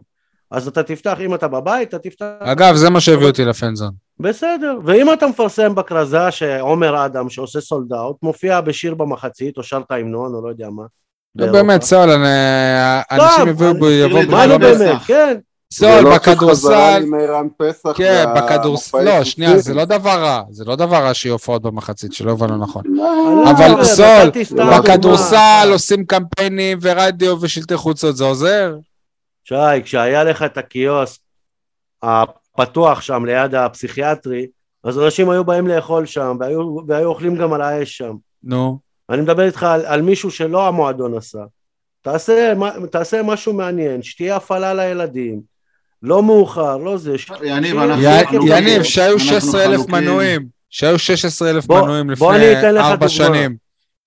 [0.50, 2.24] אז אתה תפתח, אם אתה בבית, אתה תפתח...
[2.40, 3.90] אגב, זה מה שהביא אותי לפנזון.
[4.20, 9.80] בסדר, ואם אתה מפרסם בכרזה שעומר אדם שעושה סולד אאוט, מופיע בשיר במחצית, או שר
[9.86, 10.82] את ההמנון, או לא יודע מה.
[11.46, 11.52] לא.
[11.52, 14.60] באמת, סול, אני- אנשים לא, יבואו לא לא בדברים.
[14.60, 15.00] באמת.
[15.06, 15.36] כן.
[15.72, 17.02] סול, חזרה בכדורסל.
[17.96, 19.58] כן, בכדורסל, לא, שנייה.
[19.58, 22.82] זה לא דבר רע, זה לא דבר רע שיהיו הופעות במחצית, שלא הבנו נכון.
[22.86, 23.70] לא, אבל
[24.26, 24.66] נתתי סול.
[24.78, 28.76] בכדורסל עושים קמפיינים ורדיו ושלטי חוצות, זה עוזר?
[29.44, 29.54] שי,
[29.84, 31.20] כשהיה לך את הקיוסק
[32.02, 34.46] הפתוח שם ליד הפסיכיאטרי,
[34.84, 38.14] אז אנשים היו באים לאכול שם, והיו, והיו אוכלים גם על האש שם.
[38.44, 38.78] נו.
[39.10, 41.38] אני מדבר איתך על, על מישהו שלא המועדון עשה.
[42.02, 42.52] תעשה,
[42.90, 45.40] תעשה משהו מעניין, שתהיה הפעלה לילדים,
[46.02, 47.18] לא מאוחר, לא זה.
[47.18, 47.30] ש...
[47.44, 47.72] יניב,
[48.82, 49.94] שהיו אנחנו 16,000 חלוקים.
[49.94, 52.26] מנויים, שהיו 16,000 בוא- מנויים לפני
[52.78, 53.08] ארבע.
[53.08, 53.56] שנים.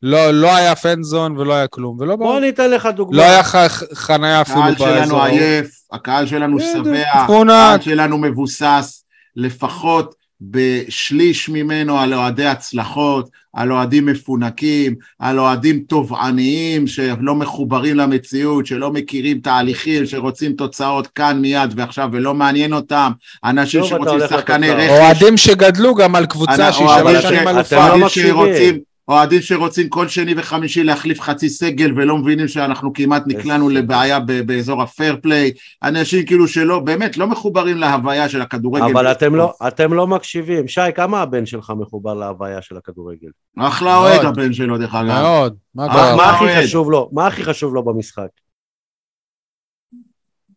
[0.04, 2.16] לא, לא היה פנזון ולא היה כלום, ולא.
[2.16, 3.18] בוא אני אתן לך דוגמה.
[3.18, 5.06] לא היה ח- חנייה אפילו הקהל באזור.
[5.06, 7.04] שלנו עייף, הקהל שלנו שבע.
[7.14, 9.04] הקהל שלנו מבוסס
[9.36, 18.66] לפחות בשליש ממנו על אוהדי הצלחות, על אוהדים מפונקים, על אוהדים תובעניים שלא מחוברים למציאות,
[18.66, 23.12] שלא מכירים תהליכים, שרוצים תוצאות כאן מיד ועכשיו ולא מעניין אותם,
[23.44, 24.72] אנשים שרוצים שחקני.
[24.72, 27.76] רכש, אוהדים שגדלו גם על קבוצה שהיא שלוש שנים אתם אלופה.
[27.76, 28.91] לא אוהדים מקשיבים.
[29.12, 34.42] אוהדים שרוצים כל שני וחמישי להחליף חצי סגל ולא מבינים שאנחנו כמעט נקלענו לבעיה ב-
[34.42, 35.52] באזור הפייר פליי,
[35.84, 38.86] אנשים כאילו שלא, באמת לא מחוברים להוויה של הכדורגל.
[38.86, 40.68] אבל אתם לא, אתם לא מקשיבים.
[40.68, 43.30] שי, כמה הבן שלך מחובר להוויה של הכדורגל?
[43.60, 44.26] אחלה אוהד.
[44.26, 45.08] הבן שלו דרך אגב.
[45.08, 45.56] מאוד.
[45.76, 46.64] מה הכי?
[46.64, 47.10] חשוב לו?
[47.14, 48.28] מה הכי חשוב לו במשחק?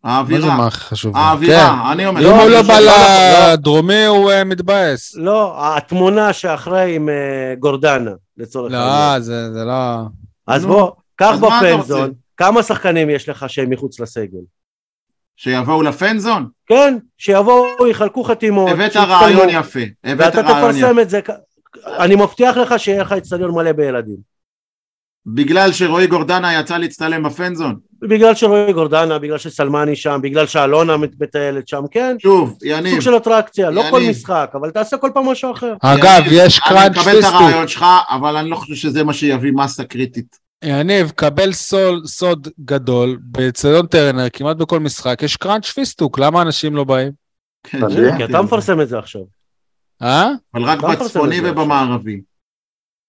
[0.05, 1.13] מה זה האווירה, מה חשוב?
[1.13, 1.19] כן.
[1.19, 2.21] האווירה, אני אומר.
[2.21, 3.53] אם הוא לא לא, בא לא, לא.
[3.53, 5.15] לדרומי הוא אה, מתבאס.
[5.15, 9.13] לא, התמונה שאחרי עם אה, גורדנה, לצורך העניין.
[9.15, 10.01] לא, זה זה לא...
[10.47, 10.73] אז נו.
[10.73, 12.13] בוא, קח בפנזון?
[12.37, 14.39] כמה שחקנים יש לך שהם מחוץ לסגל?
[15.37, 16.49] שיבואו לפנזון?
[16.67, 18.71] כן, שיבואו, יחלקו חתימות.
[18.71, 19.81] הבאת רעיון יפה.
[20.05, 20.81] הבאת ואתה רעיון יפה.
[20.81, 21.21] תפרסם את זה,
[21.87, 24.35] אני מבטיח לך שיהיה לך אצטדיון מלא בילדים.
[25.27, 27.77] בגלל שרועי גורדנה יצא להצטלם בפנזון.
[28.09, 32.17] בגלל שרועי גורדנה, בגלל שסלמני שם, בגלל שאלונה מטיילת שם, כן?
[32.19, 34.01] שוב, יניב, סוג של אטרקציה, לא כל.
[34.11, 35.75] משחק, אבל תעשה כל פעם משהו אחר.
[35.81, 37.25] אגב, יניב, יש אני קראנץ' מקבל את.
[37.25, 40.39] הרעיון שלך, אבל אני לא חושב שזה מה שיביא מסה קריטית.
[40.65, 46.77] יניב, קבל סול, סוד גדול, באצטדיון טרנר, כמעט בכל משחק, יש קראנץ' פיסטוק, למה אנשים
[46.77, 47.13] לא באים?
[47.67, 47.79] כן,
[48.17, 48.43] כי את אתה זה.
[48.43, 49.23] מפרסם את זה עכשיו.
[50.03, 50.31] אה?
[50.55, 52.21] אבל רק בצפוני ובמערבי.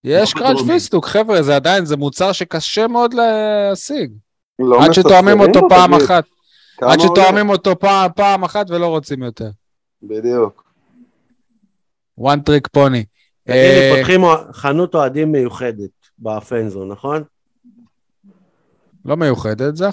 [0.03, 0.73] יש לא קראנץ' בדרומי.
[0.73, 4.11] פיסטוק, חבר'ה, זה עדיין, זה מוצר שקשה מאוד להשיג.
[4.59, 6.05] לא עד שטועמים אותו פעם תגיד?
[6.05, 6.23] אחת.
[6.81, 6.99] עד?
[6.99, 9.49] שטועמים אותו פעם- פעם אחת ולא רוצים יותר.
[10.03, 10.63] בדיוק.
[12.19, 13.03] one trick pony.
[13.43, 14.21] תגיד אה, פותחים
[14.53, 17.23] חנות אוהדים מיוחדת בפנזון, נכון?
[19.05, 19.85] לא מיוחדת, זה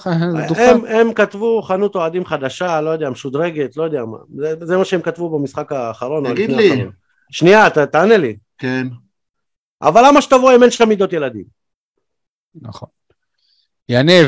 [0.48, 0.62] דוכן.
[0.62, 4.18] הם, הם כתבו חנות אוהדים חדשה, לא יודע, משודרגת, לא יודע מה.
[4.36, 6.32] זה, זה מה שהם כתבו במשחק האחרון.
[6.32, 6.70] תגיד לי.
[6.70, 6.90] האחרון.
[7.30, 8.36] שנייה, ת, תענה לי.
[8.58, 8.86] כן.
[9.82, 11.44] אבל למה שתבוא אם אין שם מידות ילדים?
[12.62, 12.88] נכון.
[13.88, 14.26] יניב,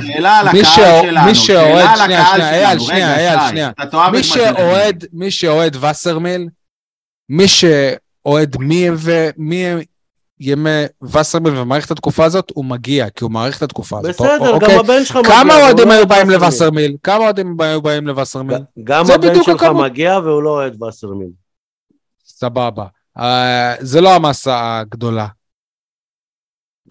[0.53, 2.79] מי שאוהד- שנייה, שנייה, אייל.
[2.79, 3.71] שנייה, אייל, שנייה.
[4.13, 4.23] מי.
[4.23, 6.49] שאוהד, מי שאוהד וסרמיל,
[7.29, 8.57] מי שאוהד
[9.39, 9.75] מי
[10.41, 10.71] ימי
[11.03, 14.11] וסרמיל ומעריך את התקופה הזאת, הוא מגיע, כי הוא מעריך את התקופה הזאת.
[14.11, 14.69] בסדר, אוקיי?
[14.75, 15.31] גם הבן שלך מגיע.
[15.33, 16.37] כמה אוהדים לא היו באים וסרמיל.
[16.41, 16.97] לווסרמיל?
[17.03, 18.59] כמה אוהדים היו באים לווסרמיל?
[18.85, 19.63] גם זה הבן בדיוק שלך.
[19.63, 21.29] מגיע והוא לא אוהד וסרמיל.
[22.27, 22.85] סבבה.
[23.19, 25.27] אה, זה לא המסה הגדולה.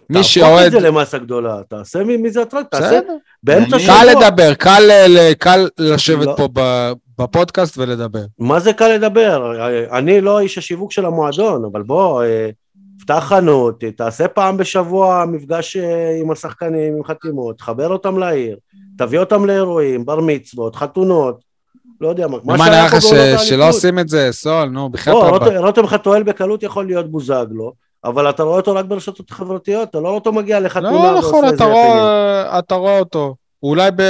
[0.10, 0.72] מי תהפוך את שאוהד...
[0.72, 3.00] זה למסה גדולה, תעשה מ- מזה אטרקט, תעשה.
[3.44, 4.26] באמצע אני- קל שבוע.
[4.26, 6.34] לדבר, קל ל- קל לשבת לא.
[6.38, 6.48] פה
[7.20, 8.20] בפודקאסט ולדבר.
[8.40, 9.54] מה זה קל לדבר?
[9.98, 12.50] אני לא איש השיווק של המועדון, אבל בוא, אה,
[13.02, 18.58] פתח חנות, תעשה פעם בשבוע מפגש אה, עם השחקנים, עם חתימות, תחבר אותם לעיר,
[18.98, 21.40] תביא אותם לאירועים, בר מצוות, חתונות,
[22.02, 22.38] לא יודע מה.
[22.44, 23.76] מה שהיה פה בעונות ש- שלא האליפות.
[23.76, 25.60] עושים את זה, סול, נו, בחייאת רבה.
[25.60, 27.74] רותם חתואל בקלות יכול להיות בוזגלו,
[28.06, 31.46] אבל אתה רואה אותו רק ברשתות חברתיות, אתה לא רואה אותו מגיע לחתונה לא נכון,
[31.56, 32.60] אתה רואה-.
[32.60, 33.36] אתה רואה אותו.
[33.64, 34.02] אולי ב...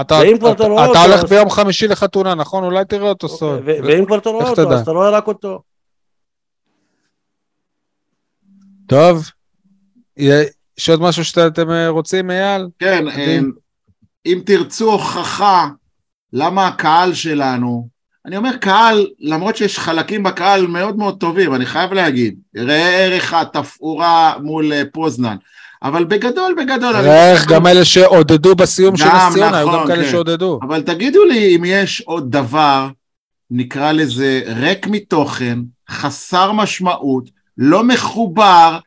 [0.00, 2.64] אתה ואם כבר אתה אתה- רואה אתה אותו, הולך אז- ביום חמישי לחתונה, נכון?
[2.64, 3.56] אולי תראה אותו סול.
[3.64, 4.72] ו- ואם כבר אתה רואה לך אותו.
[4.72, 5.62] אז אתה רואה רק אותו.
[8.86, 9.30] טוב.
[10.16, 12.68] יש עוד משהו שאתם אה, רוצים, אייל?
[12.78, 13.52] כן, מדהים.
[14.26, 15.68] אם תרצו הוכחה
[16.32, 17.88] למה הקהל שלנו,
[18.26, 23.34] אני אומר קהל, למרות שיש חלקים בקהל מאוד מאוד טובים, אני חייב להגיד, ראה ערך
[23.34, 25.36] התפאורה מול אה, פוזנן,
[25.82, 29.80] אבל בגדול, בגדול, אני- ראה איך גם אלה שעודדו בסיום של נס ציונה, היו נכון,
[29.80, 30.10] גם כאלה כן.
[30.10, 30.58] שעודדו.
[30.62, 32.88] אבל תגידו לי אם יש עוד דבר,
[33.50, 35.58] נקרא לזה ריק מתוכן,
[35.90, 38.78] חסר משמעות, לא מחובר,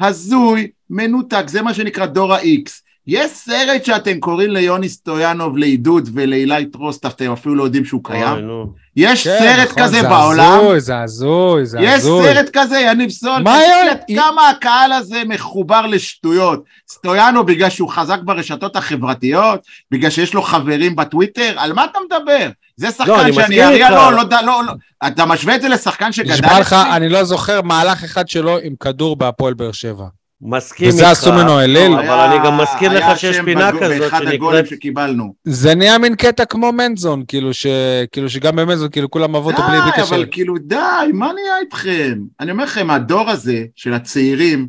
[0.00, 2.70] הזוי, מנותק, זה מה שנקרא דור ה-X.
[3.06, 8.20] יש סרט שאתם קוראים ליוני סטויאנוב לעידוד ולאילי טרוסט, אתם אפילו לא יודעים שהוא אוי,
[8.20, 8.38] קיים.
[8.38, 8.72] נו.
[8.96, 12.24] יש כן, סרט נכון, כזה זה בעולם, הזוי, זה הזוי, זה יש הזוי.
[12.24, 13.94] סרט כזה, יניב סול, מה היה?
[14.16, 16.64] כמה הקהל הזה מחובר לשטויות.
[16.90, 19.60] סטויאנו בגלל שהוא חזק ברשתות החברתיות,
[19.90, 22.48] בגלל שיש לו חברים בטוויטר, על מה אתה מדבר?
[22.76, 23.90] זה לא, שחקן אני שאני אריע.
[23.90, 24.72] לו, לא, לא, לא, לא,
[25.06, 26.72] אתה משווה את זה לשחקן שגדל נשבע לך?
[26.72, 30.04] אני לא זוכר מהלך אחד שלו עם כדור בהפועל באר שבע.
[30.44, 31.18] מסכים וזה איתך.
[31.18, 31.92] עשו ממנו אליל.
[31.92, 34.66] אבל אני גם מזכיר לך שיש פינה כזאת שנקראת...
[34.66, 35.34] שקיבלנו.
[35.44, 37.66] זה נהיה מין קטע כמו מנזון, כאילו, ש...
[38.12, 40.14] כאילו שגם במנזון, כאילו כולם אהבו אותו בלי בלי די, קשר.
[40.14, 40.76] אבל כאילו די,
[41.12, 42.18] מה נהיה איתכם?
[42.40, 44.68] אני אומר לכם, הדור הזה של הצעירים,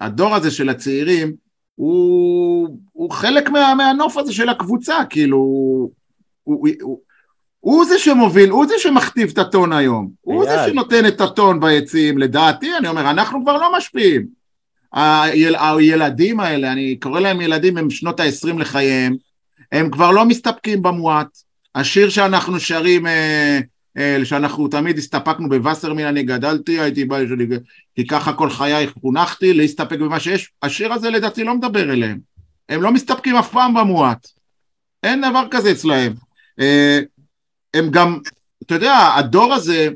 [0.00, 1.32] הדור הזה של הצעירים,
[1.74, 5.90] הוא, הוא חלק מה, מהנוף הזה של הקבוצה, כאילו, הוא,
[6.42, 6.98] הוא, הוא,
[7.60, 10.66] הוא זה שמוביל, הוא זה שמכתיב את הטון היום, הוא זה.
[10.66, 14.37] שנותן את הטון ביציעים, לדעתי, אני אומר, אנחנו כבר לא משפיעים.
[14.92, 19.16] היל, הילדים האלה, אני קורא להם ילדים, הם שנות ה-20 לחייהם,
[19.72, 21.28] הם כבר לא מסתפקים במועט.
[21.74, 23.60] השיר שאנחנו שרים, אה,
[23.98, 27.18] אה, שאנחנו תמיד הסתפקנו בווסרמין, אני גדלתי, הייתי בא,
[27.96, 32.18] כי ככה כל חיי חונכתי, להסתפק במה שיש, השיר הזה לדעתי לא מדבר אליהם.
[32.68, 34.26] הם לא מסתפקים אף פעם במועט.
[35.02, 36.14] אין דבר כזה אצלהם.
[36.60, 37.00] אה,
[37.74, 38.18] הם גם,
[38.62, 39.88] אתה יודע, הדור הזה,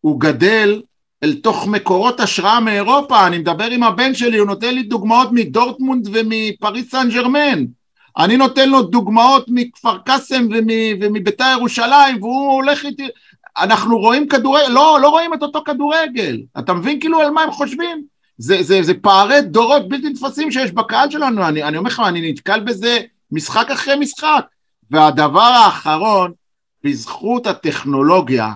[0.00, 0.82] הוא גדל
[1.24, 6.08] אל תוך מקורות השראה מאירופה, אני מדבר עם הבן שלי, הוא נותן לי דוגמאות מדורטמונד
[6.12, 7.64] ומפריס סן ג'רמן.
[8.18, 13.08] אני נותן לו דוגמאות מכפר קאסם ומ- ומביתר ירושלים, והוא הולך איתי,
[13.58, 16.40] אנחנו רואים כדורגל, לא, לא רואים את אותו כדורגל.
[16.58, 18.02] אתה מבין כאילו על מה הם חושבים?
[18.38, 22.30] זה, זה, זה פערי דורות בלתי נתפסים שיש בקהל שלנו, אני, אני אומר לך, אני
[22.30, 22.98] נתקל בזה
[23.32, 24.44] משחק אחרי משחק.
[24.90, 26.32] והדבר האחרון,
[26.84, 28.52] בזכות הטכנולוגיה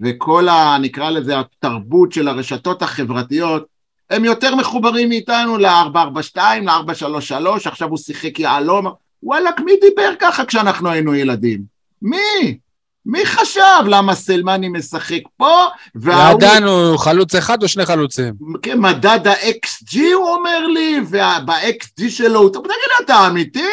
[0.00, 0.78] וכל ה...
[0.80, 3.66] נקרא לזה התרבות של הרשתות החברתיות,
[4.10, 8.86] הם יותר מחוברים מאיתנו ל-442, ל-433, עכשיו הוא שיחק יהלום,
[9.22, 11.62] וואלכ, מי דיבר ככה כשאנחנו היינו ילדים?
[12.02, 12.58] מי?
[13.06, 18.34] מי חשב למה סלמני משחק פה, וההוא, ידענו חלוץ אחד או שני חלוצים?
[18.62, 23.68] כן, מדד ה-XG הוא אומר לי, וב-XG שלו, הוא, תגיד לי, אתה אמיתי?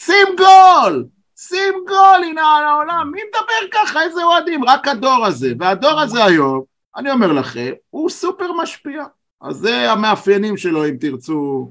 [0.00, 1.04] שים גול!
[1.40, 4.64] שים גול, הנה העולם, מי מדבר ככה, איזה אוהדים?
[4.64, 5.52] רק הדור הזה.
[5.58, 6.62] והדור הזה היום,
[6.96, 9.04] אני אומר לכם, הוא סופר משפיע.
[9.40, 11.70] אז זה המאפיינים שלו, אם תרצו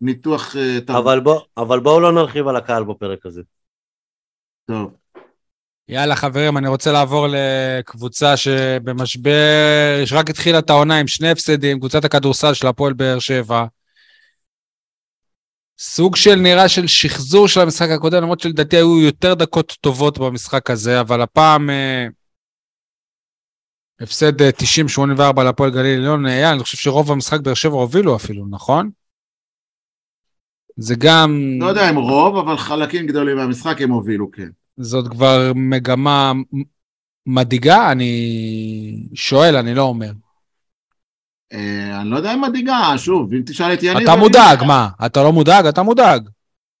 [0.00, 0.54] ניתוח
[0.86, 1.04] תרבות.
[1.04, 3.42] אבל בוא- אבל בואו לא נרחיב על הקהל בפרק הזה.
[4.66, 4.94] טוב.
[5.88, 12.04] יאללה חברים, אני רוצה לעבור לקבוצה שבמשבר, שרק התחילה את העונה עם שני הפסדים, קבוצת
[12.04, 13.64] הכדורסל של הפועל באר שבע.
[15.82, 20.70] סוג של נראה של שחזור של המשחק הקודם, למרות שלדעתי היו יותר דקות טובות במשחק
[20.70, 22.06] הזה, אבל הפעם אה,
[24.00, 24.50] הפסד אה,
[25.38, 28.90] 90-84 להפועל גליל עליון, אה, אני חושב שרוב המשחק באר שבע הובילו אפילו, נכון?
[30.76, 34.48] זה גם, לא יודע אם רוב, אבל חלקים גדולים מהמשחק הם הובילו, כן.
[34.76, 36.32] זאת כבר מגמה
[37.26, 40.10] מדאיגה, אני שואל, אני לא אומר.
[41.52, 44.08] אה, אני לא יודע אם מדאיגה, שוב, אם תשאל את יניב...
[44.08, 44.88] אתה מודאג, מה?
[45.06, 45.66] אתה לא מודאג?
[45.66, 46.28] אתה מודאג.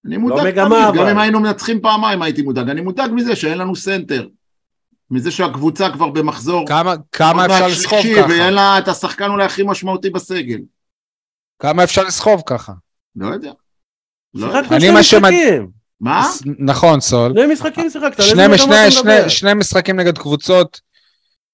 [0.06, 1.10] אני מודאג מגמה, תמיד, גם אבל.
[1.10, 2.68] אם היינו מנצחים פעמיים הייתי מודאג.
[2.68, 4.26] אני מודאג מזה שאין לנו סנטר.
[5.10, 6.66] מזה שהקבוצה כבר במחזור...
[6.68, 8.50] כמה, כמה אפשר לסחוב שלישי, ואין ככה?
[8.50, 10.58] לה את השחקן אולי הכי משמעותי בסגל.
[11.58, 12.72] כמה אפשר לסחוב ככה?
[13.16, 13.52] לא יודע.
[14.34, 14.58] לא.
[14.58, 15.68] אני שני מה שמד- משחקים.
[16.00, 16.26] מה?
[16.58, 17.32] נכון, סול.
[17.34, 18.22] שני משחקים שיחקת?
[19.28, 20.80] שני משחקים נגד קבוצות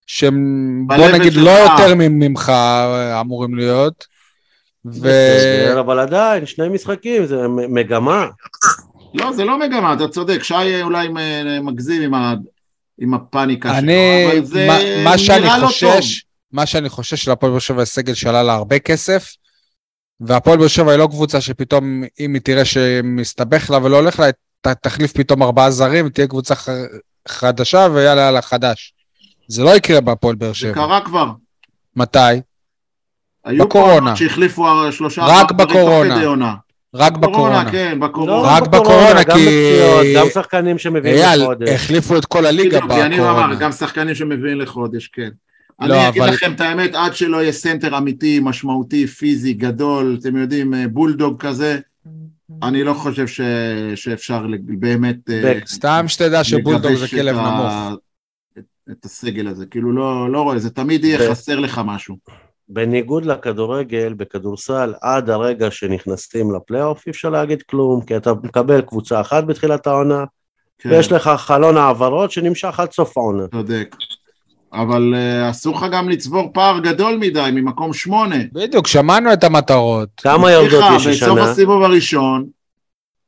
[0.07, 1.45] שהם, בוא נגיד, שלך.
[1.45, 2.53] לא יותר ממך
[3.21, 4.07] אמורים להיות.
[4.87, 4.91] ו...
[5.01, 8.27] בסדר, אבל עדיין, שני משחקים, זה מגמה.
[9.15, 10.43] לא, זה לא מגמה, אתה צודק.
[10.43, 11.09] שי אולי
[11.63, 12.35] מגזים עם ה-
[13.01, 15.71] עם הפאניקה שלו, אני, אבל זה מה, מה שאני נראה לא טוב.
[15.71, 19.33] חושש, מה שאני חושש שלהפועל באר שבע יש סגל שעלה לה הרבה כסף,
[20.21, 24.31] והפועל באר שבע היא לא קבוצה שפתאום, אם היא תראה שמסתבך לה ולא הולך לה,
[24.61, 26.69] ת- תחליף פתאום ארבעה זרים, תהיה קבוצה ח...
[27.29, 28.95] חדשה ויאללה יאללה חדש.
[29.49, 30.75] זה לא יקרה בהפועל באר זה שבע.
[30.75, 31.31] קרה כבר.
[31.97, 32.19] מתי?
[33.45, 34.07] היו בקורונה.
[34.07, 35.23] פעם שהחליפו שלושה...
[35.23, 36.15] רק ארבעה דברים תוך בקורונה.
[36.17, 36.55] כדי עונה.
[36.95, 37.31] רק בקורונה,
[37.65, 37.71] בקורונה.
[37.71, 38.49] כן, לא בקורונה.
[38.57, 41.69] רק בקורונה, גם כי- בפציעות, גם שחקנים שמביאים אייל, לחודש.
[41.69, 43.55] החליפו את כל הליגה בדיוק, אני אמר, בקורונה.
[43.55, 45.29] גם שחקנים שמביאים לחודש, כן.
[45.81, 50.19] לא, אני אגיד אבל- לכם את האמת, עד שלא יהיה סנטר אמיתי, משמעותי, פיזי, גדול,
[50.21, 51.79] אתם יודעים, אה, בולדוג כזה,
[52.63, 53.41] אני לא חושב ש...
[53.95, 57.73] שאפשר באמת אה, סתם שתדע שבולדוג זה כלב נמוך.
[58.91, 62.17] את- הסגל הזה, כאילו לא, לא רואה, זה תמיד יהיה ב- חסר לך משהו.
[62.69, 69.21] בניגוד לכדורגל, בכדורסל, עד הרגע שנכנסים לפלייאוף, אי אפשר להגיד כלום, כי אתה מקבל קבוצה
[69.21, 70.25] אחת בתחילת העונה,
[70.79, 73.43] כן, ויש לך חלון העברות שנמשך עד סוף העונה.
[73.53, 73.97] צודק.
[74.73, 78.37] אבל uh, אסור לך גם לצבור פער גדול מדי ממקום שמונה.
[78.53, 80.09] בדיוק, שמענו את המטרות.
[80.17, 81.51] כמה יורדות יש בסוף השנה?
[81.51, 82.47] הסיבוב הראשון,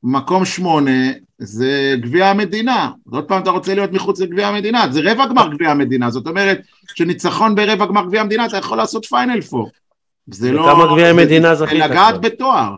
[0.03, 2.91] מקום שמונה זה גביע המדינה.
[3.11, 6.61] עוד פעם אתה רוצה להיות מחוץ לגביע המדינה, זה רבע גמר גביע המדינה, זאת אומרת
[6.95, 9.71] שניצחון ברבע גמר גביע המדינה אתה יכול לעשות פיינל פור.
[10.27, 10.61] זה לא...
[10.61, 12.21] וכמה גביעי זה- מדינה זה זכית לגעת?
[12.21, 12.75] בתואר.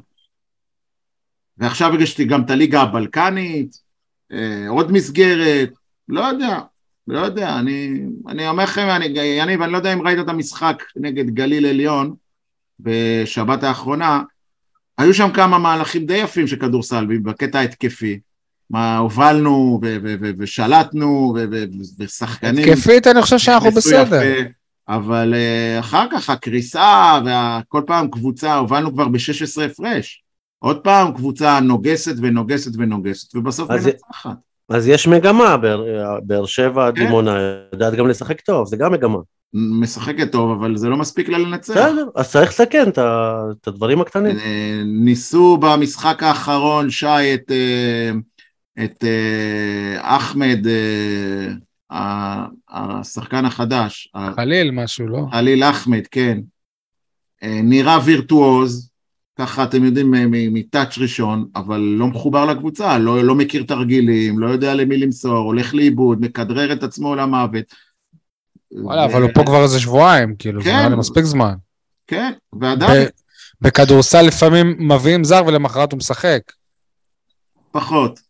[1.59, 3.79] ועכשיו לי גם את הליגה הבלקנית,
[4.33, 5.71] אה, עוד מסגרת,
[6.09, 6.59] לא יודע,
[7.09, 10.83] לא יודע, אני, אני אומר לכם, אני, יניב, אני לא יודע אם ראית את המשחק
[10.97, 12.15] נגד גליל עליון
[12.81, 14.23] בשבת האחרונה,
[14.99, 18.21] היו שם כמה מהלכים די יפים של כדורסל בקטע ההתקפי.
[18.71, 21.07] מה, הובלנו ו- ו- ו- ושלטנו
[21.37, 22.69] ו- ו- ו- ושחקנים...
[22.69, 24.23] התקפית, אני חושב שאנחנו בסדר.
[24.23, 24.49] יפה,
[24.89, 30.23] אבל uh, אחר כך הקריסה וכל פעם קבוצה, הובלנו כבר ב-16 הפרש.
[30.59, 34.37] עוד פעם קבוצה נוגסת ונוגסת ונוגסת, ובסוף מנצחת.
[34.69, 35.57] אז יש מגמה,
[36.23, 37.05] באר- שבע, כן.
[37.05, 37.37] דימונה,
[37.73, 39.19] יודעת גם לשחק טוב, זה גם מגמה.
[39.55, 41.73] משחקת טוב, אבל זה לא מספיק לה לנצח.
[41.75, 44.39] בסדר, אז צריך לתקן את הדברים הקטנים.
[44.39, 48.11] אה, ניסו במשחק האחרון, שי, את, אה,
[48.85, 55.27] את אה, אחמד, אה, השחקן החדש, חליל משהו, לא?
[55.33, 56.39] חליל אחמד, כן.
[57.43, 58.91] אה, נראה וירטואוז,
[59.39, 64.75] ככה אתם יודעים מטאץ' ראשון, אבל לא מחובר לקבוצה, לא, לא מכיר תרגילים, לא יודע
[64.75, 67.65] למי למסור, הולך לאיבוד, מכדרר את עצמו למוות.
[68.73, 70.77] וואלה, ו- אבל הוא פה כבר איזה שבועיים, כאילו, זה כן.
[70.77, 71.55] נראה לי מספיק זמן.
[72.07, 73.09] כן, ועדיין
[73.61, 76.41] בכדורסל לפעמים מביאים זר ולמחרת הוא משחק.
[77.73, 78.30] פחות.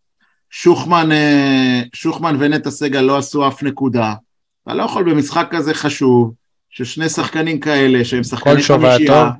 [0.50, 4.14] שוחמן, אה, שוחמן ונטע סגל לא עשו אף נקודה.
[4.62, 6.34] אתה לא יכול במשחק כזה חשוב,
[6.70, 9.32] ששני שחקנים כאלה, שהם שחקני קולשוב היה חמישייה, טוב?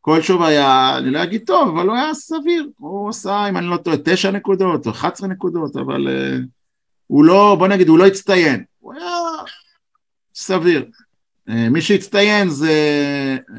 [0.00, 2.68] קולשוב היה, אני לא אגיד טוב, אבל הוא היה סביר.
[2.76, 6.42] הוא עשה, אם אני לא טועה, תשע נקודות או 11 נקודות, אבל uh,
[7.06, 8.64] הוא לא, בוא נגיד, הוא לא הצטיין.
[8.80, 9.10] הוא היה
[10.34, 10.84] סביר.
[11.48, 12.72] Uh, מי שהצטיין זה
[13.48, 13.52] uh,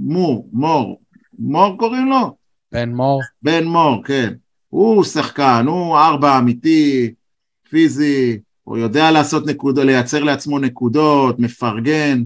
[0.00, 1.00] מור, מור.
[1.38, 2.36] מור קוראים לו?
[2.72, 3.22] בן מור.
[3.42, 4.34] בן מור, כן.
[4.70, 7.10] הוא שחקן, הוא ארבע אמיתי,
[7.70, 12.22] פיזי, הוא יודע לעשות נקודות, לייצר לעצמו נקודות, מפרגן.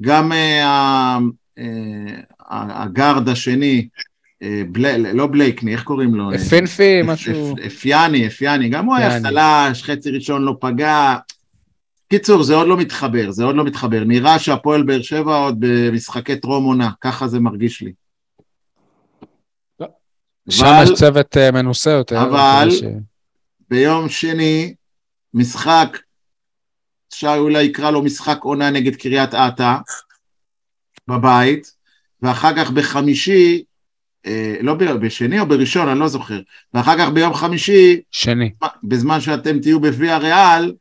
[0.00, 1.18] גם אה, ה-
[1.58, 1.64] אה,
[2.50, 3.88] הגארד השני,
[4.42, 6.30] אה, בלי, לא בלייקני, איך קוראים לו?
[6.50, 7.54] פינפי, אפ- משהו.
[7.54, 9.20] אפ- אפיאני, אפיאני, גם הוא היה.
[9.20, 11.16] סלש, חצי ראשון לא פגע.
[12.10, 14.04] קיצור, זה עוד לא מתחבר, זה עוד לא מתחבר.
[14.04, 17.92] נראה שהפועל באר שבע עוד במשחקי טרום עונה, ככה זה מרגיש לי.
[20.50, 22.22] שם יש צוות אה, מנוסה יותר.
[22.22, 22.82] אבל- ש-
[23.70, 24.74] ביום שני,
[25.34, 25.98] משחק,
[27.08, 29.74] אפשר אולי יקרא לו משחק עונה נגד קריית אתא,
[31.08, 31.74] בבית,
[32.22, 33.64] ואחר כך בחמישי,
[34.26, 36.40] אה, לא בשני או בראשון, אני לא זוכר,
[36.74, 38.52] ואחר כך ביום חמישי, שני.
[38.84, 40.72] בזמן שאתם תהיו בוויה ריאל,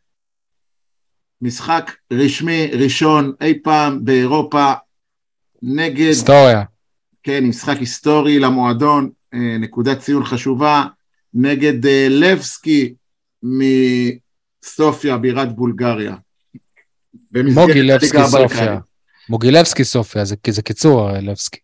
[1.41, 4.73] משחק רשמי ראשון אי פעם באירופה
[5.61, 6.63] נגד היסטוריה.
[7.23, 10.85] כן, משחק היסטורי למועדון, נקודת ציון חשובה,
[11.33, 12.93] נגד אה, לבסקי
[13.43, 16.15] מסופיה, בירת בולגריה.
[17.31, 18.45] מוגילבסקי הליגה סופיה.
[18.45, 18.79] הבלקנית.
[19.29, 21.59] מוגילבסקי סופיה, זה זה קיצור הרי, לבסקי.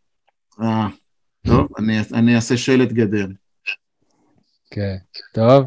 [0.61, 0.87] אה,
[1.47, 3.27] טוב, אני, אני אעשה שלט גדר.
[4.71, 4.95] כן,
[5.33, 5.65] טוב.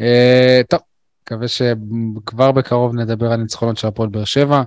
[0.00, 0.80] אה, טוב,
[1.22, 4.62] מקווה שכבר בקרוב נדבר על ניצחונות של הפועל באר שבע.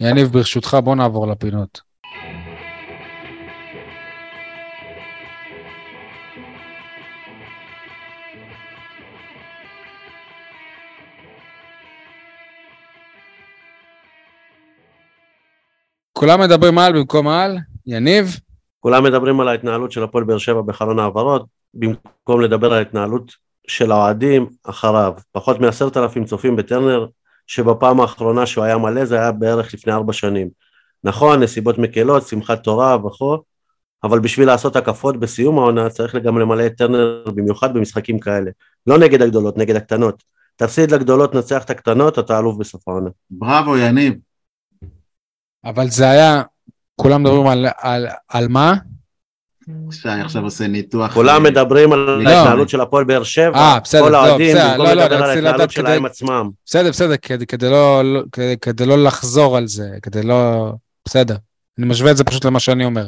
[0.00, 1.89] יניב, ברשותך, בוא נעבור לפינות.
[16.20, 18.36] כולם מדברים על במקום על, יניב,
[18.80, 23.32] כולם מדברים על ההתנהלות של הפועל באר שבע בחלון העברות, במקום לדבר על ההתנהלות
[23.66, 25.12] של האוהדים אחריו.
[25.32, 27.06] פחות מעשרת אלפים צופים בטרנר,
[27.46, 30.48] שבפעם האחרונה שהוא היה מלא זה היה בערך לפני ארבע שנים.
[31.04, 33.36] נכון, נסיבות מקלות, שמחת תורה וכו',
[34.04, 38.50] אבל בשביל לעשות הקפות בסיום העונה צריך גם למלא את טרנר במיוחד במשחקים כאלה.
[38.86, 40.22] לא נגד הגדולות, נגד הקטנות.
[40.56, 43.10] תפסיד לגדולות, נצח את הקטנות, אתה אלוף בסוף העונה.
[43.30, 44.29] בראבו, יניב.
[45.64, 46.42] אבל זה היה,
[46.96, 48.74] כולם מדברים על, על, על מה?
[49.90, 51.14] שי עכשיו עושה ניתוח.
[51.14, 52.28] כולם מדברים על לא.
[52.30, 55.22] ההתנהלות של הפועל באר שבע, אה, בסדר, כל לא, האוהדים, במקום לא, לא, לדבר על
[55.22, 56.50] רציתי ההתנהלות לדעת שלהם כדי- עצמם.
[56.66, 60.72] בסדר, בסדר, כדי, כדי, לא, לא, כדי, כדי לא לחזור על זה, כדי לא...
[61.04, 61.36] בסדר.
[61.78, 63.06] אני משווה את זה פשוט למה שאני אומר.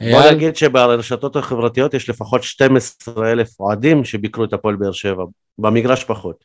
[0.00, 0.34] בוא אייל?
[0.34, 5.24] נגיד שברשתות החברתיות יש לפחות 12 אלף אוהדים שביקרו את הפועל באר שבע,
[5.58, 6.44] במגרש פחות.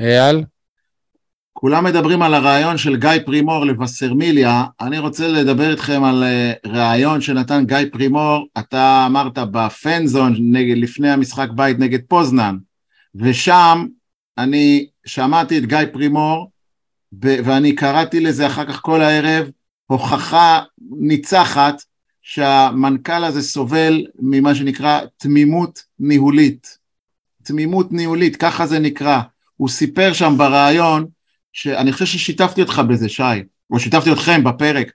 [0.00, 0.44] אייל?
[1.62, 7.20] כולם מדברים על הרעיון של גיא פרימור לווסרמיליה, אני רוצה לדבר איתכם על אה, רעיון
[7.20, 12.56] שנתן גיא פרימור, אתה אמרת בפנזון נגד, לפני המשחק בית נגד פוזנן,
[13.14, 13.86] ושם
[14.38, 16.50] אני שמעתי את גיא פרימור
[17.20, 19.50] ואני קראתי לזה אחר כך כל הערב,
[19.86, 21.82] הוכחה ניצחת
[22.22, 26.78] שהמנכ"ל הזה סובל ממה שנקרא תמימות ניהולית.
[27.42, 29.20] תמימות ניהולית, ככה זה נקרא.
[29.56, 31.06] הוא סיפר שם בריאיון,
[31.52, 33.22] שאני חושב ששיתפתי אותך בזה, שי,
[33.70, 34.92] או שיתפתי אתכם בפרק,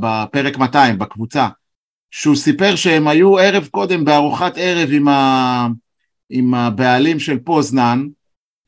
[0.00, 1.48] בפרק 200, בקבוצה,
[2.10, 5.66] שהוא סיפר שהם היו ערב קודם בארוחת ערב עם, ה...
[6.30, 8.06] עם הבעלים של פוזנן,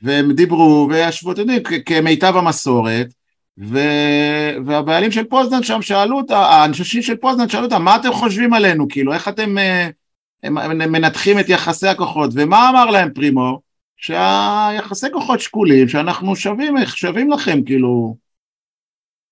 [0.03, 3.07] והם דיברו וישבו, אתם יודעים, כמיטב המסורת,
[3.59, 3.79] ו...
[4.67, 8.89] והבעלים של פוזנן שם שאלו אותה, האנשים של פוזנן שאלו אותה, מה אתם חושבים עלינו,
[8.89, 9.89] כאילו, איך אתם אה,
[10.43, 13.68] הם- הם מנתחים את יחסי הכוחות, ומה אמר להם פרימו?
[13.99, 18.17] שהיחסי כוחות שקולים, שאנחנו שווים, שווים לכם, כאילו...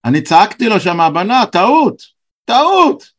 [0.05, 2.03] אני צעקתי לו שם, הבנה, טעות,
[2.45, 3.11] טעות.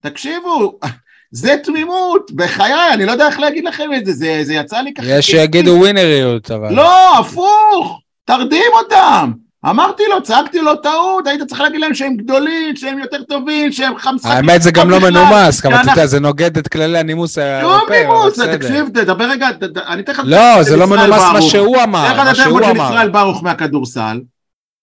[0.00, 0.78] תקשיבו,
[1.30, 4.94] זה תמימות, בחיי, אני לא יודע איך להגיד לכם את זה, זה, זה יצא לי
[4.94, 5.06] ככה.
[5.06, 6.74] יש שיגידו ווינריות, אבל...
[6.74, 9.32] לא, הפוך, תרדים אותם.
[9.70, 13.98] אמרתי לו, צעקתי לו טעות, היית צריך להגיד להם שהם גדולים, שהם יותר טובים, שהם
[13.98, 14.32] חמסקים.
[14.32, 18.06] האמת זה גם לא מנומס, גם אתה יודע, זה נוגד את כללי הנימוס שום האירופאי,
[18.06, 18.40] אבל נימוס.
[18.40, 19.48] תקשיב, תדבר רגע,
[19.88, 20.22] אני אתן לך...
[20.24, 21.42] לא, זה לא מנומס מה.
[21.42, 22.90] שהוא אמר, איך מה אתה שהוא יודע של אמר.
[22.90, 24.20] ישראל ברוך מהכדורסל?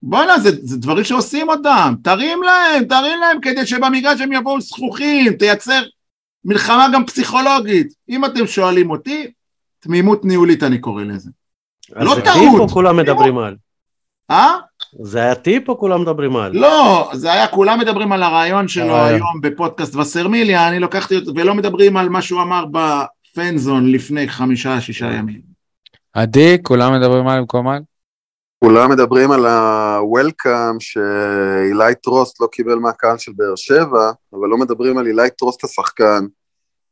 [0.04, 5.34] בואנה, זה, זה דברים שעושים אותם, תרים להם, תרים להם כדי שבמגרש הם יבואו זכוכים,
[5.34, 5.82] תייצר
[6.46, 7.94] מלחמה גם פסיכולוגית.
[8.10, 9.32] אם אתם שואלים אותי,
[9.80, 11.30] תמימות ניהולית אני קורא לזה.
[11.96, 12.60] אז לא טעות.
[12.60, 13.56] או כולם מדברים על?
[14.32, 14.58] אה?
[15.00, 16.52] זה היה טיפ או כולם מדברים על?
[16.54, 19.16] לא, זה היה, כולם מדברים על הרעיון שלו הרעיון.
[19.16, 24.82] היום בפודקאסט וסרמיליה, אני לקחתי אותו, ולא מדברים על מה שהוא אמר בפנזון לפני חמישה,
[24.82, 25.42] שישה ימים.
[26.14, 27.82] עדי, כולם מדברים על במקומן?
[28.64, 34.98] כולם מדברים על ה-Welcome שאילי טרוסט לא קיבל מהקהל של באר שבע, אבל לא מדברים
[34.98, 36.26] על אילי טרוסט השחקן,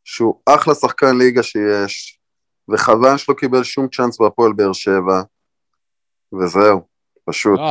[0.03, 2.19] שהוא אחלה שחקן ליגה שיש,
[2.69, 5.21] וחבל שלא קיבל שום צ'אנס בהפועל באר שבע,
[6.33, 6.88] וזהו,
[7.29, 7.59] פשוט.
[7.59, 7.65] לא,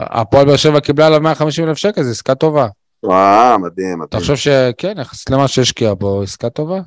[0.00, 2.66] הפועל באר שבע קיבלה עליו 150 אלף שקל, זו עסקה טובה.
[3.02, 4.20] וואו, מדהים, אתה מדהים.
[4.20, 6.80] חושב שכן, יחסית למה שהשקיע בו, עסקה טובה?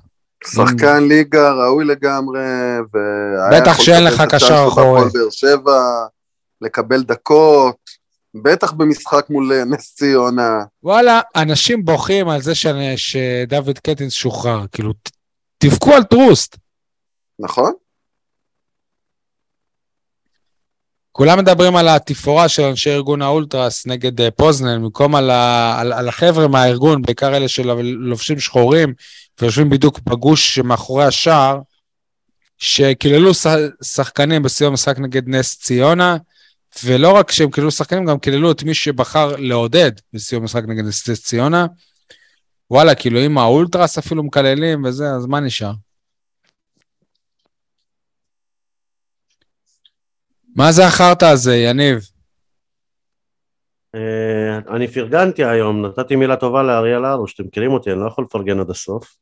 [0.48, 2.40] שחקן ליגה ראוי לגמרי,
[3.52, 5.02] בטח שאין לך קשר אחורי.
[5.02, 5.82] באר שבע,
[6.62, 7.78] לקבל דקות,
[8.44, 10.60] בטח במשחק מול אה, נס ציונה.
[10.84, 12.54] וואלה, אנשים בוכים על זה
[12.95, 14.94] שדוד קטינס שוחרר, כאילו,
[15.58, 16.58] תבכו על טרוסט.
[17.40, 17.74] נכון?
[21.18, 25.30] כולם מדברים על התפאורה של אנשי ארגון האולטרס נגד אה, פוזנן, במקום על,
[25.80, 28.94] על, על החבר'ה מהארגון, בעיקר אלה שלובשים שחורים
[29.41, 31.60] ויושבים בדיוק בגוש שמאחורי השער,
[32.57, 33.31] שקיללו
[33.84, 36.18] שחקנים בסיום המשחק נגד נס ציונה,
[36.84, 41.10] ולא רק שהם קיללו שחקנים, גם קיללו את מי שבחר לעודד בסיום המשחק נגד נס
[41.23, 41.65] ציונה.
[42.72, 45.73] וואלה, כאילו אם האולטרס אפילו מקללים וזה, אז מה נשאר?
[50.58, 52.00] מה זה החרטא הזה, יניב?
[53.96, 58.24] אה, אני פרגנתי היום, נתתי מילה טובה לאריאל הרוש, אתם מכירים אותי, אני לא יכול
[58.24, 59.16] לפרגן עד הסוף.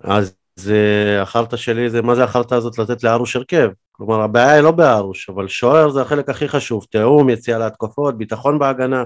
[0.00, 0.36] אז
[0.70, 3.70] אה, החרטא שלי זה, מה זה החרטא הזאת לתת לארוש הרכב?
[3.92, 8.58] כלומר, הבעיה היא לא בארוש, אבל שוער זה החלק הכי חשוב, תיאום, יציאה להתקפות, ביטחון
[8.58, 9.04] בהגנה.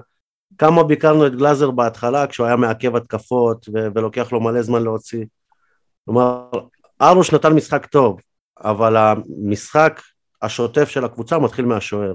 [0.59, 5.24] כמה ביקרנו את גלאזר בהתחלה כשהוא היה מעכב התקפות ו- ולוקח לו מלא זמן להוציא.
[6.05, 6.51] כלומר,
[7.03, 8.20] ארוש נתן משחק טוב,
[8.65, 10.01] אבל המשחק
[10.43, 12.14] השוטף של הקבוצה מתחיל מהשוער.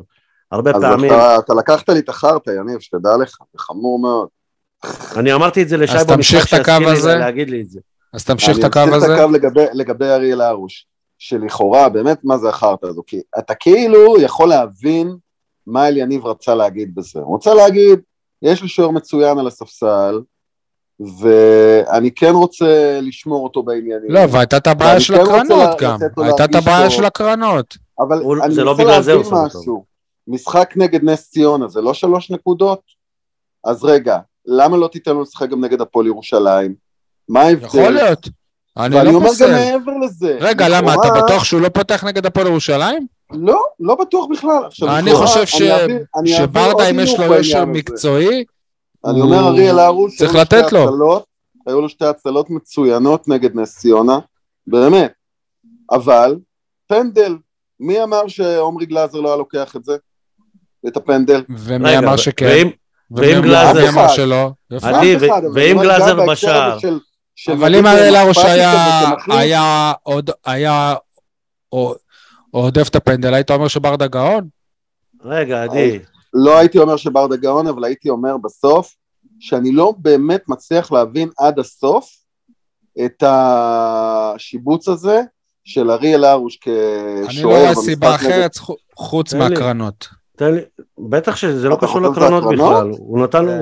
[0.52, 1.12] הרבה אז פעמים...
[1.12, 4.28] אתה, אתה לקחת לי את החרטא, יניב, שתדע לך, זה חמור מאוד.
[5.16, 7.20] אני אמרתי את זה לשי אז במשחק שהזכיר לי.
[7.20, 7.80] להגיד לי את זה.
[8.14, 9.06] אז תמשיך את הקו אני הזה.
[9.06, 10.88] אמשיך את הקו לגבי, לגבי אריאל הרוש,
[11.20, 13.04] שלכאורה, באמת, מה זה החרטא הזו?
[13.08, 15.16] כי אתה כאילו יכול להבין
[15.68, 17.20] מה אליניב רצה להגיד בזה.
[17.20, 18.00] הוא רוצה להגיד,
[18.42, 20.22] יש לי שוער מצוין על הספסל,
[21.20, 24.12] ואני כן רוצה לשמור אותו בעניינים.
[24.12, 25.98] לא, והייתה את הבעיה של כן הקרנות גם.
[26.18, 26.98] הייתה את הבעיה טוב.
[26.98, 27.78] של הקרנות.
[28.00, 29.36] אבל הוא- אני זה לא רוצה בגלל זה הוא שם.
[29.36, 29.86] משהו.
[30.28, 32.82] משחק נגד נס ציונה זה לא שלוש נקודות?
[33.64, 36.76] אז רגע, למה לא תיתן לו לשחק גם נגד הפועל ירושלים?
[37.30, 37.66] מה ההבדל?
[37.66, 38.30] יכול להיות.
[38.78, 39.50] אני ואני לא אומר גם.
[39.52, 40.38] מעבר לזה.
[40.42, 43.08] רגע, למה, אתה בטוח שהוא לא פותח נגד הפועל ירושלים?
[43.32, 44.66] לא, לא בטוח בכלל.
[44.66, 45.62] עכשיו, אני לכאורה, חושב ש-
[46.38, 47.66] שברדה, אם יש לו יושר.
[47.66, 48.44] מקצועי,
[49.06, 50.84] אני הוא- אומר, אריאל הרוש, צריך היו לו שתי לתת לו.
[50.84, 51.24] הצלות,
[51.68, 54.20] היו לו שתי הצלות מצוינות נגד נס ציונה,
[54.68, 55.12] באמת.
[55.92, 56.36] אבל,
[56.88, 57.36] פנדל,
[57.80, 59.94] מי אמר שעומרי גלאזר לא היה לוקח את זה?
[60.88, 61.44] את הפנדל?
[61.50, 62.46] ומי רגע, אמר שכן?
[62.46, 62.70] ואם-
[63.12, 64.16] ומי ואם גלאזר- מי אמר אף אחד.
[64.16, 64.52] שלא?
[64.82, 65.16] עדי,
[65.54, 66.72] ואם גלאזר בשער.
[66.72, 67.00] הזה של-
[67.36, 68.74] של אבל אם אריאל הרוש היה,
[69.30, 70.96] היה עוד, היה
[71.72, 71.96] או-
[72.52, 74.48] עודף את הפנדל, היית אומר שברדה גאון?
[75.24, 76.00] רגע, עדי,
[76.34, 78.96] לא הייתי אומר שברדה גאון, אבל הייתי אומר בסוף,
[79.40, 82.10] שאני לא באמת מצליח להבין עד הסוף
[83.06, 85.22] את השיבוץ הזה
[85.68, 86.76] של אריאל הרוש אני
[87.24, 89.34] לא כשוער רואה סיבה אחרת חו- חוץ.
[89.34, 90.08] מהקרנות.
[90.38, 90.62] תן לי,
[91.10, 92.44] בטח שזה לא קשור לקרנות?
[92.44, 93.62] בכלל, הוא נתן, כן.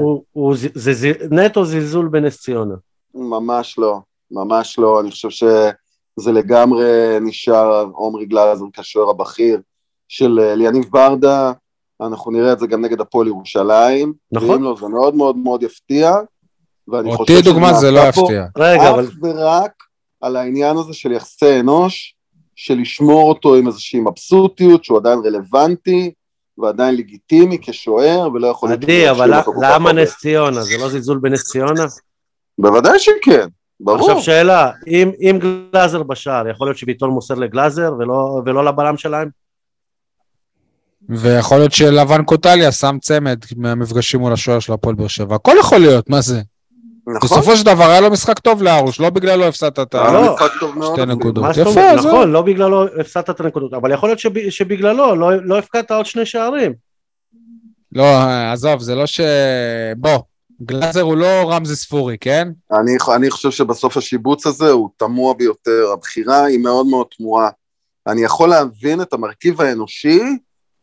[0.75, 2.75] זה נטו זלזול בנס ציונה.
[3.15, 3.99] ממש לא,
[4.31, 6.85] ממש לא, אני חושב שזה לגמרי
[7.21, 9.59] נשאר עומרי גלאזר כשוער הבכיר
[10.07, 11.51] של אה, ליניב ברדה,
[12.01, 14.49] אנחנו נראה את זה גם נגד הפועל ירושלים, נכון.
[14.49, 16.11] ואם לא, זה מאוד מאוד מאוד יפתיע,
[16.87, 18.45] ואני חושב אותי דוגמה זה לא יפתיע.
[18.57, 19.71] רגע, אבל אך ורק
[20.25, 22.15] על העניין הזה של יחסי אנוש,
[22.55, 26.11] של לשמור אותו עם איזושהי מבסוטיות, שהוא עדיין רלוונטי,
[26.57, 28.83] ועדיין לגיטימי כשוער, ולא יכול להיות...
[28.83, 29.93] עדי, אבל למה.
[29.93, 30.63] נס ציונה?
[30.63, 31.85] זה לא זלזול בנס ציונה?
[32.59, 33.47] בוודאי שכן,
[33.79, 34.11] ברור.
[34.11, 35.39] עכשיו שאלה, אם, אם
[35.73, 39.29] גלאזר בשער, יכול להיות שביטון מוסר לגלאזר ולא, ולא לבלם שלהם?
[41.09, 45.35] ויכול להיות שלבן קוטליה שם צמד מהמפגשים מול השוער של הפועל באר שבע.
[45.35, 46.41] הכל יכול להיות, מה זה?
[47.07, 47.19] נכון.
[47.23, 50.13] בסופו של דבר היה לו משחק טוב לארוש, לא בגללו הפסדת את ה...
[50.13, 50.35] לא.
[51.05, 51.45] נקודות.
[51.57, 51.71] יפה?
[51.71, 51.95] זהו.
[51.95, 56.05] נכון, לא בגללו הפסדת את הנקודות, אבל יכול להיות שב, שבגללו לא, לא הפקדת עוד
[56.05, 56.73] שני שערים.
[57.91, 58.03] לא,
[58.51, 59.21] עזוב, זה לא ש...
[59.97, 60.19] בוא,
[60.61, 62.47] גלאזר הוא לא רמזי ספורי, כן?
[62.71, 67.49] אני, אני חושב שבסוף השיבוץ הזה הוא תמוה ביותר, הבחירה היא מאוד מאוד תמוהה.
[68.07, 70.19] אני יכול להבין את המרכיב האנושי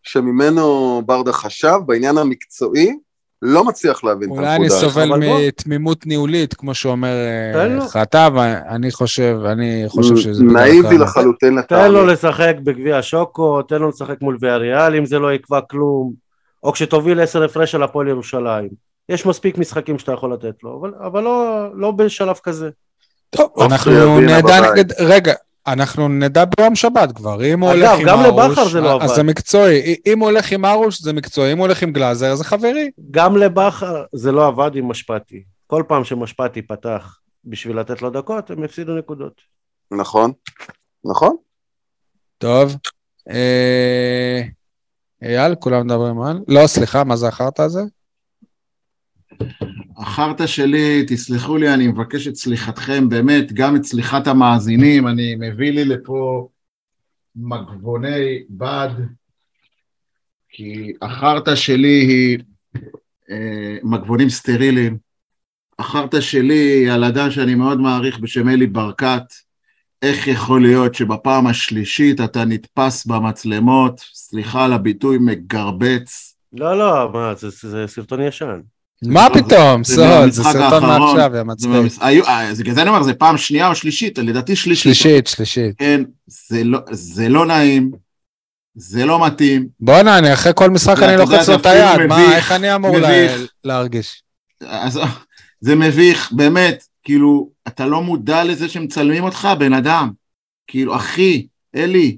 [0.03, 2.97] שממנו ברדה חשב, בעניין המקצועי,
[3.43, 4.81] לא מצליח להבין את אולי אני הנקודה.
[4.81, 5.11] סובל.
[5.17, 7.15] מתמימות ניהולית, כמו שאומר
[7.55, 7.89] אה.
[7.89, 8.33] חטב,
[8.69, 10.45] אני חושב, אני חושב שזה...
[10.45, 10.99] נאיבי.
[10.99, 12.13] לחלוטין תן לו לטעמי.
[12.13, 16.13] לשחק בגביע השוקו, תן לו לשחק מול ויאריאל אם זה לא יקבע כלום,
[16.63, 18.69] או כשתוביל עשר הפרש על הפועל ירושלים.
[19.09, 22.71] יש מספיק משחקים שאתה יכול לתת לו, אבל, אבל לא, לא בשלב כזה.
[23.31, 24.73] טוב, אנחנו נדע בבית.
[24.73, 24.93] נגד...
[25.01, 25.35] רגע,
[25.67, 28.97] אנחנו נדע ביום שבת כבר, אם הוא אגב, הולך עם גם ארוש, לבכר זה לא
[29.03, 29.15] אז עבד.
[29.15, 32.45] זה מקצועי, אם הוא הולך עם ארוש זה מקצועי, אם הוא הולך עם גלאזר זה
[32.45, 32.91] חברי.
[33.11, 35.43] גם לבכר זה לא עבד עם משפטי.
[35.67, 39.41] כל פעם שמשפטי פתח בשביל לתת לו דקות, הם הפסידו נקודות.
[39.91, 40.33] נכון,
[41.05, 41.37] נכון.
[42.39, 42.77] טוב.
[43.31, 44.43] אה,
[45.23, 46.41] אייל, כולם מדברים על?
[46.49, 47.81] לא, סליחה, מה זה החרטא הזה?
[50.03, 55.73] החרטא שלי, תסלחו לי, אני מבקש את סליחתכם, באמת, גם את סליחת המאזינים, אני מביא
[55.73, 56.49] לי לפה
[57.37, 58.89] מגבוני בד,
[60.49, 62.39] כי החרטא שלי היא
[63.31, 64.99] אה, מגבונים סטריליים.
[65.79, 69.25] החרטא שלי היא על אדם שאני מאוד מעריך בשם אלי ברקת.
[70.03, 77.35] איך יכול להיות שבפעם השלישית אתה נתפס במצלמות, סליחה על הביטוי, מגרבץ, לא, לא, מה,
[77.35, 78.61] זה, זה סרטון ישן.
[79.03, 80.87] מה פתאום, סוד, זה סרטון.
[80.87, 81.71] מעכשיו, יא מצחיק.
[82.03, 84.83] אה, בגלל זה אני אומר, זה פעם שנייה או שלישית, לדעתי שלישית.
[84.83, 85.79] שלישית, שלישית.
[85.79, 86.79] כן, זה לא,
[87.29, 87.91] לא נעים,
[88.75, 89.67] זה לא מתאים.
[89.81, 92.97] בואנה, אני אחרי כל משחק אתה אני לוחץ לו את היד, מה, איך אני אמור.
[93.65, 94.23] להרגיש?
[95.61, 100.11] זה מביך, באמת, כאילו, אתה לא מודע לזה שמצלמים אותך, בן אדם.
[100.67, 101.47] כאילו, אחי,
[101.77, 102.17] אלי,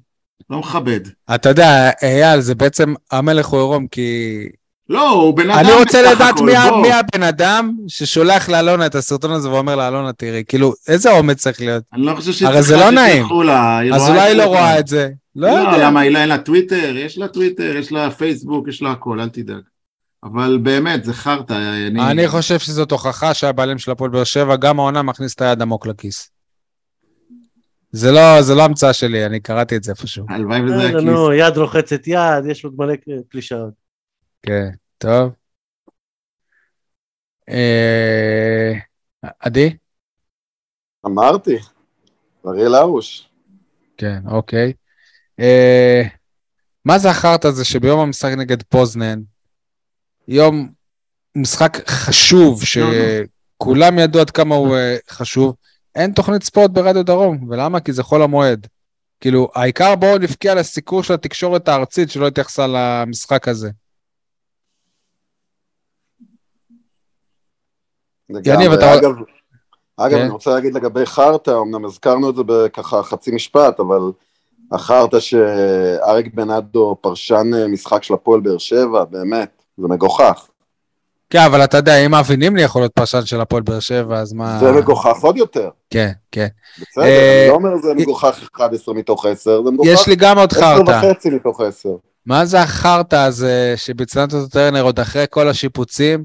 [0.51, 1.01] לא מכבד.
[1.35, 4.49] אתה יודע, אייל, זה בעצם המלך הוא עירום, כי...
[4.89, 6.83] לא, הוא בן אדם אני רוצה לדעת הכל, מי בוא.
[6.83, 11.61] מי הבן אדם ששולח לאלונה את הסרטון הזה ואומר לאלונה, תראי, כאילו, איזה אומץ צריך
[11.61, 11.85] להיות?
[11.93, 13.25] אני לא חושב שצריכה הרי זה לא נעים.
[13.25, 14.79] שתלכו לה, אז אולי היא לא רואה.
[14.79, 15.11] את זה.
[15.37, 15.87] לא לא, יודע.
[15.87, 16.97] למה היא לא, אין לה טוויטר?
[16.97, 19.63] יש לה טוויטר, יש לה פייסבוק, יש לה הכל, אל תדאג.
[20.25, 21.53] אבל באמת, זה חרטא,
[21.87, 22.11] אני...
[22.11, 25.87] אני חושב שזאת הוכחה שהבעלים של הפועל באר שבע, גם העונה מכניס את היד עמוק
[25.87, 26.31] לכיס.
[27.93, 30.27] זה לא, זה לא המצאה שלי, אני קראתי את זה איפשהו.
[30.29, 31.03] הלוואי וזה בסדר, הכיס.
[31.03, 32.95] נו, יד רוחצת יד, יש עוד מלא
[33.31, 33.84] קלישאות.
[34.47, 35.33] כן, טוב.
[37.49, 38.73] אה,
[39.41, 39.77] עדי?
[41.07, 41.57] אמרתי,
[42.47, 43.29] אריאל הרוש.
[43.97, 44.73] כן, אוקיי.
[45.41, 46.03] אה,
[46.85, 49.21] מה זה החרטא הזה שביום המשחק נגד פוזנן,
[50.29, 50.73] יום
[51.37, 55.55] משחק חשוב, שכולם ידעו עד כמה הוא אה, חשוב,
[55.95, 57.81] אין תוכנית ספורט ברדיו דרום, ולמה?
[57.81, 58.67] כי זה חול המועד.
[59.21, 63.71] כאילו, העיקר בואו נבקיע לסיקור של התקשורת הארצית שלא התייחסה למשחק הזה.
[68.45, 68.73] יניב.
[68.73, 69.11] אתה- אגב,
[69.97, 70.23] אגב, כן.
[70.23, 74.01] אני רוצה להגיד לגבי חרטא, אמנם הזכרנו את זה בככה חצי משפט, אבל
[74.73, 79.49] החרטא שאריק בנאדו פרשן אה, משחק של הפועל באר שבע, באמת,
[79.79, 80.47] זה מגוחך.
[81.31, 84.33] כן, אבל אתה יודע, אם אבי נימני יכול להיות פרשן של הפועל באר שבע, אז
[84.33, 84.59] מה...
[84.61, 85.69] זה מגוחך עוד יותר.
[85.91, 86.47] כן, כן.
[86.81, 90.39] בסדר, אה, אני לא אומר זה מגוחך 11 מתוך 10, זה מגוחך יש לי גם
[90.39, 91.01] עוד 10 חרטא.
[91.13, 91.89] וחצי מתוך 10.
[92.27, 96.25] מה זה החרטא הזה שביצענו אותו טרנר עוד אחרי כל השיפוצים?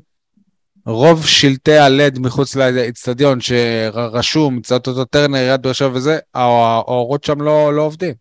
[0.86, 7.24] רוב שלטי הלד מחוץ לאצטדיון שרשום, ביצענו אותו טרנר, עיריית באר שבע וזה, הא- האורות
[7.24, 8.14] שם לא, לא עובדים.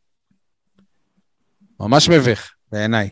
[1.80, 3.08] ממש מביך, בעיניי.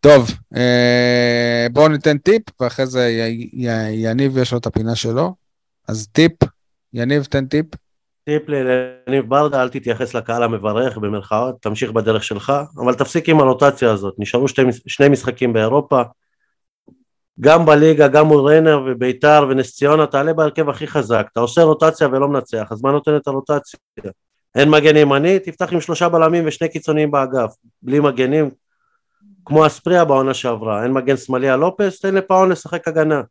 [0.00, 5.34] טוב, אה, בואו ניתן טיפ, ואחרי זה י, י, יניב יש לו את הפינה שלו.
[5.88, 6.32] אז טיפ,
[6.92, 7.66] יניב, תן טיפ.
[8.24, 13.90] טיפ ליניב ברדה, אל תתייחס לקהל המברך במרכאות, תמשיך בדרך שלך, אבל תפסיק עם הרוטציה
[13.92, 16.02] הזאת, נשארו שתי, שני משחקים באירופה,
[17.40, 22.08] גם בליגה, גם מול ריינר וביתר ונס ציונה, תעלה בהרכב הכי חזק, אתה עושה רוטציה
[22.08, 23.80] ולא מנצח, אז מה נותן את הרוטציה?
[24.54, 28.50] אין מגן ימני, תפתח עם שלושה בלמים ושני קיצוניים באגף, בלי מגנים,
[29.44, 33.22] כמו אספריה בעונה שעברה, אין מגן שמאלי על לופס, תן לפאון לשחק הגנה.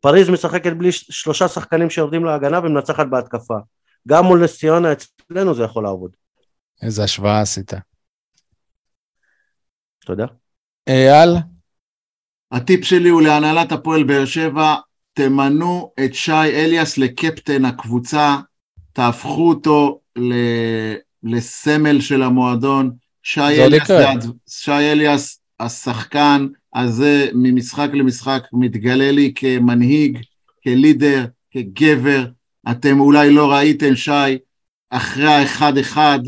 [0.00, 3.54] פריז משחקת בלי שלושה שחקנים שיורדים להגנה ומנצחת בהתקפה.
[4.08, 6.10] גם מול נס ציונה אצלנו זה יכול לעבוד.
[6.82, 7.72] איזה השוואה עשית.
[10.06, 10.26] תודה.
[10.88, 11.36] אייל?
[12.52, 14.74] הטיפ שלי הוא להנהלת הפועל באר שבע,
[15.14, 18.36] תמנו את שי אליאס לקפטן הקבוצה,
[18.92, 20.32] תהפכו אותו ל...
[21.22, 22.90] לסמל של המועדון.
[23.22, 23.90] שי אליאס,
[24.48, 30.18] שי אליאס, השחקן הזה ממשחק למשחק מתגלה לי כמנהיג,
[30.64, 32.26] כלידר, כגבר.
[32.70, 34.38] אתם אולי לא ראיתם, שי,
[34.90, 36.18] אחרי האחד-אחד,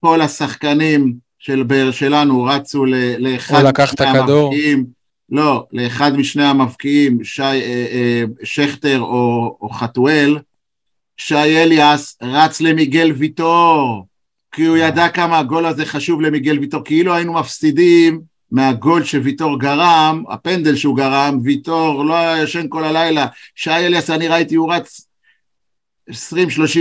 [0.00, 2.84] כל השחקנים של באר שלנו רצו
[3.18, 4.86] לאחד משני המבקיעים.
[5.30, 10.38] לא, לאחד משני המבקיעים, שי, אה, אה, שכטר או, או חתואל,
[11.16, 14.06] שי אליאס רץ למיגל ויטור,
[14.52, 18.20] כי הוא ידע כמה הגול הזה חשוב למיגל ויטור, כאילו היינו מפסידים
[18.50, 24.28] מהגול שוויטור גרם, הפנדל שהוא גרם, ויטור לא היה ישן כל הלילה, שי אליאס אני
[24.28, 25.08] ראיתי הוא רץ
[26.10, 26.14] 20-30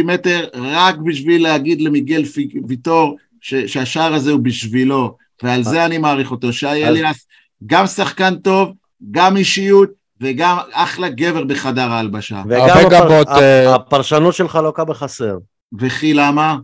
[0.03, 2.23] מטר רק בשביל להגיד למיגל
[2.67, 7.27] ויטור שהשער הזה הוא בשבילו, ועל זה אני מעריך אותו, שי אליאס
[7.65, 8.73] גם שחקן טוב,
[9.11, 9.89] גם אישיות,
[10.21, 12.43] וגם אחלה גבר בחדר ההלבשה.
[12.49, 13.23] וגם הפר...
[13.41, 15.37] אה, הפרשנות שלך לוקה בחסר.
[15.79, 16.57] וכי למה?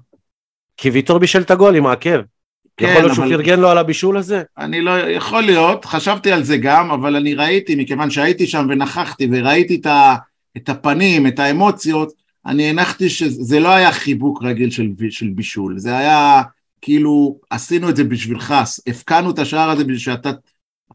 [0.78, 2.20] כי ויטור בישל את הגול עם העקב.
[2.78, 3.38] כן, יכול להיות שהוא אבל...
[3.38, 4.44] פרגן לו על הבישול הזה?
[4.58, 9.28] אני לא, יכול להיות, חשבתי על זה גם, אבל אני ראיתי, מכיוון שהייתי שם ונכחתי
[9.32, 10.16] וראיתי את, ה,
[10.58, 12.14] את הפנים, את האמוציות,
[12.46, 16.42] אני הנחתי שזה לא היה חיבוק רגיל של, של בישול, זה היה
[16.82, 18.56] כאילו, עשינו את זה בשבילך,
[18.88, 20.32] הפקענו את השער הזה בשביל שאתה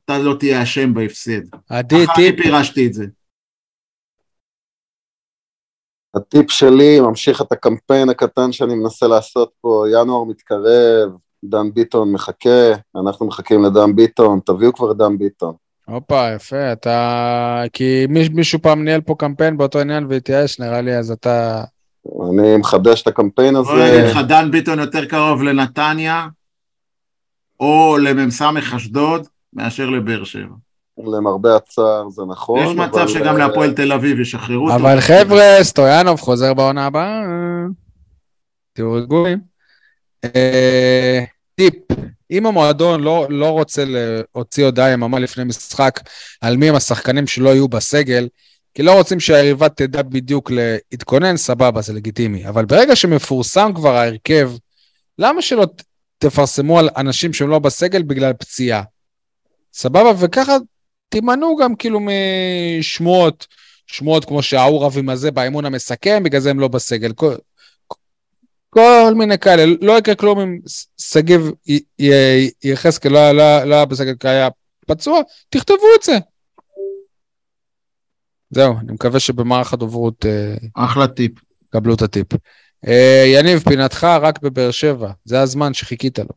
[0.04, 1.40] אתה לא תהיה אשם בהפסד.
[1.68, 2.42] עדי, טיפ.
[2.42, 3.04] פירשתי את זה.
[6.16, 11.10] הטיפ שלי ממשיך את הקמפיין הקטן שאני מנסה לעשות פה, ינואר מתקרב,
[11.44, 15.54] דן ביטון מחכה, אנחנו מחכים לדן ביטון, תביאו כבר דן ביטון.
[15.86, 17.62] הופה, יפה, אתה...
[17.72, 21.64] כי מישהו פעם ניהל פה קמפיין באותו עניין והתייאש, נראה לי, אז אתה...
[22.30, 23.68] אני מחדש את הקמפיין הזה.
[23.68, 26.26] בוא נגיד לך, דן ביטון יותר קרוב לנתניה,
[27.60, 28.42] או למ"ס
[28.76, 30.54] אשדוד, מאשר לבאר שבע.
[30.98, 32.66] למרבה הצער זה נכון.
[32.66, 33.08] יש מצב אבל...
[33.08, 34.76] שגם להפועל תל אביב ישחררו אותו.
[34.76, 37.22] אבל חבר'ה, סטויאנוב חוזר בעונה הבאה,
[38.72, 39.38] תהיו רגועים.
[40.24, 41.24] אה,
[41.54, 41.74] טיפ,
[42.30, 46.00] אם המועדון לא, לא רוצה להוציא הודעה יממה לפני משחק
[46.40, 48.28] על מי הם השחקנים שלא יהיו בסגל,
[48.74, 52.48] כי לא רוצים שהיריבה תדע בדיוק להתכונן, סבבה, זה לגיטימי.
[52.48, 54.50] אבל ברגע שמפורסם כבר ההרכב,
[55.18, 55.66] למה שלא
[56.18, 58.82] תפרסמו על אנשים שהם לא בסגל בגלל פציעה?
[59.74, 60.12] סבבה?
[60.18, 60.56] וככה
[61.08, 63.46] תימנעו גם כאילו משמועות,
[63.86, 67.12] שמועות כמו שההוא רב עם הזה באימון המסכם, בגלל זה הם לא בסגל.
[67.12, 67.34] כל,
[68.70, 70.58] כל מיני כאלה, לא יקרה כלום אם
[70.98, 71.50] שגיב
[72.64, 74.48] יחזקאל לא, לא, לא היה בסגל כי היה
[74.86, 76.18] פצוע, תכתבו את זה.
[78.50, 80.26] זהו, אני מקווה שבמערך הדוברות...
[80.26, 81.32] אה, אחלה טיפ.
[81.70, 82.26] קבלו את הטיפ.
[82.86, 86.28] אה, יניב, פינתך רק בבאר שבע, זה הזמן שחיכית לו.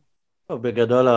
[0.48, 1.08] טוב, בגדול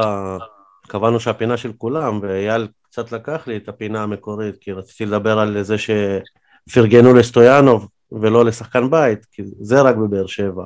[0.87, 5.63] קבענו שהפינה של כולם, ואייל קצת לקח לי את הפינה המקורית, כי רציתי לדבר על
[5.63, 10.63] זה שפרגנו לסטויאנוב ולא לשחקן בית, כי זה רק בבאר שבע.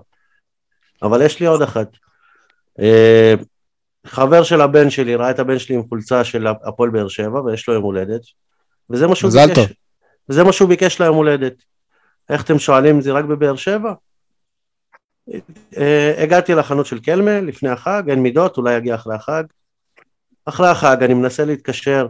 [1.01, 1.87] אבל יש לי עוד אחת.
[2.79, 3.33] אה,
[4.05, 7.67] חבר של הבן שלי ראה את הבן שלי עם חולצה של הפועל באר שבע, ויש
[7.67, 8.21] לו יום הולדת,
[8.89, 9.55] וזה מה שהוא ביקש.
[9.55, 9.67] טוב.
[10.29, 11.53] וזה מה שהוא ביקש ליום הולדת.
[12.29, 13.93] איך אתם שואלים, זה רק בבאר שבע?
[15.77, 19.43] אה, הגעתי לחנות של קלמה לפני החג, אין מידות, אולי יגיע אחרי החג.
[20.45, 22.07] אחרי החג אני מנסה להתקשר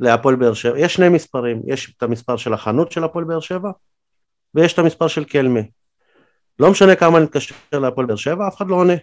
[0.00, 3.70] להפועל באר שבע, יש שני מספרים, יש את המספר של החנות של הפועל באר שבע
[4.54, 5.60] ויש את המספר של קלמה.
[6.58, 8.94] לא משנה כמה אני מתקשר להפועל באר שבע, אף אחד לא עונה.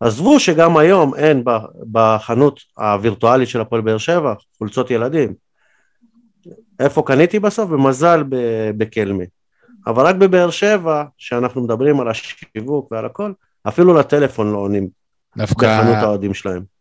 [0.00, 1.44] עזבו שגם היום אין
[1.92, 5.34] בחנות הווירטואלית של הפועל באר שבע חולצות ילדים.
[6.80, 7.70] איפה קניתי בסוף?
[7.70, 8.24] במזל
[8.76, 9.24] בקלמה.
[9.86, 13.32] אבל רק בבאר שבע, שאנחנו מדברים על השיווק ועל הכל,
[13.68, 14.88] אפילו לטלפון לא עונים
[15.36, 15.80] דווקא...
[15.80, 16.77] בחנות האוהדים שלהם.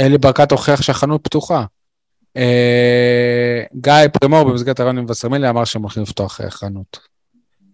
[0.00, 1.64] אלי ברקת הוכיח שהחנות פתוחה.
[2.36, 6.98] אה, גיא פרימור במסגרת הרעיון עם וסרמיליה אמר שהם הולכים לפתוח אה, חנות.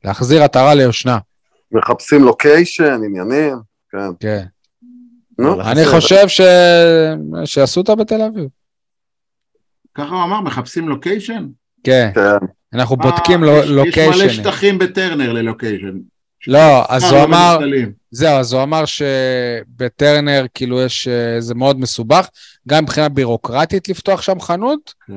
[0.05, 1.19] להחזיר עטרה ליושנה.
[1.73, 3.57] מחפשים לוקיישן, עניינים,
[3.91, 4.11] כן.
[4.21, 4.45] כן.
[5.39, 6.41] נו, אני חושב ש...
[7.45, 8.49] שיעשו אותה בתל אביב.
[9.95, 11.47] ככה הוא אמר, מחפשים לוקיישן?
[11.85, 12.11] כן.
[12.15, 12.47] כן.
[12.75, 14.11] אנחנו בודקים לוקיישן.
[14.11, 15.99] יש מלא שטחים בטרנר ללוקיישן.
[16.47, 17.59] לא, אז הוא אמר.
[18.11, 22.29] זהו, אז הוא אמר שבטרנר כאילו יש, אה, זה מאוד מסובך,
[22.69, 25.13] גם מבחינה בירוקרטית לפתוח שם חנות, כן.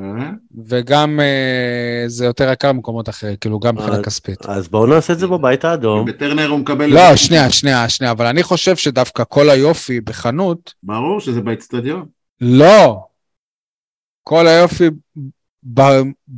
[0.65, 4.45] וגם אה, זה יותר יקר במקומות אחרים, כאילו גם מבחינה כספית.
[4.45, 6.05] אז בואו נעשה את זה בבית האדום.
[6.05, 6.85] בטרנר הוא מקבל...
[6.85, 12.05] לא, שנייה, שנייה, שנייה, אבל אני חושב שדווקא כל היופי בחנות, ברור שזה באצטדיון.
[12.41, 13.03] לא.
[14.23, 14.89] כל היופי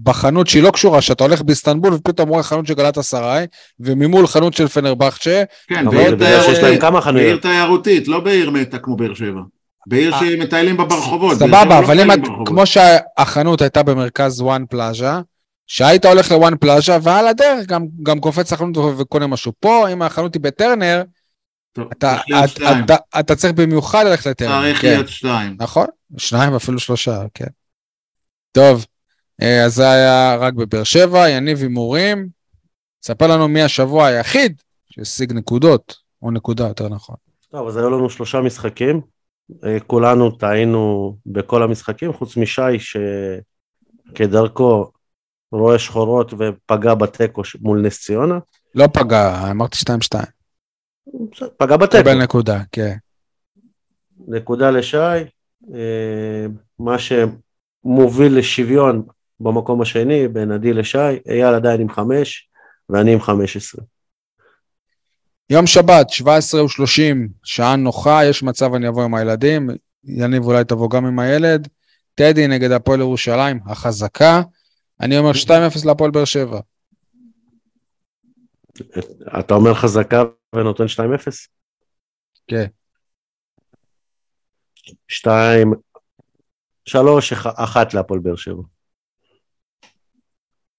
[0.03, 3.47] בחנות שהיא לא קשורה, שאתה הולך באיסטנבול ופתאום רואה חנות של גלת אסריי,
[3.79, 7.37] וממול חנות של פנרבכצ'ה, כן, אבל בעיר זה בגלל שיש תיירות- להם כמה בעיר.
[7.37, 9.41] תיירותית, לא בעיר מתה כמו באר שבע.
[9.87, 10.19] בעיר אה.
[10.19, 11.37] שמטיילים בה ברחובות.
[11.37, 12.09] סבבה, לא אבל אם.
[12.45, 15.21] כמו שהחנות הייתה במרכז וואן פלאז'ה,
[15.67, 19.51] שהיית הולך לוואן פלאז'ה, ועל הדרך גם, גם קופץ לחנות ו- וקונה משהו.
[19.59, 21.03] פה, אם החנות היא בטרנר,
[21.73, 22.85] טוב, אתה, צריך להיות אתה, שתיים.
[22.85, 24.61] אתה, אתה צריך במיוחד ללכת לטרנר.
[24.61, 24.87] צריך כן.
[24.87, 25.55] להיות שתיים.
[25.59, 25.85] נכון,
[26.17, 27.45] שניים אפילו שלושה, כן.
[28.51, 28.92] טוב, אה,
[29.41, 32.29] אז זה היה רק בבאר שבע, יניב הימורים.
[33.03, 37.15] ספר לנו מי השבוע היחיד שהשיג נקודות, או נקודה יותר נכון.
[37.51, 39.01] טוב, אז היו לנו שלושה משחקים.
[39.65, 42.61] אה, כולנו טעינו בכל המשחקים, חוץ משי
[44.09, 44.91] שכדרכו
[45.51, 48.39] רואה שחורות ופגע בתיקו מול נס ציונה.
[48.75, 49.89] לא פגע, אמרתי 2-2.
[51.31, 52.03] בסדר, פגע בתיקו.
[52.03, 52.95] קיבל נקודה, כן.
[54.27, 54.97] נקודה לשי,
[55.73, 56.45] אה,
[56.79, 59.03] מה שמוביל לשוויון
[59.43, 60.97] במקום השני בין עדי לשי,
[61.29, 62.49] אייל עדיין עם חמש
[62.89, 63.83] ואני עם חמש עשרה.
[65.49, 69.69] יום שבת, 17 ו-30, שעה נוחה, יש מצב אני אבוא עם הילדים,
[70.03, 71.67] יניב אולי תבוא גם עם הילד.
[72.15, 74.41] טדי נגד הפועל ירושלים, החזקה.
[75.01, 76.59] אני אומר 2-0 להפועל באר שבע.
[79.39, 80.23] אתה אומר חזקה
[80.55, 81.47] ונותן 2-0?
[82.47, 82.65] כן.
[85.07, 85.73] שתיים,
[86.85, 88.61] שלוש, אח- אחת להפועל באר שבע.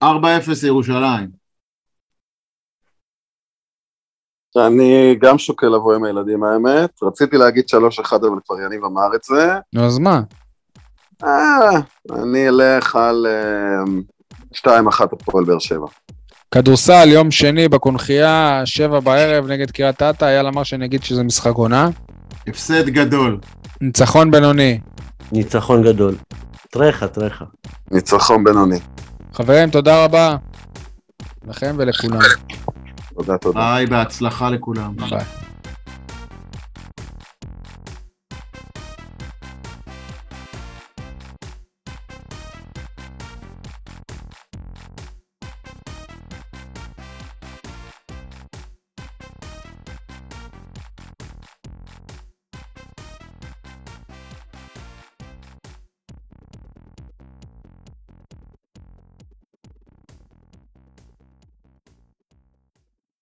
[0.05, 1.45] 4-0 ירושלים.
[4.57, 7.77] אני גם שוקל לבוא עם הילדים האמת, רציתי להגיד 3-1
[8.17, 9.55] אבל כבר יניב אמר את זה.
[9.73, 10.21] נו, אז מה?
[11.25, 14.71] אה, אני אלך על אה,
[15.01, 15.87] 2-1 הפועל באר שבע.
[16.51, 21.55] כדורסל, יום שני בקונכייה, שבע בערב נגד קריית אתא, אייל אמר שאני אגיד שזה משחק
[21.55, 21.89] עונה.
[22.47, 23.39] הפסד גדול.
[23.81, 24.81] ניצחון בינוני.
[25.33, 26.15] ניצחון גדול.
[26.71, 27.45] טרחה, טרחה.
[27.91, 28.79] ניצחון בינוני.
[29.35, 30.37] חברים, תודה רבה
[31.49, 32.19] לכם ולכולם.
[33.15, 33.61] תודה, תודה.
[33.61, 34.97] ביי, בהצלחה לכולם.
[34.97, 35.44] ביי.